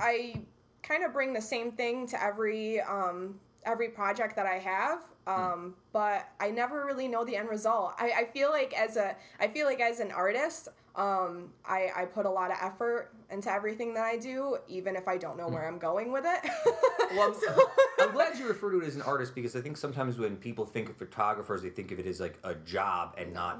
[0.00, 0.42] I
[0.82, 5.00] kind of bring the same thing to every um, every project that I have.
[5.26, 7.94] Um, But I never really know the end result.
[7.98, 12.04] I, I feel like as a I feel like as an artist, um, I, I
[12.06, 15.48] put a lot of effort into everything that I do, even if I don't know
[15.48, 16.50] where I'm going with it.
[17.16, 20.18] Well, I'm, I'm glad you refer to it as an artist because I think sometimes
[20.18, 23.58] when people think of photographers, they think of it as like a job and not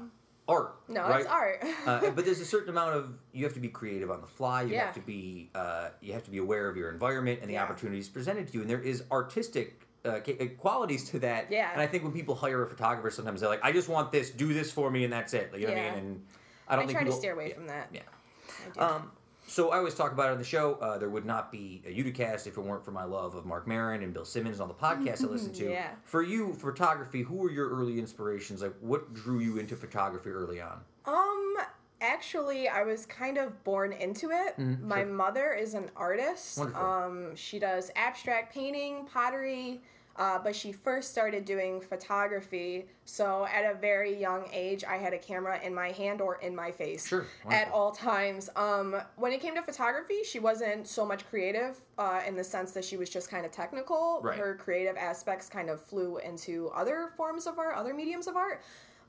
[0.49, 0.75] art.
[0.87, 1.21] no, right?
[1.21, 1.63] it's art.
[1.85, 4.63] uh, but there's a certain amount of you have to be creative on the fly.
[4.63, 4.85] You Yeah.
[4.85, 7.63] have to be uh, you have to be aware of your environment and the Yeah.
[7.63, 9.81] opportunities presented to you, and there is artistic.
[10.05, 11.71] Uh, uh, qualities to that, Yeah.
[11.73, 14.29] and I think when people hire a photographer, sometimes they're like, "I just want this,
[14.29, 15.99] do this for me, and that's it." Like, you know what I mean?
[15.99, 16.25] And
[16.69, 17.89] I don't I think try to steer away yeah, from that.
[17.91, 18.01] Yeah.
[18.47, 18.79] I do.
[18.79, 19.11] Um,
[19.49, 20.75] So I always talk about it on the show.
[20.75, 23.65] Uh, there would not be a Uticast if it weren't for my love of Marc
[23.67, 25.71] Maron and Bill Simmons and all the podcasts I listen to.
[25.71, 25.89] Yeah.
[26.03, 28.61] For you, photography, who were your early inspirations?
[28.61, 30.81] Like, what drew you into photography early on?
[31.05, 31.55] Um,
[31.99, 34.59] actually, I was kind of born into it.
[34.59, 36.59] My mother is an artist.
[36.59, 36.85] Wonderful.
[36.85, 39.81] Um, she does abstract painting, pottery.
[40.15, 42.87] Uh, but she first started doing photography.
[43.05, 46.53] So at a very young age, I had a camera in my hand or in
[46.53, 48.49] my face Sure, at all times.
[48.57, 52.71] Um, when it came to photography, she wasn't so much creative uh, in the sense
[52.73, 54.19] that she was just kind of technical.
[54.21, 54.37] Right.
[54.37, 58.61] Her creative aspects kind of flew into other forms of art, other mediums of art.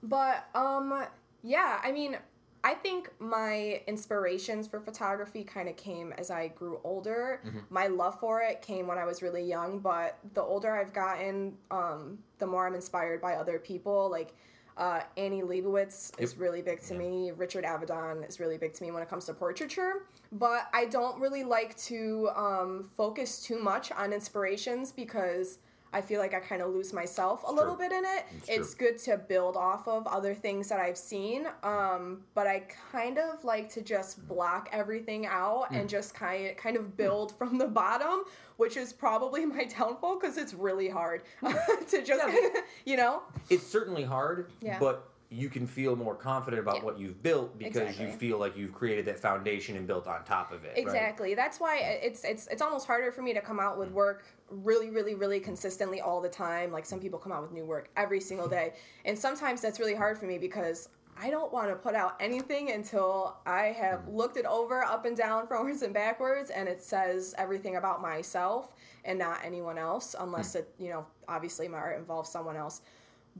[0.02, 1.06] But um,
[1.42, 2.16] yeah, I mean,
[2.62, 7.40] I think my inspirations for photography kind of came as I grew older.
[7.70, 11.56] My love for it came when I was really young, but the older I've gotten,
[11.70, 14.10] um, the more I'm inspired by other people.
[14.10, 14.34] Like
[14.76, 17.32] uh, Annie Leibovitz is really big to me.
[17.32, 20.06] Richard Avedon is really big to me when it comes to portraiture.
[20.32, 25.58] But I don't really like to um, focus too much on inspirations because
[25.92, 27.88] I feel like I kind of lose myself a little true.
[27.88, 28.24] bit in it.
[28.36, 28.48] It's.
[28.48, 33.18] It's good to build off of other things that I've seen, um, but I kind
[33.18, 35.80] of like to just block everything out Mm.
[35.80, 38.22] and just kind kind of build from the bottom,
[38.56, 41.22] which is probably my downfall because it's really hard
[41.88, 42.24] to just
[42.84, 43.22] you know.
[43.48, 44.78] It's certainly hard, Yeah.
[44.78, 46.82] but you can feel more confident about Yeah.
[46.82, 50.50] what you've built because you feel like you've created that foundation and built on top
[50.50, 50.70] of it.
[50.70, 50.78] right?
[50.78, 51.34] Exactly.
[51.34, 53.94] That's why it's it's it's almost harder for me to come out with mm.
[53.94, 56.72] work really really really consistently all the time.
[56.72, 58.74] Like some people come out with new work every single day.
[59.04, 62.72] And sometimes that's really hard for me because I don't want to put out anything
[62.72, 64.14] until I have mm.
[64.16, 68.72] looked it over up and down forwards and backwards and it says everything about myself
[69.04, 70.60] and not anyone else unless mm.
[70.60, 72.80] it, you know, obviously my art involves someone else.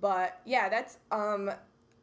[0.01, 1.51] But yeah, that's um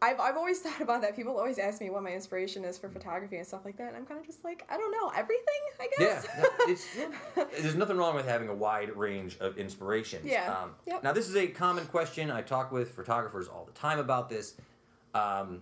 [0.01, 1.15] I've, I've always thought about that.
[1.15, 3.87] People always ask me what my inspiration is for photography and stuff like that.
[3.87, 5.45] And I'm kind of just like, I don't know, everything,
[5.79, 6.27] I Yeah, guess.
[6.97, 7.13] no,
[7.47, 10.25] it's, there's nothing wrong with having a wide range of inspirations.
[10.25, 11.03] Yeah, Um, yep.
[11.03, 12.29] Now, this is a common question.
[12.31, 14.55] I talk with photographers all the time about this.
[15.13, 15.61] Um,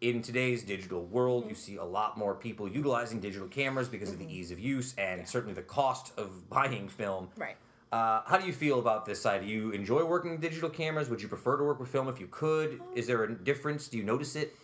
[0.00, 1.48] in today's digital world, Mm-hmm.
[1.50, 4.94] you see a lot more people utilizing digital cameras because of the ease of use
[4.96, 7.28] and certainly the cost of buying film.
[7.36, 7.56] right.
[7.90, 9.40] Uh, how do you feel about this side?
[9.40, 11.08] Do you enjoy working with digital cameras?
[11.08, 12.80] Would you prefer to work with film if you could?
[12.94, 13.88] Is there a difference?
[13.88, 14.54] Do you notice it?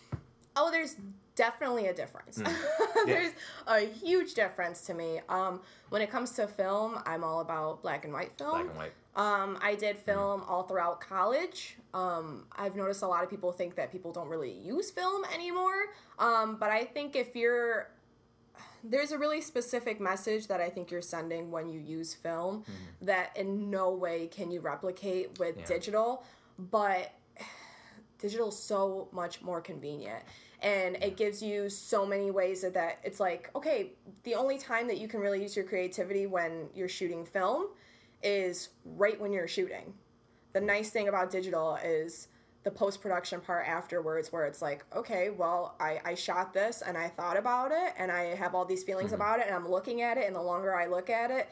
[0.57, 0.97] Oh, there's
[1.35, 2.43] definitely a difference.
[2.95, 3.07] Mm.
[3.07, 3.33] there's
[3.66, 5.20] a huge difference to me.
[5.29, 5.61] Um,
[5.91, 8.51] when it comes to film, I'm all about black and white film.
[8.51, 8.93] Black and white.
[9.16, 11.77] Um, I did film all throughout college.
[11.93, 15.87] Um, I've noticed a lot of people think that people don't really use film anymore.
[16.18, 17.91] Um, but I think if you're
[18.85, 23.07] there's a really specific message that I think you're sending when you use film mm-hmm.
[23.07, 25.64] that in no way can you replicate with Yeah.
[25.64, 26.24] digital,
[26.59, 27.12] but
[28.18, 30.22] digital is so much more convenient.
[30.61, 34.87] And it gives you so many ways that, that it's like okay the only time
[34.89, 37.68] that you can really use your creativity when you're shooting film
[38.22, 39.95] is right when you're shooting.
[40.53, 42.28] The nice thing about digital is
[42.65, 47.09] the post-production part afterwards where it's like okay well I, I shot this and i
[47.09, 49.21] thought about it and i have all these feelings mm-hmm.
[49.21, 51.49] about it and i'm looking at it and the longer i look at it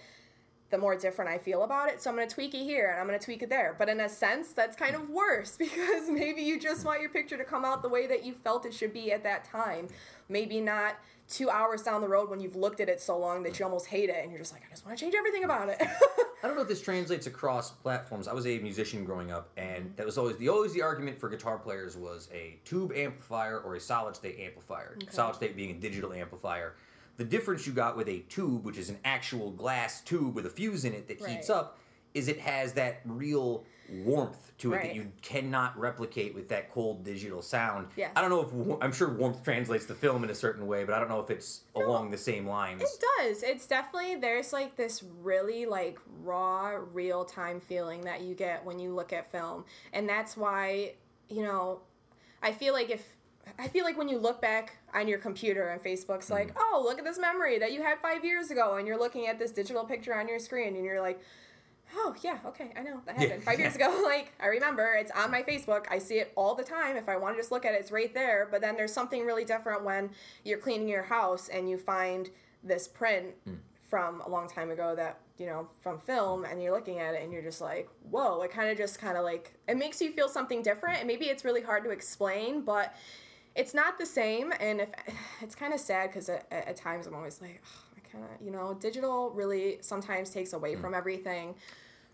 [0.73, 2.03] the more different I feel about it.
[2.03, 3.77] So I'm going to tweak it here and I'm going to tweak it there.
[3.79, 7.37] But in a sense, that's kind of worse because maybe you just want your picture
[7.37, 9.87] to come out the way that you felt it should be at that time.
[10.29, 10.97] Maybe not
[11.29, 13.87] two hours down the road when you've looked at it so long that you almost
[13.87, 15.77] hate it and you're just like, I just want to change everything about it.
[16.43, 18.27] I don't know if this translates across platforms.
[18.27, 21.29] I was a musician growing up, and that was always the always the argument for
[21.29, 24.97] guitar players was a tube amplifier or a solid state amplifier.
[25.11, 26.75] Solid state being a digital amplifier.
[27.17, 30.51] The difference you got with a tube, which is an actual glass tube with a
[30.51, 31.79] fuse in it that heats up,
[32.15, 33.65] is it has that real
[34.05, 37.89] warmth to it that you cannot replicate with that cold digital sound.
[37.97, 38.11] Yes.
[38.17, 40.95] I don't know if I'm sure warmth translates to film in a certain way, but
[40.95, 42.83] I don't know if it's along the same lines.
[42.83, 43.43] It does.
[43.43, 48.79] It's definitely there's like this really like raw, real time feeling that you get when
[48.79, 50.95] you look at film, and that's why
[51.33, 51.81] you know,
[52.43, 53.07] I feel like if
[53.59, 56.99] I feel like when you look back on your computer and Facebook's like, oh, look
[56.99, 59.85] at this memory that you had five years ago, and you're looking at this digital
[59.85, 61.21] picture on your screen, and you're like.
[61.95, 64.01] Oh yeah, okay, I know that Yeah, happened five years ago.
[64.03, 65.85] Like I remember, it's on my Facebook.
[65.91, 66.97] I see it all the time.
[66.97, 68.49] If I want to just look at it, it's right there.
[68.51, 70.09] But then there's something really different when
[70.43, 72.31] you're cleaning your house and you find
[72.65, 73.57] this print Hmm.
[73.91, 77.23] from a long time ago that you know from film, and you're looking at it
[77.23, 78.41] and you're just like, whoa!
[78.41, 81.27] It kind of just kind of like it makes you feel something different, and maybe
[81.27, 82.95] it's really hard to explain, but
[83.55, 84.53] it's not the same.
[84.61, 84.91] And if
[85.43, 88.31] it's kind of sad because at, at times I'm always like, "Ugh, I kind of
[88.45, 91.55] you know, digital really sometimes takes away from everything.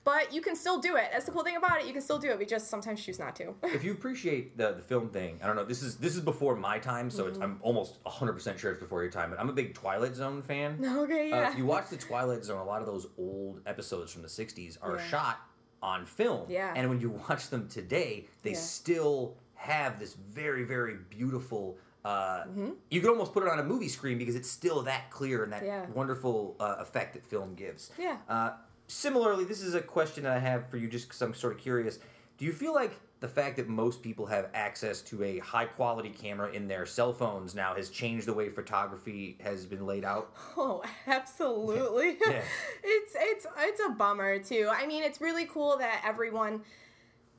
[0.05, 1.09] But you can still do it.
[1.13, 1.87] That's the cool thing about it.
[1.87, 2.39] You can still do it.
[2.39, 3.53] We just sometimes choose not to.
[3.65, 5.65] if you appreciate the, the film thing, I don't know.
[5.65, 8.81] This is this is before my time, so it's, I'm almost 100 percent sure it's
[8.81, 9.29] before your time.
[9.29, 10.79] But I'm a big Twilight Zone fan.
[10.99, 11.53] Okay, Uh, yeah.
[11.53, 14.79] if you watch the Twilight Zone, a lot of those old episodes from the 60s
[14.81, 15.07] are Yeah.
[15.09, 15.41] shot
[15.83, 16.47] on film.
[16.49, 16.73] Yeah.
[16.75, 18.57] And when you watch them today, they Yeah.
[18.57, 21.77] still have this very, very beautiful.
[22.05, 22.45] Uh,
[22.91, 25.53] You could almost put it on a movie screen because it's still that clear and
[25.53, 25.67] that Mm-hmm.
[25.69, 25.87] Yeah.
[25.95, 27.91] wonderful uh, effect that film gives.
[27.99, 28.17] Yeah.
[28.29, 28.53] Uh,
[28.87, 31.59] similarly, this is a question that I have for you just because I'm sort of
[31.61, 31.99] curious.
[32.39, 36.11] Do you feel like the fact that most people have access to a high quality
[36.11, 40.33] camera in their cell phones now has changed the way photography has been laid out?
[40.57, 42.17] Oh, absolutely.
[42.25, 42.43] Yeah.
[42.85, 44.71] it's it's it's a bummer too.
[44.73, 46.63] I mean, it's really cool that everyone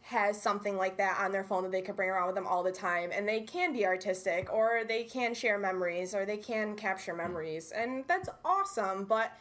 [0.10, 2.64] has something like that on their phone that they could bring around with them all
[2.64, 6.76] the time and they can be artistic or they can share memories or they can
[6.76, 7.18] capture mm.
[7.18, 9.38] memories and that's awesome but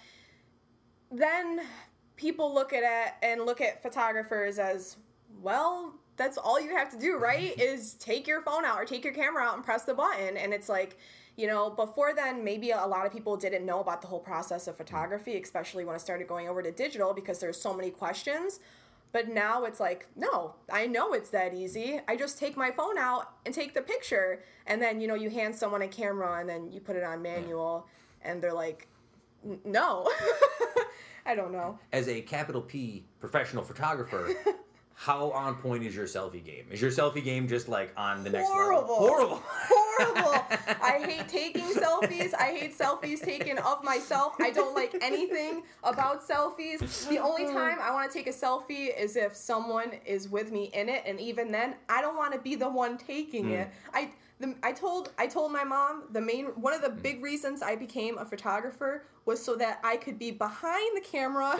[1.11, 1.63] then
[2.17, 4.99] people look at it and look at photographers as
[5.41, 7.55] well that's all you have to do right?
[7.59, 10.53] Is take your phone out or take your camera out and press the button and
[10.53, 10.99] it's like
[11.37, 14.69] you know before then maybe a lot of people didn't know about the whole process
[14.69, 14.79] of mm.
[14.79, 18.61] photography especially when i started going over to digital because there's so many questions
[19.13, 22.99] but now it's like no i know it's that easy i just take my phone
[22.99, 26.49] out and take the picture and then you know you hand someone a camera and
[26.49, 27.87] then you put it on manual
[28.23, 28.87] and they're like
[29.65, 30.09] no
[31.27, 34.31] i don't know As a capital P professional photographer,
[34.95, 36.67] how on point is your selfie game?
[36.71, 38.85] Is your selfie game just like on the next level?
[38.85, 38.97] Horrible.
[38.97, 39.43] horrible.
[39.99, 42.35] I hate taking selfies.
[42.35, 44.35] I hate selfies taken of myself.
[44.41, 47.09] I don't like anything about selfies.
[47.09, 50.71] The only time I want to take a selfie is if someone is with me
[50.75, 53.53] in it, and even then, I don't want to be the one taking hmm.
[53.53, 53.69] it.
[53.93, 57.63] I the, I told I told my mom the main one of the big reasons
[57.63, 61.55] I became a photographer was so that I could be behind the camera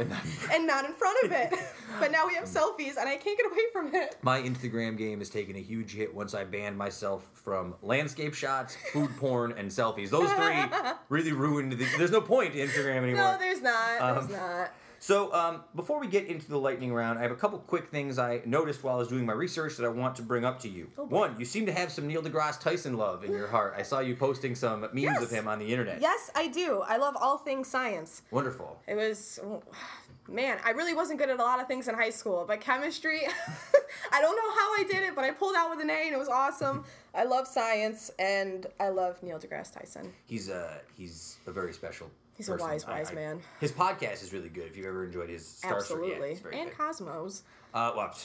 [0.51, 1.53] and not in front of it.
[2.01, 4.17] but now we have selfies and I can't get away from it.
[4.23, 8.77] My Instagram game has taken a huge hit once I banned myself from landscape shots,
[8.93, 10.09] food porn, and selfies.
[10.11, 10.65] Those three
[11.11, 11.87] really ruined the.
[11.99, 13.33] There's no point to Instagram anymore.
[13.33, 13.99] No, there's not.
[13.99, 14.73] There's Um, not.
[15.01, 18.19] So, um, before we get into the lightning round, I have a couple quick things
[18.19, 20.69] I noticed while I was doing my research that I want to bring up to
[20.69, 20.89] you.
[20.99, 21.05] Oh.
[21.05, 23.75] One, you seem to have some Neil deGrasse Tyson love in your heart.
[23.77, 25.23] I saw you posting some memes Yes.
[25.23, 26.01] of him on the internet.
[26.01, 26.83] Yes, I do.
[26.87, 28.23] I love all things science.
[28.33, 28.77] Wonderful.
[28.89, 29.39] It was,
[30.29, 33.21] man, I really wasn't good at a lot of things in high school, but chemistry,
[34.13, 36.15] I don't know how I did it, but I pulled out with an A and
[36.15, 36.85] it was awesome.
[37.15, 40.13] I love science and I love Neil deGrasse Tyson.
[40.27, 42.11] He's a he's a very special.
[42.39, 42.67] He's a person.
[42.69, 43.41] wise, I- wise I- man.
[43.61, 44.69] His podcast is really good.
[44.69, 46.31] If you've ever enjoyed his StarTalk, yeah, Absolutely.
[46.59, 46.79] and good.
[46.79, 47.43] Cosmos.
[47.75, 48.17] Uh, well,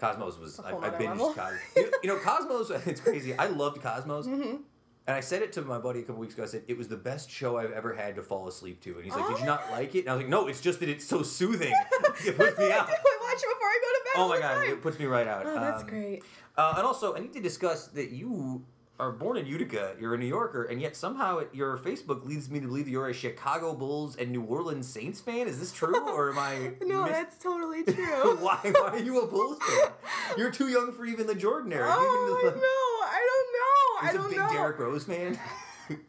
[0.00, 1.34] Cosmos was I, I binged level.
[1.34, 1.60] Cosmos.
[1.76, 2.70] You, you know, Cosmos.
[2.86, 3.34] It's crazy.
[3.36, 4.26] I loved Cosmos.
[4.26, 4.56] Mm-hmm.
[5.06, 6.44] And I said it to my buddy a couple weeks ago.
[6.44, 8.94] I said it was the best show I've ever had to fall asleep to.
[8.94, 9.72] And he's like, "Did you not Oh.
[9.72, 11.72] like it?" And I was like, "No, it's just that it's so soothing.
[12.24, 12.92] it puts me I out." do.
[12.92, 14.12] I watch it before I go to bed.
[14.16, 14.70] Oh my god, time.
[14.72, 15.46] it puts me right out.
[15.46, 16.22] Oh, that's Um, great.
[16.56, 18.64] Uh, and also, I need to discuss that you
[19.00, 19.94] are born in Utica.
[19.98, 23.08] You're a New Yorker, and yet somehow it, your Facebook leads me to believe you're
[23.08, 25.48] a Chicago Bulls and New Orleans Saints fan.
[25.48, 26.72] Is this true, or am I?
[26.86, 28.36] No, mis- that's totally true.
[28.36, 29.90] why, why are you a Bulls fan?
[30.36, 31.86] You're too young for even the Jordan era.
[31.90, 32.86] Oh, I Even the- know.
[33.08, 34.00] I don't know.
[34.02, 34.48] I He's a don't big know.
[34.62, 35.38] Derrick Rose fan.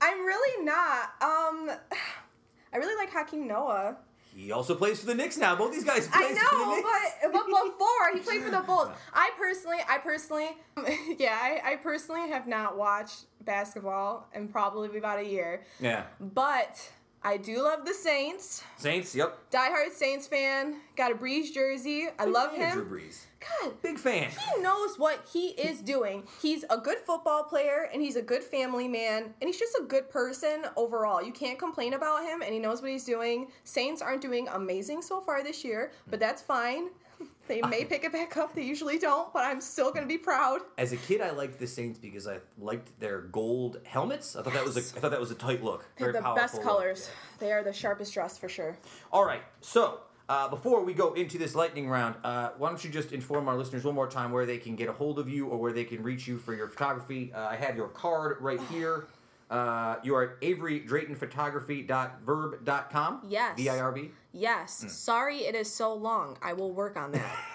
[0.02, 1.14] I'm really not.
[1.22, 1.72] Um,
[2.74, 3.98] I really like Joakim Noah.
[4.34, 5.56] He also plays for the Knicks now.
[5.56, 6.90] Both these guys play I for the know, Knicks.
[7.22, 10.50] but but before he played for the Bulls, I personally, I personally,
[11.20, 16.90] yeah, I, I personally have not watched basketball in probably about a year, yeah, but
[17.24, 18.64] I do love the Saints.
[18.78, 19.14] Saints.
[19.16, 19.52] Yep.
[19.52, 20.78] Diehard Saints fan.
[20.96, 22.08] Got a Brees jersey.
[22.18, 22.90] I love of Drew him.
[22.90, 23.26] Brees.
[23.62, 24.30] God, Big fan.
[24.56, 26.24] he knows what he is doing.
[26.42, 29.84] He's a good football player and he's a good family man and he's just a
[29.84, 31.24] good person overall.
[31.24, 33.48] You can't complain about him and he knows what he's doing.
[33.64, 36.90] Saints aren't doing amazing so far this year, but that's fine.
[37.48, 38.56] They may pick it back up.
[38.56, 40.62] They usually don't, but I'm still going to be proud.
[40.78, 44.36] As a kid, I liked the Saints because I liked their gold helmets.
[44.36, 45.86] I thought that was a, I thought that was a tight look.
[45.98, 46.68] They're Very the best powerful look.
[46.68, 47.10] colors.
[47.40, 48.78] They are the sharpest dress for sure.
[49.12, 52.90] All right, so uh, before we go into this lightning round, uh, why don't you
[52.90, 55.48] just inform our listeners one more time where they can get a hold of you
[55.48, 57.34] or where they can reach you for your photography?
[57.36, 59.08] Uh, I have your card right here.
[59.50, 63.22] Uh, you are at averydraytonphotography.virb.com.
[63.28, 63.58] Yes.
[63.58, 64.12] V I R B.
[64.34, 64.82] Yes.
[64.82, 64.88] Hmm.
[64.90, 66.38] Sorry it is so long.
[66.42, 67.36] I will work on that.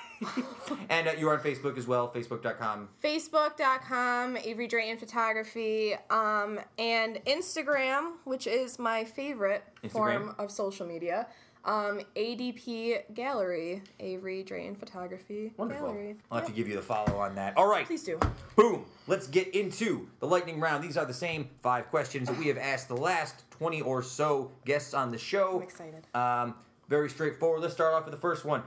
[0.89, 2.89] And uh, you're on Facebook as well, facebook.com.
[3.05, 11.27] Facebook.com, Avery Drayton Photography, um, and Instagram, which is my favorite form of social media.
[11.67, 15.89] Um, ADP Gallery, Avery Drayton Photography Wonderful.
[15.89, 16.17] Gallery.
[16.31, 17.57] I'll have to give you the follow on that.
[17.57, 17.85] All right.
[17.85, 18.21] Please do.
[18.55, 18.87] Boom.
[19.09, 20.85] Let's get into the lightning round.
[20.85, 24.53] These are the same five questions that we have asked the last 20 or so
[24.65, 25.57] guests on the show.
[25.57, 26.07] I'm excited.
[26.15, 26.55] Um,
[26.89, 27.61] very straightforward.
[27.63, 28.63] Let's start off with the first one.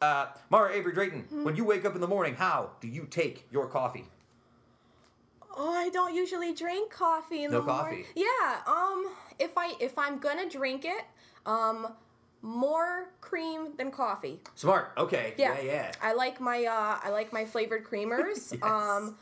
[0.00, 3.46] Uh, Marra Avery Drayton, when you wake up in the morning, how do you take
[3.50, 4.04] your coffee?
[5.58, 8.04] Oh, I don't usually drink coffee in No the morning.
[8.04, 8.06] coffee?
[8.14, 8.58] Yeah.
[8.66, 11.04] Um, if I if I'm gonna drink it,
[11.46, 11.94] um,
[12.42, 14.38] more cream than coffee.
[14.54, 14.92] Smart.
[14.98, 15.32] Okay.
[15.38, 15.56] Yeah.
[15.58, 15.62] Yeah.
[15.64, 15.92] Yeah.
[16.02, 18.52] I like my uh, I like my flavored creamers.
[18.52, 18.62] Yes.
[18.62, 19.16] Um,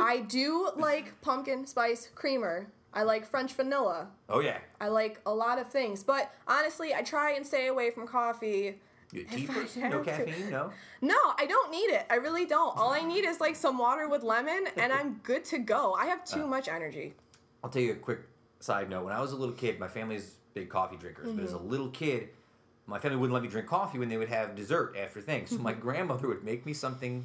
[0.00, 2.66] I do like pumpkin spice creamer.
[2.94, 4.08] I like French vanilla.
[4.28, 4.58] Oh yeah.
[4.80, 8.78] I like a lot of things, but honestly, I try and stay away from coffee.
[9.12, 9.90] You a tea person?
[9.90, 10.50] No caffeine?
[10.50, 10.70] No.
[11.00, 12.06] No, I don't need it.
[12.10, 12.76] I really don't.
[12.76, 15.92] All I need is like some water with lemon, and I'm good to go.
[15.94, 16.36] I have Uh.
[16.36, 17.14] too much energy.
[17.62, 18.20] I'll tell you a quick
[18.60, 19.04] side note.
[19.04, 21.88] When I was a little kid, my family's big coffee drinkers, but as a little
[21.90, 22.28] kid,
[22.86, 25.50] my family wouldn't let me drink coffee when they would have dessert after things.
[25.50, 27.24] So my grandmother would make me something.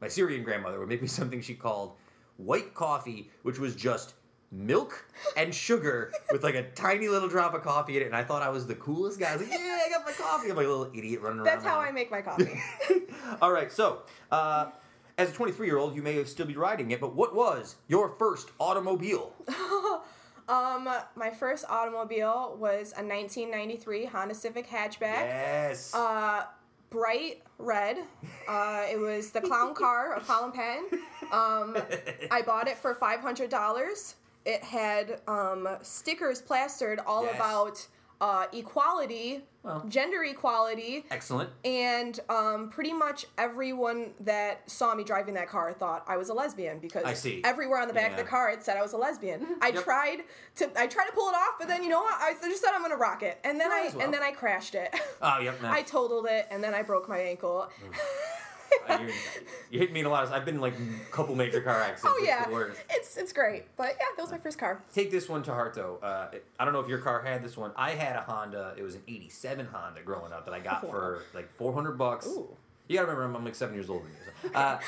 [0.00, 1.92] My Syrian grandmother would make me something she called
[2.36, 4.14] white coffee, which was just
[4.50, 5.04] milk
[5.36, 8.06] and sugar with like a tiny little drop of coffee in it.
[8.06, 9.30] And I thought I was the coolest guy.
[9.30, 11.46] I was like, "Yeah, I got my coffee." I'm like a little idiot running around.
[11.46, 11.80] That's how.
[11.80, 12.60] I make my coffee.
[13.42, 14.70] All right, so uh,
[15.16, 18.14] as a 23 year old, you may still be riding it, but what was your
[18.18, 19.32] first automobile?
[20.48, 25.00] um, my first automobile was a 1993 Honda Civic hatchback.
[25.00, 25.94] Yes.
[25.94, 26.44] Uh,
[26.90, 27.98] bright red.
[28.48, 30.84] Uh, it was the clown car of Colin Penn.
[31.30, 31.76] Um,
[32.30, 34.14] I bought it for five hundred dollars.
[34.44, 37.36] It had um, stickers plastered all Yes.
[37.36, 37.86] about
[38.20, 39.84] uh, equality, Well.
[39.88, 41.50] gender equality, Excellent.
[41.64, 46.34] and um, pretty much everyone that saw me driving that car thought I was a
[46.34, 47.42] lesbian because I see.
[47.44, 49.46] everywhere on the back of the car it said I was a lesbian.
[49.62, 49.84] I Yep.
[49.84, 50.18] tried
[50.56, 52.14] to I tried to pull it off, but then you know what?
[52.20, 54.04] I just said I'm gonna rock it, and then Might I well.
[54.06, 54.92] and then I crashed it.
[55.22, 55.60] Oh, yep.
[55.62, 55.70] No.
[55.78, 57.68] I totaled it, and then I broke my ankle.
[58.88, 59.12] Uh, you,
[59.70, 60.32] you hit me in a lot of.
[60.32, 62.04] I've been in like a couple major car accidents.
[62.04, 62.44] oh It's yeah,
[62.90, 64.82] it's it's great, but yeah, that was my first car.
[64.94, 65.98] Take this one to heart though.
[66.02, 67.72] Uh, I don't know if your car had this one.
[67.76, 68.74] I had a Honda.
[68.76, 72.26] It was an '87 Honda growing up that I got for like 400 bucks.
[72.26, 72.48] Ooh.
[72.88, 74.12] You gotta remember, I'm, I'm like seven years older than
[74.44, 74.50] you.
[74.52, 74.58] so.
[74.58, 74.80] Uh,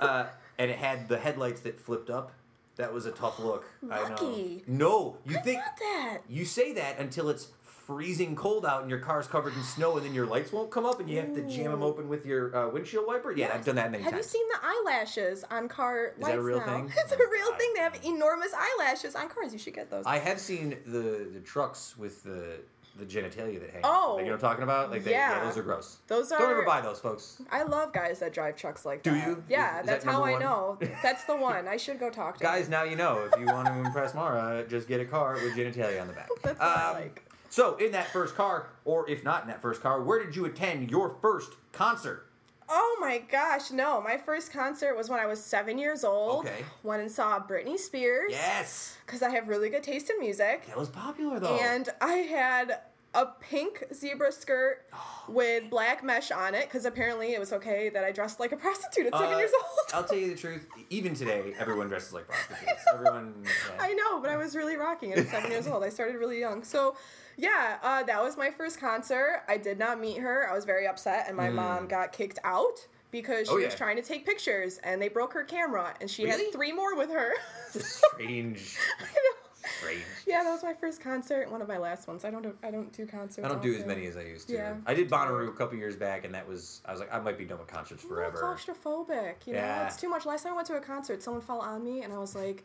[0.00, 0.26] uh,
[0.58, 2.32] and it had the headlights that flipped up.
[2.76, 3.66] That was a tough look.
[3.90, 4.60] I know.
[4.66, 6.18] No, you think that.
[6.26, 7.48] you say that until it's
[7.86, 10.84] freezing cold out and your car's covered in snow and then your lights won't come
[10.86, 13.32] up and you have to jam them open with your uh, windshield wiper.
[13.32, 14.26] Yeah, I've done that many Have times.
[14.32, 16.66] Have you seen the eyelashes on car that a lights real now?
[16.66, 16.92] thing?
[16.96, 17.58] It's a Oh, real God.
[17.58, 17.72] thing.
[17.74, 19.52] They have enormous eyelashes on cars.
[19.52, 20.04] You should get those.
[20.06, 22.60] I have seen the the trucks with the
[22.98, 23.80] the genitalia that hang.
[23.84, 24.16] Oh.
[24.16, 24.90] like, you know what I'm talking about?
[24.90, 25.38] Like, they, yeah.
[25.38, 25.44] Yeah.
[25.46, 25.96] those are gross.
[26.08, 27.40] Those Don't ever buy those, folks.
[27.50, 29.26] I love guys that drive trucks like Do that.
[29.26, 29.42] you?
[29.48, 30.40] Yeah, Is- is that's that how I one?
[30.42, 30.78] know.
[31.02, 31.66] That's the one.
[31.66, 32.72] I should go talk to Guys, him.
[32.72, 33.26] now you know.
[33.32, 36.28] If you want to impress Marra, just get a car with genitalia on the back.
[36.42, 37.24] That's what I Um, like.
[37.52, 40.46] So, in that first car, or if not in that first car, where did you
[40.46, 42.26] attend your first concert?
[42.66, 44.00] Oh my gosh, no.
[44.00, 46.46] My first concert was when I was seven years old.
[46.46, 46.64] Okay.
[46.82, 48.30] Went and saw Britney Spears.
[48.30, 50.66] Yes, Because I have really good taste in music.
[50.66, 51.58] that was popular though.
[51.58, 52.78] And I had
[53.12, 54.86] a pink zebra skirt
[55.28, 58.56] with black mesh on it because apparently it was okay that I dressed like a
[58.66, 59.88] prostitute at seven Uh, years old.
[59.92, 60.66] I'll tell you the truth.
[60.88, 62.82] Even today, everyone dresses like prostitutes.
[62.94, 63.34] Everyone.
[63.44, 63.50] yeah.
[63.78, 65.84] I know, but I was really rocking it at seven years old.
[65.84, 66.64] I started really young.
[66.64, 66.96] So,
[67.36, 69.42] yeah, uh, that was my first concert.
[69.48, 70.48] I did not meet her.
[70.50, 73.60] I was very upset, and my mom got kicked out because she Hmm.
[73.60, 76.44] Oh, was trying to take pictures, and they broke her camera, and she Really?
[76.44, 77.32] had three more with her.
[77.70, 78.76] Strange.
[79.00, 79.68] I know.
[79.78, 80.02] Strange.
[80.26, 81.48] yeah, that was my first concert.
[81.50, 82.24] One of my last ones.
[82.24, 83.44] I don't do, I don't do concerts.
[83.44, 84.54] I don't do as many as I used to.
[84.54, 84.74] Yeah.
[84.86, 87.38] I did Bonnaroo a couple years back, and that was I was like I might
[87.38, 88.38] be done with concerts I'm forever.
[88.42, 89.46] claustrophobic.
[89.46, 89.86] You know, Yeah.
[89.86, 90.26] it's too much.
[90.26, 92.64] Last time I went to a concert, someone fell on me, and I was like,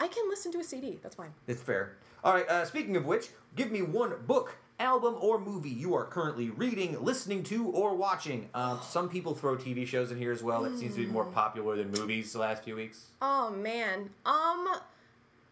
[0.00, 0.98] I can listen to a CD.
[1.02, 1.32] That's fine.
[1.48, 1.96] It's fair.
[2.24, 2.48] All right.
[2.48, 7.02] Uh, speaking of which, give me one book, album, or movie you are currently reading,
[7.02, 8.48] listening to, or watching.
[8.54, 10.62] Um, some people throw TV shows in here as well.
[10.62, 11.12] That seems to be Hmm.
[11.12, 13.06] more popular than movies the last few weeks.
[13.22, 14.10] Oh man.
[14.26, 14.68] Um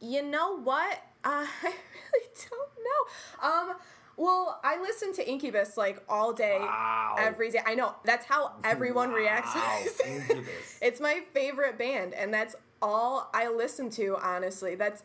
[0.00, 1.02] you know what?
[1.24, 3.70] I really don't know.
[3.70, 3.76] Um
[4.18, 7.16] well, I listen to Incubus like all day, Wow.
[7.18, 7.60] every day.
[7.66, 9.54] I know that's how everyone reacts.
[9.54, 9.82] Wow.
[10.06, 10.78] Incubus.
[10.80, 14.16] It's my favorite band, and that's all I listen to.
[14.22, 15.02] Honestly, that's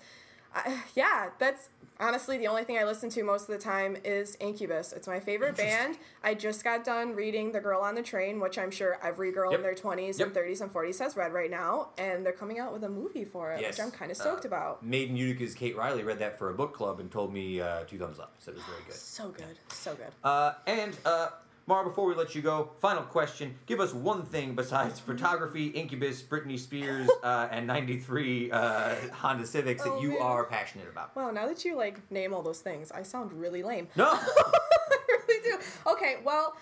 [0.56, 4.36] uh, yeah, that's honestly the only thing I listen to most of the time is
[4.40, 4.92] Incubus.
[4.92, 5.98] It's my favorite band.
[6.24, 9.52] I just got done reading The Girl on the Train, which I'm sure every girl
[9.52, 9.60] Yep.
[9.60, 10.28] in their 20s Yep.
[10.30, 13.24] and 30s and 40s has read right now, and they're coming out with a movie
[13.26, 13.78] for it, Yes.
[13.78, 14.84] which I'm kind of stoked Uh, about.
[14.84, 17.84] Made in Utica's Kate Riley read that for a book club and told me uh,
[17.84, 18.34] two thumbs up.
[18.40, 18.94] so it was very good.
[18.96, 20.12] So good, so good.
[20.24, 21.30] Uh, and uh,
[21.68, 26.22] Marra, before we let you go, final question: Give us one thing besides photography, Incubus,
[26.22, 30.22] Britney Spears, uh, and '93 uh, Honda Civics that Oh, you man.
[30.22, 31.16] are passionate about.
[31.16, 33.88] Wow, now that you like name all those things, I sound really lame.
[33.96, 34.12] No.
[34.14, 35.58] I really do.
[35.92, 36.56] Okay, well,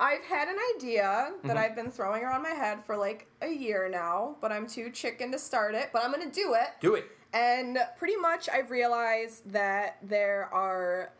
[0.00, 1.58] I've had an idea that Mm-hmm.
[1.58, 5.30] I've been throwing around my head for like a year now, but I'm too chicken
[5.32, 5.90] to start it.
[5.92, 6.68] But I'm gonna do it.
[6.80, 7.04] Do it.
[7.32, 11.12] And pretty much I've realized that there are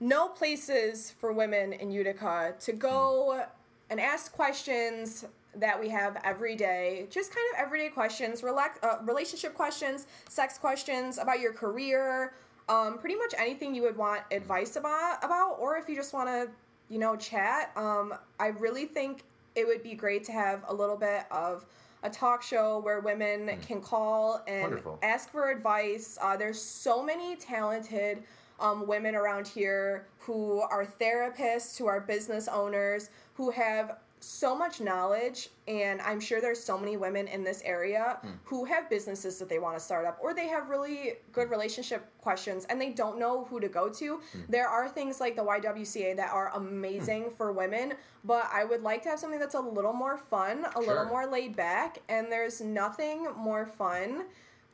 [0.00, 3.44] no places for women in Utica to go
[3.90, 5.24] and ask questions
[5.56, 7.06] that we have every day.
[7.10, 12.34] Just kind of everyday questions, relax, uh, relationship questions, sex questions about your career,
[12.68, 16.28] um, pretty much anything you would want advice about, about or if you just want
[16.28, 16.48] to,
[16.88, 17.70] you know, chat.
[17.76, 19.22] Um, I really think
[19.54, 21.64] it would be great to have a little bit of
[22.02, 24.98] a talk show where women can call and Wonderful.
[25.02, 26.18] ask for advice.
[26.20, 28.22] Uh, there's so many talented
[28.60, 34.80] um, women around here who are therapists, who are business owners, who have so much
[34.80, 38.30] knowledge and i'm sure there's so many women in this area hmm.
[38.44, 42.06] who have businesses that they want to start up or they have really good relationship
[42.18, 44.20] questions and they don't know who to go to.
[44.32, 44.40] Hmm.
[44.48, 46.66] There are things like the ywca that are hmm.
[46.66, 47.94] amazing for women
[48.24, 51.26] but i would like to have something that's a little more fun a little more
[51.26, 54.24] laid back and there's nothing more fun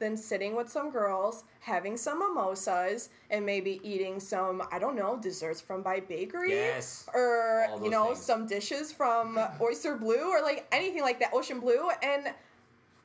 [0.00, 5.16] than sitting with some girls, having some mimosas, and maybe eating some, I don't know,
[5.16, 6.50] desserts from by bakery.
[6.50, 7.06] Yes.
[7.14, 8.22] Or, you know, things.
[8.22, 11.90] some dishes from Oyster Blue or like anything like that, Ocean Blue.
[12.02, 12.32] And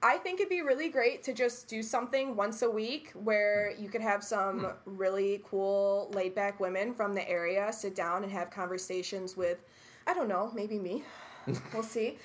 [0.01, 3.89] I think it'd be really great to just do something once a week where you
[3.89, 4.71] could have some Hmm.
[4.85, 9.57] really cool, laid back women from the area sit down and have conversations with,
[10.07, 11.03] I don't know, maybe me.
[11.73, 12.17] we'll see.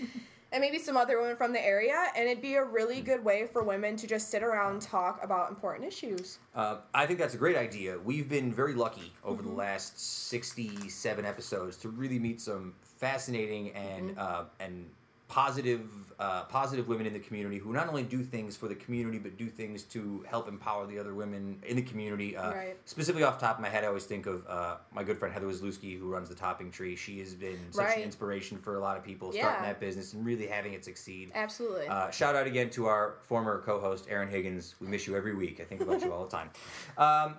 [0.52, 3.46] And maybe some other women from the area, and it'd be a really good way
[3.46, 6.38] for women to just sit around and talk about important issues.
[6.56, 7.96] Uh, I think that's a great idea.
[7.98, 9.50] We've been very lucky over Mm-hmm.
[9.50, 14.18] the last 67 episodes to really meet some fascinating and Mm-hmm.
[14.18, 14.90] uh, and
[15.30, 19.18] positive uh, positive women in the community who not only do things for the community
[19.18, 22.36] but do things to help empower the other women in the community.
[22.36, 22.76] Uh, Right.
[22.84, 25.32] Specifically, off the top of my head, I always think of uh, my good friend
[25.32, 26.94] Heather Wazlewski, who runs the Topping Tree.
[26.94, 27.96] She has been such Right.
[27.98, 29.68] an inspiration for a lot of people starting Yeah.
[29.72, 31.30] that business and really having it succeed.
[31.34, 31.86] Absolutely.
[31.88, 34.74] Uh, shout out again to our former co-host Aaron Higgins.
[34.78, 35.58] We miss you every week.
[35.58, 36.50] I think about you all the time.
[36.98, 37.36] Um,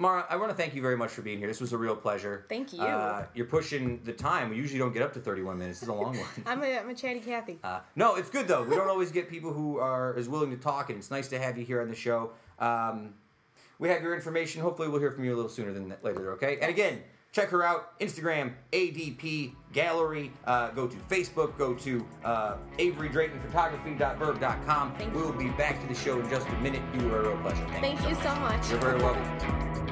[0.00, 1.46] Marra, I want to thank you very much for being here.
[1.46, 2.46] This was a real pleasure.
[2.48, 2.80] Thank you.
[2.80, 4.48] Uh, you're pushing the time.
[4.48, 5.80] We usually don't get up to 31 minutes.
[5.80, 6.28] This is a long one.
[6.46, 7.58] I'm a, I'm a chatty Cathy.
[7.62, 8.62] Uh, no, it's good though.
[8.62, 11.38] We don't always get people who are as willing to talk, and it's nice to
[11.38, 12.30] have you here on the show.
[12.58, 13.12] Um,
[13.78, 14.62] we have your information.
[14.62, 16.32] Hopefully, we'll hear from you a little sooner than that later.
[16.32, 16.58] Okay.
[16.62, 17.98] And again, check her out.
[18.00, 20.32] Instagram ADP Gallery.
[20.46, 21.58] Uh, go to Facebook.
[21.58, 24.94] Go to uh, Avery Drayton Photography.virb.com.
[24.94, 26.82] Thank We'll be back to the show in just a minute.
[26.98, 27.66] You were a real pleasure.
[27.80, 28.70] Thank you so much.
[28.70, 29.89] You're very welcome.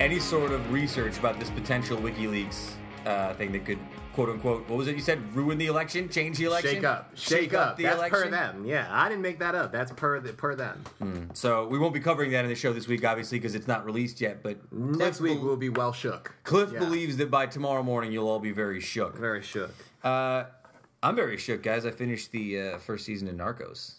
[0.00, 2.70] Any sort of research about this potential WikiLeaks
[3.06, 3.78] uh, thing that could
[4.12, 7.10] quote unquote what was it you said ruin the election, change the election, Shake up,
[7.14, 7.76] shake, up.
[7.76, 8.22] the That's election.
[8.22, 8.64] per them.
[8.64, 9.72] Yeah, I didn't make that up.
[9.72, 11.30] That's per the, per them.
[11.34, 13.84] So we won't be covering that in the show this week, obviously, because it's not
[13.84, 14.42] released yet.
[14.42, 16.34] But Next Cliff week bel- we'll be well shook.
[16.44, 16.80] Cliff Yeah.
[16.80, 19.16] believes that by tomorrow morning you'll all be very shook.
[19.18, 19.70] Very shook.
[20.02, 20.44] Uh,
[21.02, 21.86] I'm very shook, guys.
[21.86, 23.94] I finished the uh, first season of Narcos.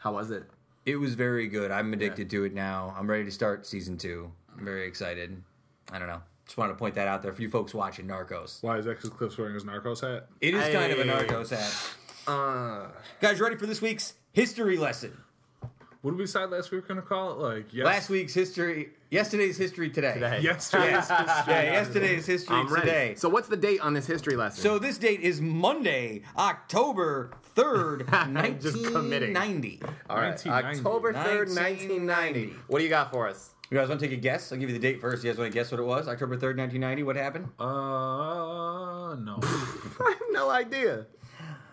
[0.00, 0.44] How was it?
[0.84, 1.70] It was very good.
[1.70, 2.94] I'm addicted to it now.
[2.98, 4.32] I'm ready to start season two.
[4.62, 5.42] I'm very excited.
[5.90, 6.22] I don't know.
[6.44, 8.62] Just wanted to point that out there for you folks watching Narcos.
[8.62, 10.28] Why is that because Cliff's wearing his Narcos hat?
[10.40, 12.28] It is kind of a Narcos hat.
[12.28, 12.86] Uh,
[13.20, 15.18] Guys, ready for this week's history lesson?
[16.02, 17.38] What did we decide last week we were going to call it?
[17.56, 17.84] Like, yes.
[17.84, 20.14] Last week's history, yesterday's history today.
[20.14, 20.38] Today.
[20.42, 22.86] Yesterday's Yeah, yesterday's history I'm ready.
[22.86, 23.14] today.
[23.16, 24.62] So what's the date on this history lesson?
[24.62, 28.08] So this date is Monday, October 3rd,
[28.62, 29.34] Just committing.
[29.34, 29.80] 1990.
[30.08, 30.78] all right, 1990.
[30.78, 31.88] October third, 1990.
[31.88, 32.56] 1990.
[32.68, 33.50] What do you got for us?
[33.72, 34.52] You guys want to take a guess?
[34.52, 35.24] I'll give you the date first.
[35.24, 36.06] You guys want to guess what it was?
[36.06, 37.04] October 3rd, 1990.
[37.04, 37.48] What happened?
[37.58, 39.38] Uh, no.
[39.42, 41.06] I have no idea.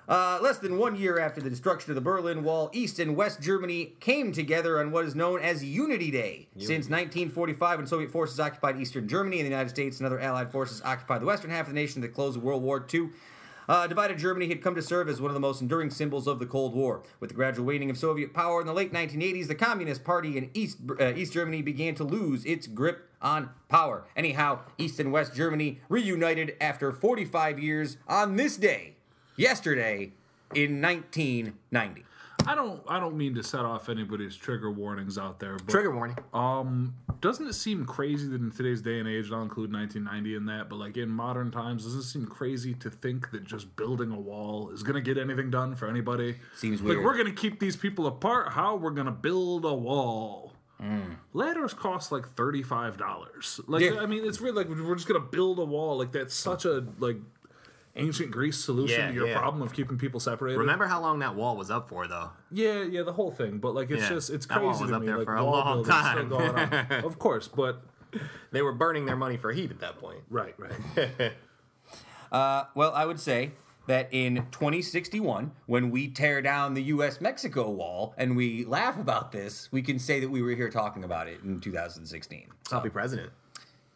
[0.08, 3.42] Uh, less than one year after the destruction of the Berlin Wall, East and West
[3.42, 6.48] Germany came together on what is known as Unity Day.
[6.54, 10.54] Since 1945, when Soviet forces occupied Eastern Germany and the United States and other Allied
[10.54, 13.10] forces occupied the western half of the nation at the close of World War II,
[13.70, 16.40] uh, divided Germany had come to serve as one of the most enduring symbols of
[16.40, 17.04] the Cold War.
[17.20, 20.50] With the gradual waning of Soviet power in the late 1980s, the Communist Party in
[20.56, 24.06] East uh, East Germany began to lose its grip on power.
[24.16, 28.96] Anyhow, East and West Germany reunited after 45 years on this day,
[29.38, 30.14] yesterday,
[30.56, 32.06] in 1990.
[32.48, 32.82] I don't.
[32.88, 36.18] I don't mean to set off anybody's trigger warnings out there, but Trigger warning.
[36.34, 40.36] Um, doesn't it seem crazy that in today's day and age, and I'll include 1990
[40.36, 43.76] in that, but like in modern times, doesn't it seem crazy to think that just
[43.76, 46.38] building a wall is gonna get anything done for anybody?
[46.56, 47.04] Seems like weird.
[47.04, 48.54] we're gonna keep these people apart.
[48.54, 50.54] How we're gonna build a wall?
[51.34, 53.60] Ladders cost like thirty five dollars.
[53.68, 54.00] Like Yeah.
[54.00, 55.98] I mean, it's really like we're just gonna build a wall.
[55.98, 57.18] Like that's such a like.
[57.96, 59.38] Ancient Greece solution Yeah, to your yeah.
[59.38, 60.58] problem of keeping people separated.
[60.60, 62.30] Remember how long that wall was up for, though?
[62.52, 63.58] Yeah, yeah, the whole thing.
[63.58, 65.08] But like, it's Yeah, just it's that crazy was to up me.
[65.08, 66.30] there like for a wall long still time.
[66.30, 66.92] going on.
[67.04, 67.82] of course, but
[68.52, 70.20] They were burning their money for heat at that point.
[70.30, 71.34] right, right.
[72.32, 73.52] Uh, well, I would say
[73.88, 77.20] that in 2061, when we tear down the U.S.
[77.20, 81.04] Mexico wall and we laugh about this, we can say that we were here talking
[81.04, 82.48] about it in 2016.
[82.72, 83.32] I'll be president.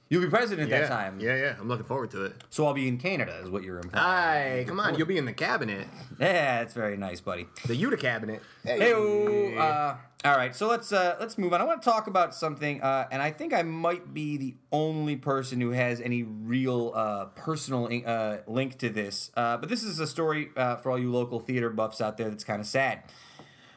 [0.10, 0.82] You'll be president yeah.
[0.82, 1.20] that time.
[1.20, 1.56] Yeah, yeah.
[1.60, 2.36] I'm looking forward to it.
[2.49, 4.60] So I'll be in Canada, is what you're implying.
[4.60, 4.95] Hi, come on.
[4.95, 5.88] You'll be in the cabinet.
[6.20, 7.47] Yeah, that's very nice, buddy.
[7.66, 8.41] The Utah cabinet.
[8.64, 9.95] Hey, uh,
[10.26, 11.60] all right, so let's uh, let's move on.
[11.60, 15.18] I want to talk about something, uh, and I think I might be the only
[15.18, 19.32] person who has any real uh, personal uh, link to this.
[19.36, 22.30] Uh, but this is a story uh, for all you local theater buffs out there
[22.30, 23.04] that's kind of sad.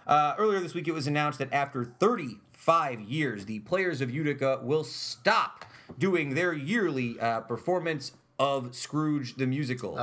[0.07, 4.61] Uh, earlier this week, it was announced that after 35 years, the players of Utica
[4.63, 5.65] will stop
[5.99, 9.97] doing their yearly uh, performance of Scrooge the musical.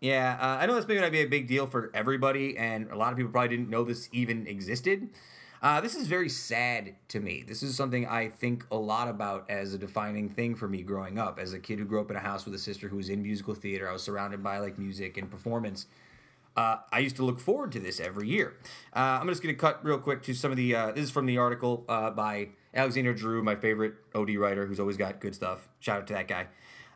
[0.00, 2.96] Yeah, uh, I know this may not be a big deal for everybody, and a
[2.96, 5.10] lot of people probably didn't know this even existed.
[5.62, 7.44] Uh, this is very sad to me.
[7.46, 11.18] This is something I think a lot about as a defining thing for me growing
[11.18, 11.38] up.
[11.38, 13.22] As a kid who grew up in a house with a sister who was in
[13.22, 15.84] musical theater, I was surrounded by like music and performance.
[16.56, 18.56] Uh, I used to look forward to this every year.
[18.94, 20.74] Uh, I'm just going to cut real quick to some of the.
[20.74, 24.80] Uh, this is from the article uh, by Alexander Drew, my favorite OD writer, who's
[24.80, 25.68] always got good stuff.
[25.78, 26.48] Shout out to that guy.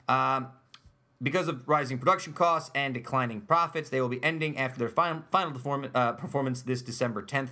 [0.09, 0.49] Um,
[1.23, 5.23] because of rising production costs and declining profits, they will be ending after their final,
[5.31, 7.51] final perform- uh, performance this December 10th.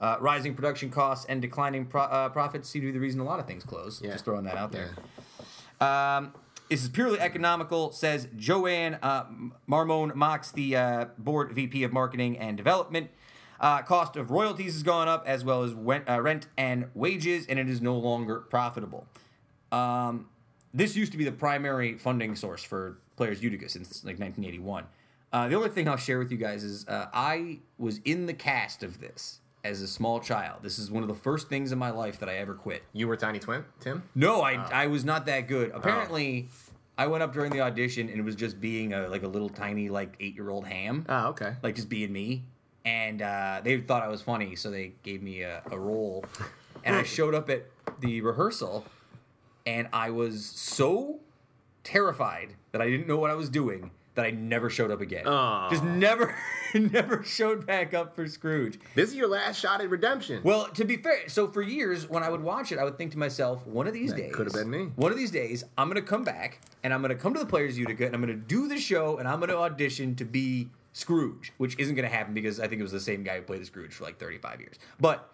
[0.00, 3.24] Uh, rising production costs and declining pro- uh, profits seem to be the reason a
[3.24, 4.02] lot of things close.
[4.02, 4.10] Yeah.
[4.10, 4.90] Just throwing that out there.
[5.80, 6.32] Um,
[6.72, 9.26] this is purely economical, says Joanne uh,
[9.68, 13.10] Marmone Mox, the uh, board VP of Marketing and Development.
[13.60, 17.46] Uh, cost of royalties has gone up as well as rent, uh, rent and wages,
[17.46, 19.06] and it is no longer profitable.
[19.70, 20.30] Um,
[20.72, 24.86] this used to be the primary funding source for Players Utica since like 1981.
[25.30, 28.34] Uh, the only thing I'll share with you guys is uh, I was in the
[28.34, 30.58] cast of this as a small child.
[30.62, 32.82] This is one of the first things in my life that I ever quit.
[32.92, 34.02] You were Tiny Twin, Tim?
[34.14, 35.70] No, I, I was not that good.
[35.72, 36.48] Apparently,
[36.98, 39.48] I went up during the audition and it was just being a like a little
[39.48, 41.54] tiny like eight year old ham, Oh, okay.
[41.62, 42.44] like just being me.
[42.84, 46.24] And uh, they thought I was funny, so they gave me a, a role.
[46.82, 47.66] And I showed up at
[48.00, 48.84] the rehearsal,
[49.64, 51.20] and I was so
[51.84, 55.26] terrified that I didn't know what I was doing that I never showed up again.
[55.26, 55.70] Aw.
[55.70, 56.34] Just never,
[56.74, 58.78] never showed back up for Scrooge.
[58.94, 60.42] This is your last shot at redemption.
[60.44, 63.12] Well, to be fair, so for years when I would watch it, I would think
[63.12, 64.90] to myself, one of these That days, could have been me.
[64.96, 67.78] One of these days, I'm gonna come back and I'm gonna come to the Players
[67.78, 71.78] Utica and I'm gonna do the show and I'm gonna audition to be Scrooge, which
[71.78, 73.94] isn't gonna happen because I think it was the same guy who played the Scrooge
[73.94, 74.78] for like 35 years.
[75.00, 75.26] But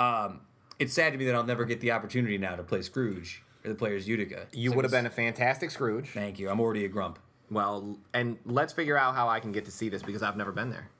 [0.00, 0.40] um,
[0.78, 3.68] it's sad to me that I'll never get the opportunity now to play Scrooge or
[3.68, 4.46] the Players Utica.
[4.52, 6.08] you So would have been a fantastic Scrooge.
[6.08, 6.48] Thank you.
[6.48, 7.18] I'm already a grump.
[7.54, 10.52] Well, and let's figure out how I can get to see this because I've never
[10.52, 10.90] been there.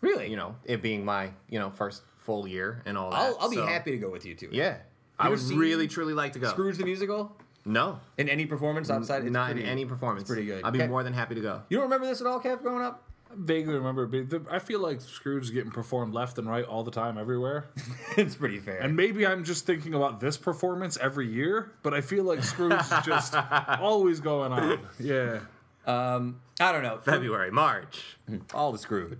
[0.00, 0.28] Really?
[0.30, 3.16] You know, it being my you know first full year and all that.
[3.20, 4.48] I'll, I'll be happy to go with you too.
[4.50, 4.78] Yeah,
[5.18, 6.48] I would really truly like to go.
[6.48, 9.22] Scrooge the musical No, in any performance outside.
[9.24, 10.22] It's not in any performance.
[10.22, 10.64] It's pretty good.
[10.64, 10.88] I'd be Okay.
[10.88, 11.62] more than happy to go.
[11.68, 13.04] You don't remember this at all, Kev, growing up?
[13.32, 16.82] Vaguely remember, but the, I feel like Scrooge is getting performed left and right all
[16.82, 17.66] the time, everywhere.
[18.16, 18.78] it's pretty fair.
[18.78, 22.72] And maybe I'm just thinking about this performance every year, but I feel like Scrooge
[22.80, 23.34] is just
[23.78, 24.80] always going on.
[24.98, 25.40] Yeah.
[25.86, 26.98] Um, I don't know.
[27.02, 28.16] For- February, March,
[28.54, 29.18] all the Scrooge.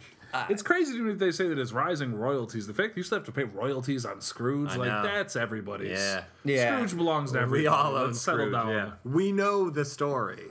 [0.48, 2.68] It's crazy to me that they say that it's rising royalties.
[2.68, 5.02] The fact that you still have to pay royalties on Scrooge, I like know.
[5.02, 5.98] that's everybody's.
[5.98, 6.22] Yeah.
[6.44, 6.76] Yeah.
[6.76, 7.62] Scrooge belongs to everybody.
[7.62, 8.52] We all own Let's settle Scrooge.
[8.52, 8.68] down.
[8.68, 8.90] Yeah.
[9.02, 10.44] We know the story.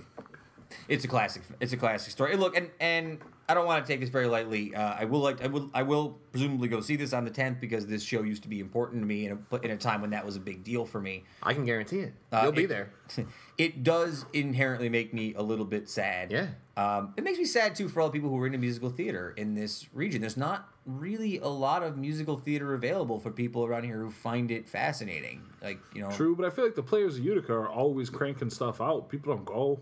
[0.90, 1.44] It's a classic.
[1.62, 2.34] It's a classic story.
[2.34, 3.20] And look, and and
[3.50, 4.76] I don't want to take this very lightly.
[4.76, 5.44] Uh, I will like.
[5.44, 5.70] I will.
[5.74, 8.60] I will presumably go see this on the tenth because this show used to be
[8.60, 11.02] important to me in a in a time when that was a big deal for
[11.02, 11.24] me.
[11.42, 12.14] I can guarantee it.
[12.32, 12.92] Uh, You'll be it- there.
[13.58, 16.32] It does inherently make me a little bit sad.
[16.32, 16.48] Yeah.
[16.78, 19.34] Um, it makes me sad too for all the people who are into musical theater
[19.36, 20.22] in this region.
[20.22, 24.50] There's not really a lot of musical theater available for people around here who find
[24.50, 25.42] it fascinating.
[25.62, 28.50] Like you know, True, but I feel like the players of Utica are always cranking
[28.50, 29.10] stuff out.
[29.10, 29.80] People don't go.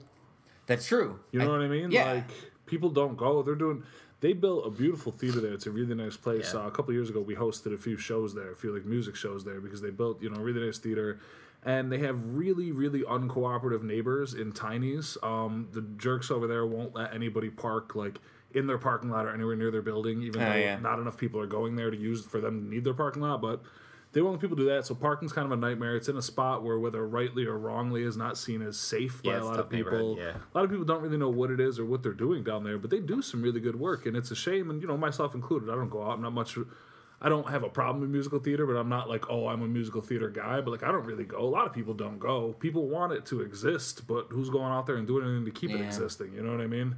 [0.65, 1.19] that's true.
[1.31, 1.91] You know what I mean?
[1.91, 2.13] Yeah.
[2.13, 2.31] Like
[2.67, 3.41] people don't go.
[3.41, 3.83] They're doing.
[4.19, 5.53] They built a beautiful theater there.
[5.53, 6.51] It's a really nice place.
[6.53, 6.61] Yeah.
[6.61, 8.51] Uh, a couple years ago, we hosted a few shows there.
[8.51, 11.19] a few like music shows there because they built you know a really nice theater,
[11.63, 15.17] and they have really really uncooperative neighbors in Tiny's.
[15.23, 18.19] Um, the jerks over there won't let anybody park like
[18.53, 20.79] in their parking lot or anywhere near their building, even Oh, though yeah.
[20.79, 23.41] not enough people are going there to use for them to need their parking lot,
[23.41, 23.61] but.
[24.17, 25.95] They won't let people do that, so parking's kind of a nightmare.
[25.95, 29.33] It's in a spot where, whether rightly or wrongly, is not seen as safe Yeah,
[29.33, 30.17] by a lot of people.
[30.17, 30.31] yeah.
[30.31, 32.63] A lot of people don't really know what it is or what they're doing down
[32.63, 34.71] there, but they do some really good work, and it's a shame.
[34.71, 36.13] And you know, myself included, I don't go out.
[36.13, 36.57] I'm not much.
[37.21, 39.67] I don't have a problem with musical theater, but I'm not like, oh, I'm a
[39.67, 40.61] musical theater guy.
[40.61, 41.37] But like, I don't really go.
[41.37, 42.53] A lot of people don't go.
[42.53, 45.69] People want it to exist, but who's going out there and doing anything to keep
[45.69, 46.33] it existing?
[46.33, 46.95] You know what I mean?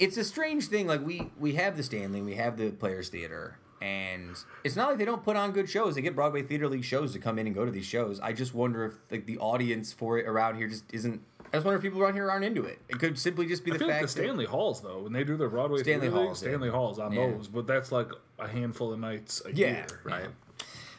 [0.00, 0.88] it's a strange thing.
[0.88, 4.98] Like we we have the Stanley, we have the Players Theater, and it's not like
[4.98, 5.94] they don't put on good shows.
[5.94, 8.20] They get Broadway Theater League shows to come in and go to these shows.
[8.20, 11.20] I just wonder if like the audience for it around here just isn't.
[11.52, 12.78] I just wonder if people around here aren't into it.
[12.88, 15.22] It could simply just be the feel like fact the Stanley Halls though, when they
[15.24, 16.48] do their Broadway Stanley Theater League, Halls, yeah.
[16.48, 17.26] Stanley Halls on Yeah.
[17.30, 19.66] those, but that's like a handful of nights a Yeah.
[19.68, 19.86] year.
[20.04, 20.26] Right.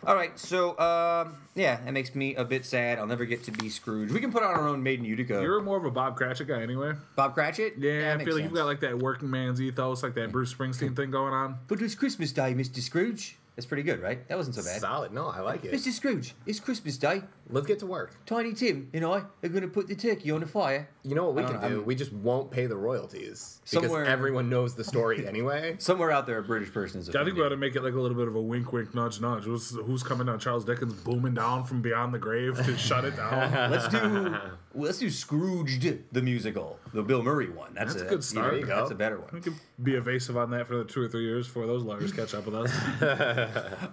[0.08, 0.12] That.
[0.12, 2.98] All right, so um, yeah, that makes me a bit sad.
[2.98, 4.12] I'll never get to be Scrooge.
[4.12, 5.42] We can put on our own Made in Utica.
[5.42, 6.94] You're more of a Bob Cratchit guy anyway.
[7.16, 7.74] Bob Cratchit.
[7.78, 10.54] Yeah, that I feel like you've got like that working man's ethos, like that Bruce
[10.54, 11.60] Springsteen thing going on.
[11.68, 12.80] But it's Christmas Day, Mr.
[12.80, 13.38] Scrooge.
[13.58, 14.28] That's pretty good, right?
[14.28, 14.82] That wasn't so bad.
[14.82, 15.12] Solid.
[15.12, 15.74] No, I like it.
[15.74, 15.92] Mr.
[15.92, 17.24] Scrooge, it's Christmas Day.
[17.50, 18.18] Let's get to work.
[18.26, 20.90] Tiny Tim and I are going to put the turkey on the fire.
[21.04, 21.76] You know what we can don't know, do?
[21.76, 25.76] I'm- we just won't pay the royalties because everyone knows the story anyway.
[25.80, 27.94] Somewhere out there, a British person is I think we ought to make it like
[27.94, 29.44] a little bit of a wink, wink, nudge, nudge.
[29.46, 30.40] Who's, who's coming down?
[30.40, 33.72] Charles Dickens booming down from beyond the grave to shut it down.
[33.72, 34.36] Let's do
[34.76, 37.74] let's do Scrooged the musical, the Bill Murray one.
[37.74, 38.56] That's, That's a a, good start.
[38.56, 38.76] You go.
[38.76, 39.30] That's a better one.
[39.32, 39.44] We one.
[39.44, 42.34] could be evasive on that for the two or three years before those lawyers catch
[42.34, 42.72] up with us.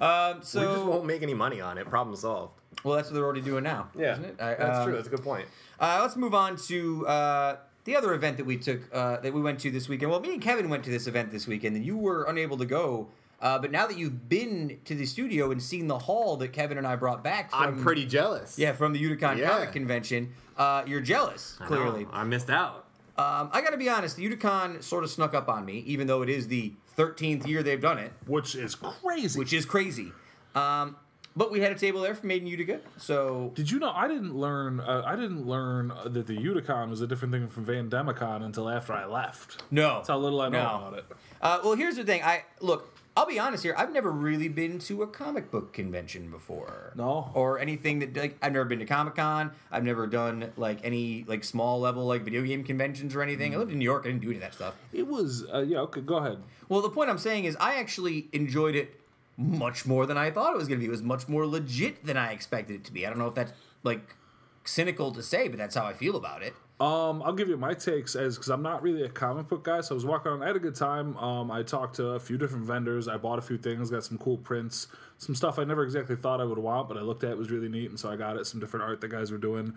[0.00, 1.88] Um, we just won't make any money on it.
[1.88, 2.60] Problem solved.
[2.84, 4.36] Well, that's what they're already doing now, isn't it?
[4.40, 4.94] I- that's um, true.
[4.94, 5.46] That's a good point.
[5.80, 9.40] Uh, let's move on to uh, the other event that we took uh, that we
[9.40, 10.10] went to this weekend.
[10.10, 12.66] Well, me and Kevin went to this event this weekend, and you were unable to
[12.66, 13.08] go.
[13.40, 16.78] Uh, but now that you've been to the studio and seen the haul that Kevin
[16.78, 18.58] and I brought back, from, I'm pretty jealous.
[18.58, 19.50] yeah from the Uticon Yeah.
[19.50, 22.06] Comic Convention, uh, you're jealous I clearly.
[22.12, 22.86] I missed out.
[23.18, 26.06] Um, I got to be honest, the Uticon sort of snuck up on me, even
[26.06, 29.38] though it is the 13th year they've done it, Which is crazy.
[29.38, 30.12] which is crazy.
[30.54, 30.96] Um,
[31.36, 34.08] but we had a table there for Made in Utica, so Did you know I
[34.08, 34.80] didn't learn?
[34.80, 38.68] Uh, I didn't learn that the Uticon was a different thing from Van Demicon until
[38.68, 39.62] after I left.
[39.70, 39.94] no.
[39.96, 40.68] That's how little I know No.
[40.88, 41.04] about it.
[41.42, 42.22] Uh, well, here's the thing.
[42.22, 42.90] I look.
[43.16, 43.76] I'll be honest here.
[43.78, 46.92] I've never really been to a comic book convention before.
[46.96, 47.30] No.
[47.34, 49.52] Or anything that like I've never been to Comic Con.
[49.70, 53.54] I've never done like any like small level like video game conventions or anything.
[53.54, 54.02] I lived in New York.
[54.04, 54.74] I didn't do any of that stuff.
[54.92, 55.78] It was uh, yeah.
[55.82, 56.38] Okay, go ahead.
[56.68, 59.00] Well, the point I'm saying is I actually enjoyed it
[59.36, 60.88] much more than I thought it was going to be.
[60.88, 63.06] It was much more legit than I expected it to be.
[63.06, 63.52] I don't know if that's
[63.82, 64.16] like
[64.64, 66.54] cynical to say, but that's how I feel about it.
[66.80, 69.80] Um, I'll give you my takes as because I'm not really a comic book guy,
[69.80, 70.42] so I was walking around.
[70.42, 71.16] I had a good time.
[71.18, 73.06] Um, I talked to a few different vendors.
[73.06, 74.88] I bought a few things, got some cool prints,
[75.18, 77.50] some stuff I never exactly thought I would want, but I looked at it was
[77.50, 78.46] really neat, and so I got it.
[78.46, 79.74] Some different art that guys were doing.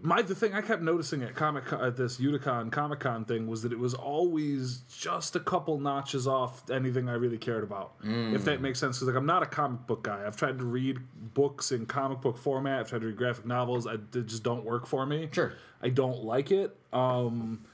[0.00, 3.62] My the thing I kept noticing at Comic at this Uticon Comic Con thing was
[3.62, 7.94] that it was always just a couple notches off anything I really cared about.
[8.32, 10.24] If that makes sense, because like I'm not a comic book guy.
[10.24, 10.98] I've tried to read
[11.34, 12.78] books in comic book format.
[12.78, 13.88] I've tried to read graphic novels.
[13.88, 15.30] I, they just don't work for me.
[15.32, 15.52] Sure.
[15.82, 16.76] I don't like it.
[16.92, 17.64] Um,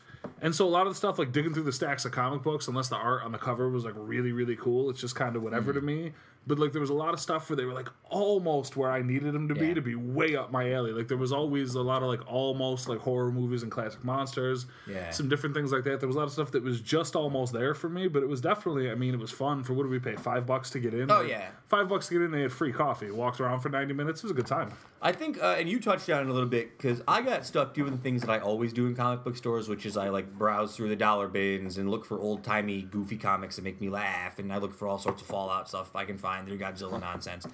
[0.41, 2.69] and so a lot of the stuff, like digging through the stacks of comic books,
[2.69, 5.43] unless the art on the cover was like really, really cool, it's just kind of
[5.43, 6.13] whatever to me.
[6.47, 9.03] But like there was a lot of stuff where they were like almost where I
[9.03, 10.93] needed them to be to be way up my alley.
[10.93, 14.67] Like there was always a lot of like almost like horror movies and classic monsters.
[14.87, 15.11] Yeah.
[15.11, 16.01] Some different things like that.
[16.01, 18.29] There was a lot of stuff that was just almost there for me, but it
[18.29, 18.91] was definitely.
[18.91, 19.65] I mean, it was fun.
[19.65, 20.17] For what did we pay?
[20.17, 21.11] Five bucks to get in.
[21.11, 21.49] Oh, Like, yeah.
[21.67, 22.31] five bucks to get in.
[22.31, 23.11] They had free coffee.
[23.11, 24.21] Walked around for ninety minutes.
[24.21, 24.73] It was a good time.
[25.03, 27.75] I think, uh, and you touched on it a little bit because I got stuck
[27.75, 30.33] doing the things that I always do in comic book stores, which is I like
[30.39, 33.91] browse through the dollar bins and look for old timey, goofy comics that make me
[33.91, 37.01] laugh, and I look for all sorts of Fallout stuff I can find, their Godzilla
[37.01, 37.47] nonsense.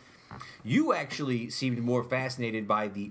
[0.65, 3.11] You actually seemed more fascinated by the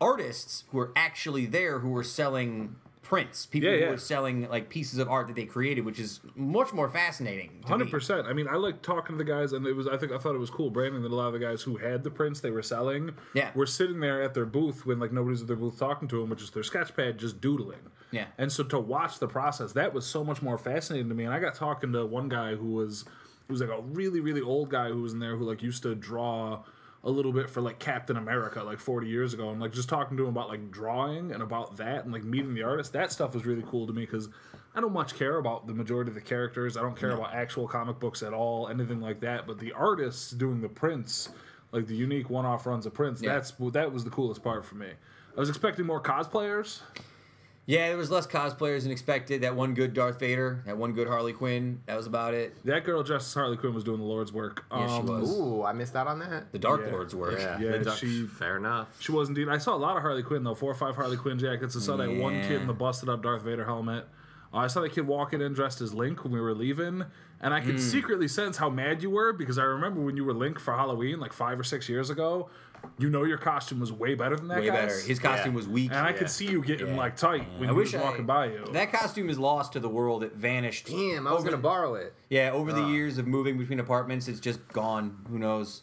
[0.00, 4.68] artists who were actually there who were selling prints, people Yeah, who were selling like
[4.68, 7.62] pieces of art that they created, which is much more fascinating.
[7.66, 8.26] Hundred percent.
[8.26, 9.86] I mean, I like talking to the guys, and it was.
[9.88, 11.76] I think I thought it was cool, Brandon, that a lot of the guys who
[11.76, 13.50] had the prints they were selling, Yeah.
[13.54, 16.30] were sitting there at their booth when like nobody's at their booth talking to them,
[16.30, 17.80] which is their sketch pad just doodling.
[18.12, 18.26] Yeah.
[18.38, 21.24] And so to watch the process, that was so much more fascinating to me.
[21.24, 23.04] And I got talking to one guy who was,
[23.50, 25.82] who was like a really really old guy who was in there who like used
[25.82, 26.62] to draw
[27.02, 29.48] a little bit for like Captain America like 40 years ago.
[29.50, 32.52] And like just talking to him about like drawing and about that and like meeting
[32.54, 34.28] the artist that stuff was really cool to me because
[34.74, 36.76] I don't much care about the majority of the characters.
[36.76, 39.46] I don't care about actual comic books at all anything like that.
[39.46, 41.30] But the artists doing the prints
[41.72, 43.32] like the unique one-off runs of prints Yeah.
[43.34, 44.90] that's that was the coolest part for me.
[45.36, 46.80] I was expecting more cosplayers
[47.70, 49.42] Yeah, there was less cosplayers than expected.
[49.42, 51.80] That one good Darth Vader, that one good Harley Quinn.
[51.86, 52.56] That was about it.
[52.64, 55.38] that girl dressed as Harley Quinn was doing the Lord's work Yeah, she Um, was.
[55.40, 56.50] Ooh, I missed out on that.
[56.52, 56.92] The Dark Yeah.
[56.92, 57.38] Lord's work.
[57.38, 57.60] Yeah.
[57.60, 58.88] Yeah, the she- Fair enough.
[59.00, 59.48] She was indeed.
[59.48, 61.76] I saw a lot of Harley Quinn though, four or five Harley Quinn jackets.
[61.76, 64.06] I saw that one kid in the busted up Darth Vader helmet.
[64.52, 67.04] Uh, I saw that kid walking in dressed as Link when we were leaving,
[67.40, 67.80] and I could Hmm.
[67.80, 71.20] secretly sense how mad you were because I remember when you were Link for Halloween
[71.20, 72.50] like five or six years ago.
[72.98, 74.74] You know your costume was way better than that Way guy's.
[74.74, 75.00] better.
[75.08, 75.56] His costume Yeah.
[75.56, 75.90] was weak.
[75.90, 76.16] and I Yeah.
[76.18, 76.96] could see you getting Yeah.
[76.96, 78.64] like tight when I he wish was walking I, by you.
[78.72, 80.22] That costume is lost to the world.
[80.22, 80.86] It vanished.
[80.86, 82.14] Damn, I was Over- gonna borrow it.
[82.28, 85.24] Yeah, over the years of moving between apartments, it's just gone.
[85.30, 85.82] Who knows?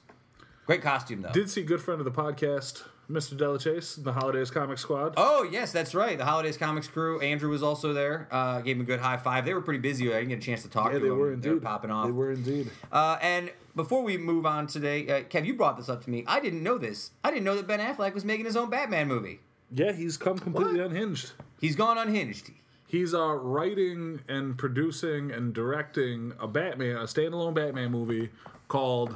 [0.65, 1.31] Great costume though.
[1.31, 3.35] Did see good friend of the podcast, Mr.
[3.37, 5.13] Delachase, the Holidays Comic Squad.
[5.15, 6.17] Oh yes, that's right.
[6.17, 7.21] The Holidays Comics crew.
[7.21, 8.27] Andrew was also there.
[8.31, 9.45] Uh, gave him a good high five.
[9.45, 10.09] They were pretty busy.
[10.13, 11.17] I didn't get a chance to talk yeah, to they them.
[11.17, 11.63] were They were indeed.
[11.65, 12.05] popping off.
[12.07, 12.69] They were indeed.
[12.91, 16.25] Uh, and before we move on today, uh, Kev, you brought this up to me.
[16.27, 17.11] I didn't know this.
[17.23, 19.39] I didn't know that Ben Affleck was making his own Batman movie.
[19.71, 20.91] Yeah, he's come completely What?
[20.91, 21.31] unhinged.
[21.61, 22.51] He's gone unhinged.
[22.87, 28.29] He's uh, writing and producing and directing a Batman, a standalone Batman movie
[28.67, 29.15] called.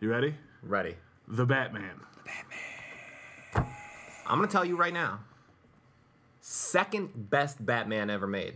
[0.00, 0.34] You ready?
[0.62, 0.96] Ready.
[1.28, 2.00] The Batman.
[4.28, 5.20] I'm gonna tell you right now.
[6.40, 8.54] Second best Batman ever made.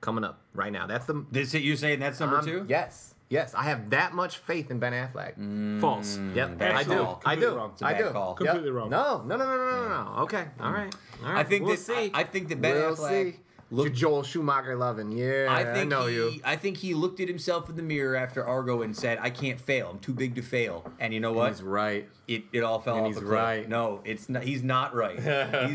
[0.00, 0.86] Coming up right now.
[0.86, 2.64] That's the This you saying that's number um, two?
[2.68, 3.52] Yes, yes.
[3.54, 5.80] I have that much faith in Ben Affleck.
[5.80, 6.18] False.
[6.34, 6.88] Yep, bad I do.
[6.96, 7.22] call.
[7.26, 7.54] I do.
[7.54, 7.70] wrong.
[7.72, 8.10] It's a I bad do.
[8.10, 8.28] call.
[8.30, 8.36] Yep.
[8.38, 8.88] Completely wrong.
[8.88, 10.22] No, no, no, no, no, no, no.
[10.22, 11.40] Okay, all right, all right.
[11.40, 12.10] I think we'll that see.
[12.14, 13.40] I, I think that Ben we'll Affleck see.
[13.70, 13.94] looked.
[13.94, 15.12] Joel Schumacher loving.
[15.12, 16.40] Yeah, I I, think know he, you.
[16.44, 19.60] I think he looked at himself in the mirror after Argo and said, "I can't
[19.60, 19.90] fail.
[19.90, 21.50] I'm too big to fail." And you know what?
[21.52, 22.08] He's right.
[22.30, 23.32] It, it all fell And off he's the cliff.
[23.34, 23.68] right.
[23.68, 24.44] No, it's not.
[24.44, 25.16] He's not right.
[25.18, 25.24] He's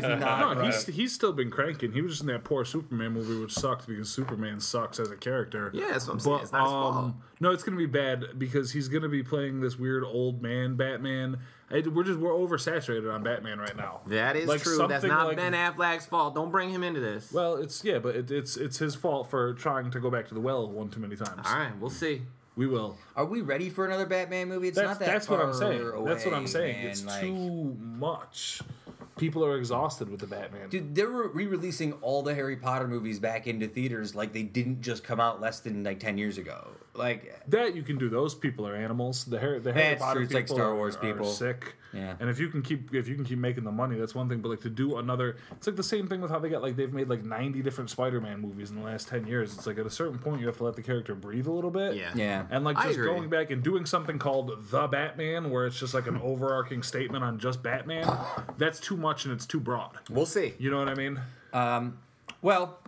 [0.02, 0.64] not No, right.
[0.72, 1.92] he's he's still been cranking.
[1.92, 5.16] He was just in that poor Superman movie, which sucked because Superman sucks as a
[5.16, 5.70] character.
[5.74, 6.38] Yeah, that's what I'm saying.
[6.42, 6.96] It's not his fault.
[6.96, 10.76] Um, no, it's gonna be bad because he's gonna be playing this weird old man
[10.76, 11.38] Batman.
[11.70, 14.00] I, we're just we're oversaturated on Batman right now.
[14.06, 14.78] That is Like true.
[14.78, 16.34] That's something not like- Ben Affleck's fault.
[16.34, 17.30] Don't bring him into this.
[17.32, 20.34] Well, it's yeah, but it, it's it's his fault for trying to go back to
[20.34, 21.46] the well one too many times.
[21.46, 22.22] all right, we'll see.
[22.56, 22.96] We will.
[23.14, 24.68] Are we ready for another Batman movie?
[24.68, 25.82] It's That's not that that's what I'm saying.
[25.88, 26.76] away, that's what I'm saying.
[26.78, 26.86] man.
[26.86, 28.62] It's Like, too much.
[29.18, 30.68] People are exhausted with the Batman.
[30.68, 35.04] Dude, they're re-releasing all the Harry Potter movies back into theaters like they didn't just
[35.04, 36.68] come out less than like ten years ago.
[36.94, 38.08] Like, That you can do.
[38.10, 39.24] Those people are animals.
[39.24, 40.24] The Harry, the Harry Potter true.
[40.24, 41.26] It's like Star Wars are people.
[41.26, 41.74] sick.
[41.96, 42.14] Yeah.
[42.20, 44.40] And if you can keep if you can keep making the money, that's one thing.
[44.40, 46.76] But like to do another, it's like the same thing with how they got like
[46.76, 49.54] they've made like ninety different Spider-Man movies in the last ten years.
[49.54, 51.70] It's like at a certain point you have to let the character breathe a little
[51.70, 51.96] bit.
[51.96, 52.12] Yeah.
[52.14, 55.94] yeah, And like just going back and doing something called the Batman, where it's just
[55.94, 58.06] like an overarching statement on just Batman,
[58.58, 59.98] that's too much and it's too broad.
[60.10, 60.54] We'll see.
[60.58, 61.20] You know what I mean?
[61.52, 61.98] Um,
[62.42, 62.78] Well,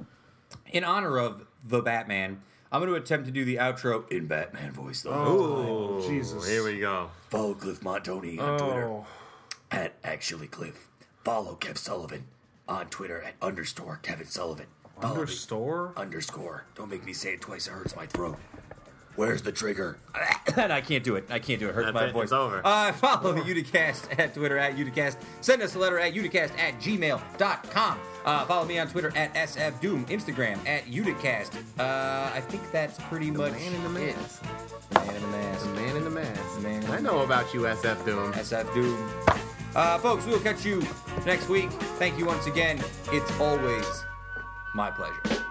[0.71, 4.73] in honor of the Batman, I'm going to attempt to do the outro in Batman
[4.73, 5.03] voice.
[5.03, 5.11] Though.
[5.13, 6.47] Oh, Jesus.
[6.47, 7.11] Here we go.
[7.31, 8.59] Follow Cliff Montanye on oh.
[8.59, 9.07] Twitter Oh,
[9.71, 10.89] at actually Cliff.
[11.25, 12.27] Follow Kev Sullivan
[12.69, 14.67] on Twitter at underscore Kevin Sullivan.
[15.01, 15.93] Follow me- understore.
[15.97, 16.67] underscore.
[16.75, 17.67] Don't make me say it twice.
[17.69, 18.39] It hurts my throat.
[19.19, 19.99] Where's the trigger?
[20.57, 21.27] and I can't do it.
[21.29, 21.71] I can't do it.
[21.71, 22.13] it hurts That's my it.
[22.13, 22.23] voice.
[22.27, 22.61] It's over.
[22.65, 25.17] Uh, follow the Uticast at Twitter at Uticast.
[25.41, 27.99] Send us a letter at uticast at gmail.com.
[28.25, 30.07] Uh, follow me on Twitter at sfdoom.
[30.09, 31.53] Instagram at Uticast.
[31.81, 34.17] Uh, I think that's pretty much man in the it.
[34.17, 34.45] mask.
[34.95, 35.65] Man in the mask.
[35.65, 36.61] The man in the mask.
[36.61, 38.33] Man in I the know about you, SF Doom.
[38.35, 39.11] SF Doom.
[39.75, 40.81] Uh, folks, we will catch you
[41.27, 41.71] next week.
[41.99, 42.81] Thank you once again.
[43.11, 43.85] It's always
[44.77, 45.45] my pleasure.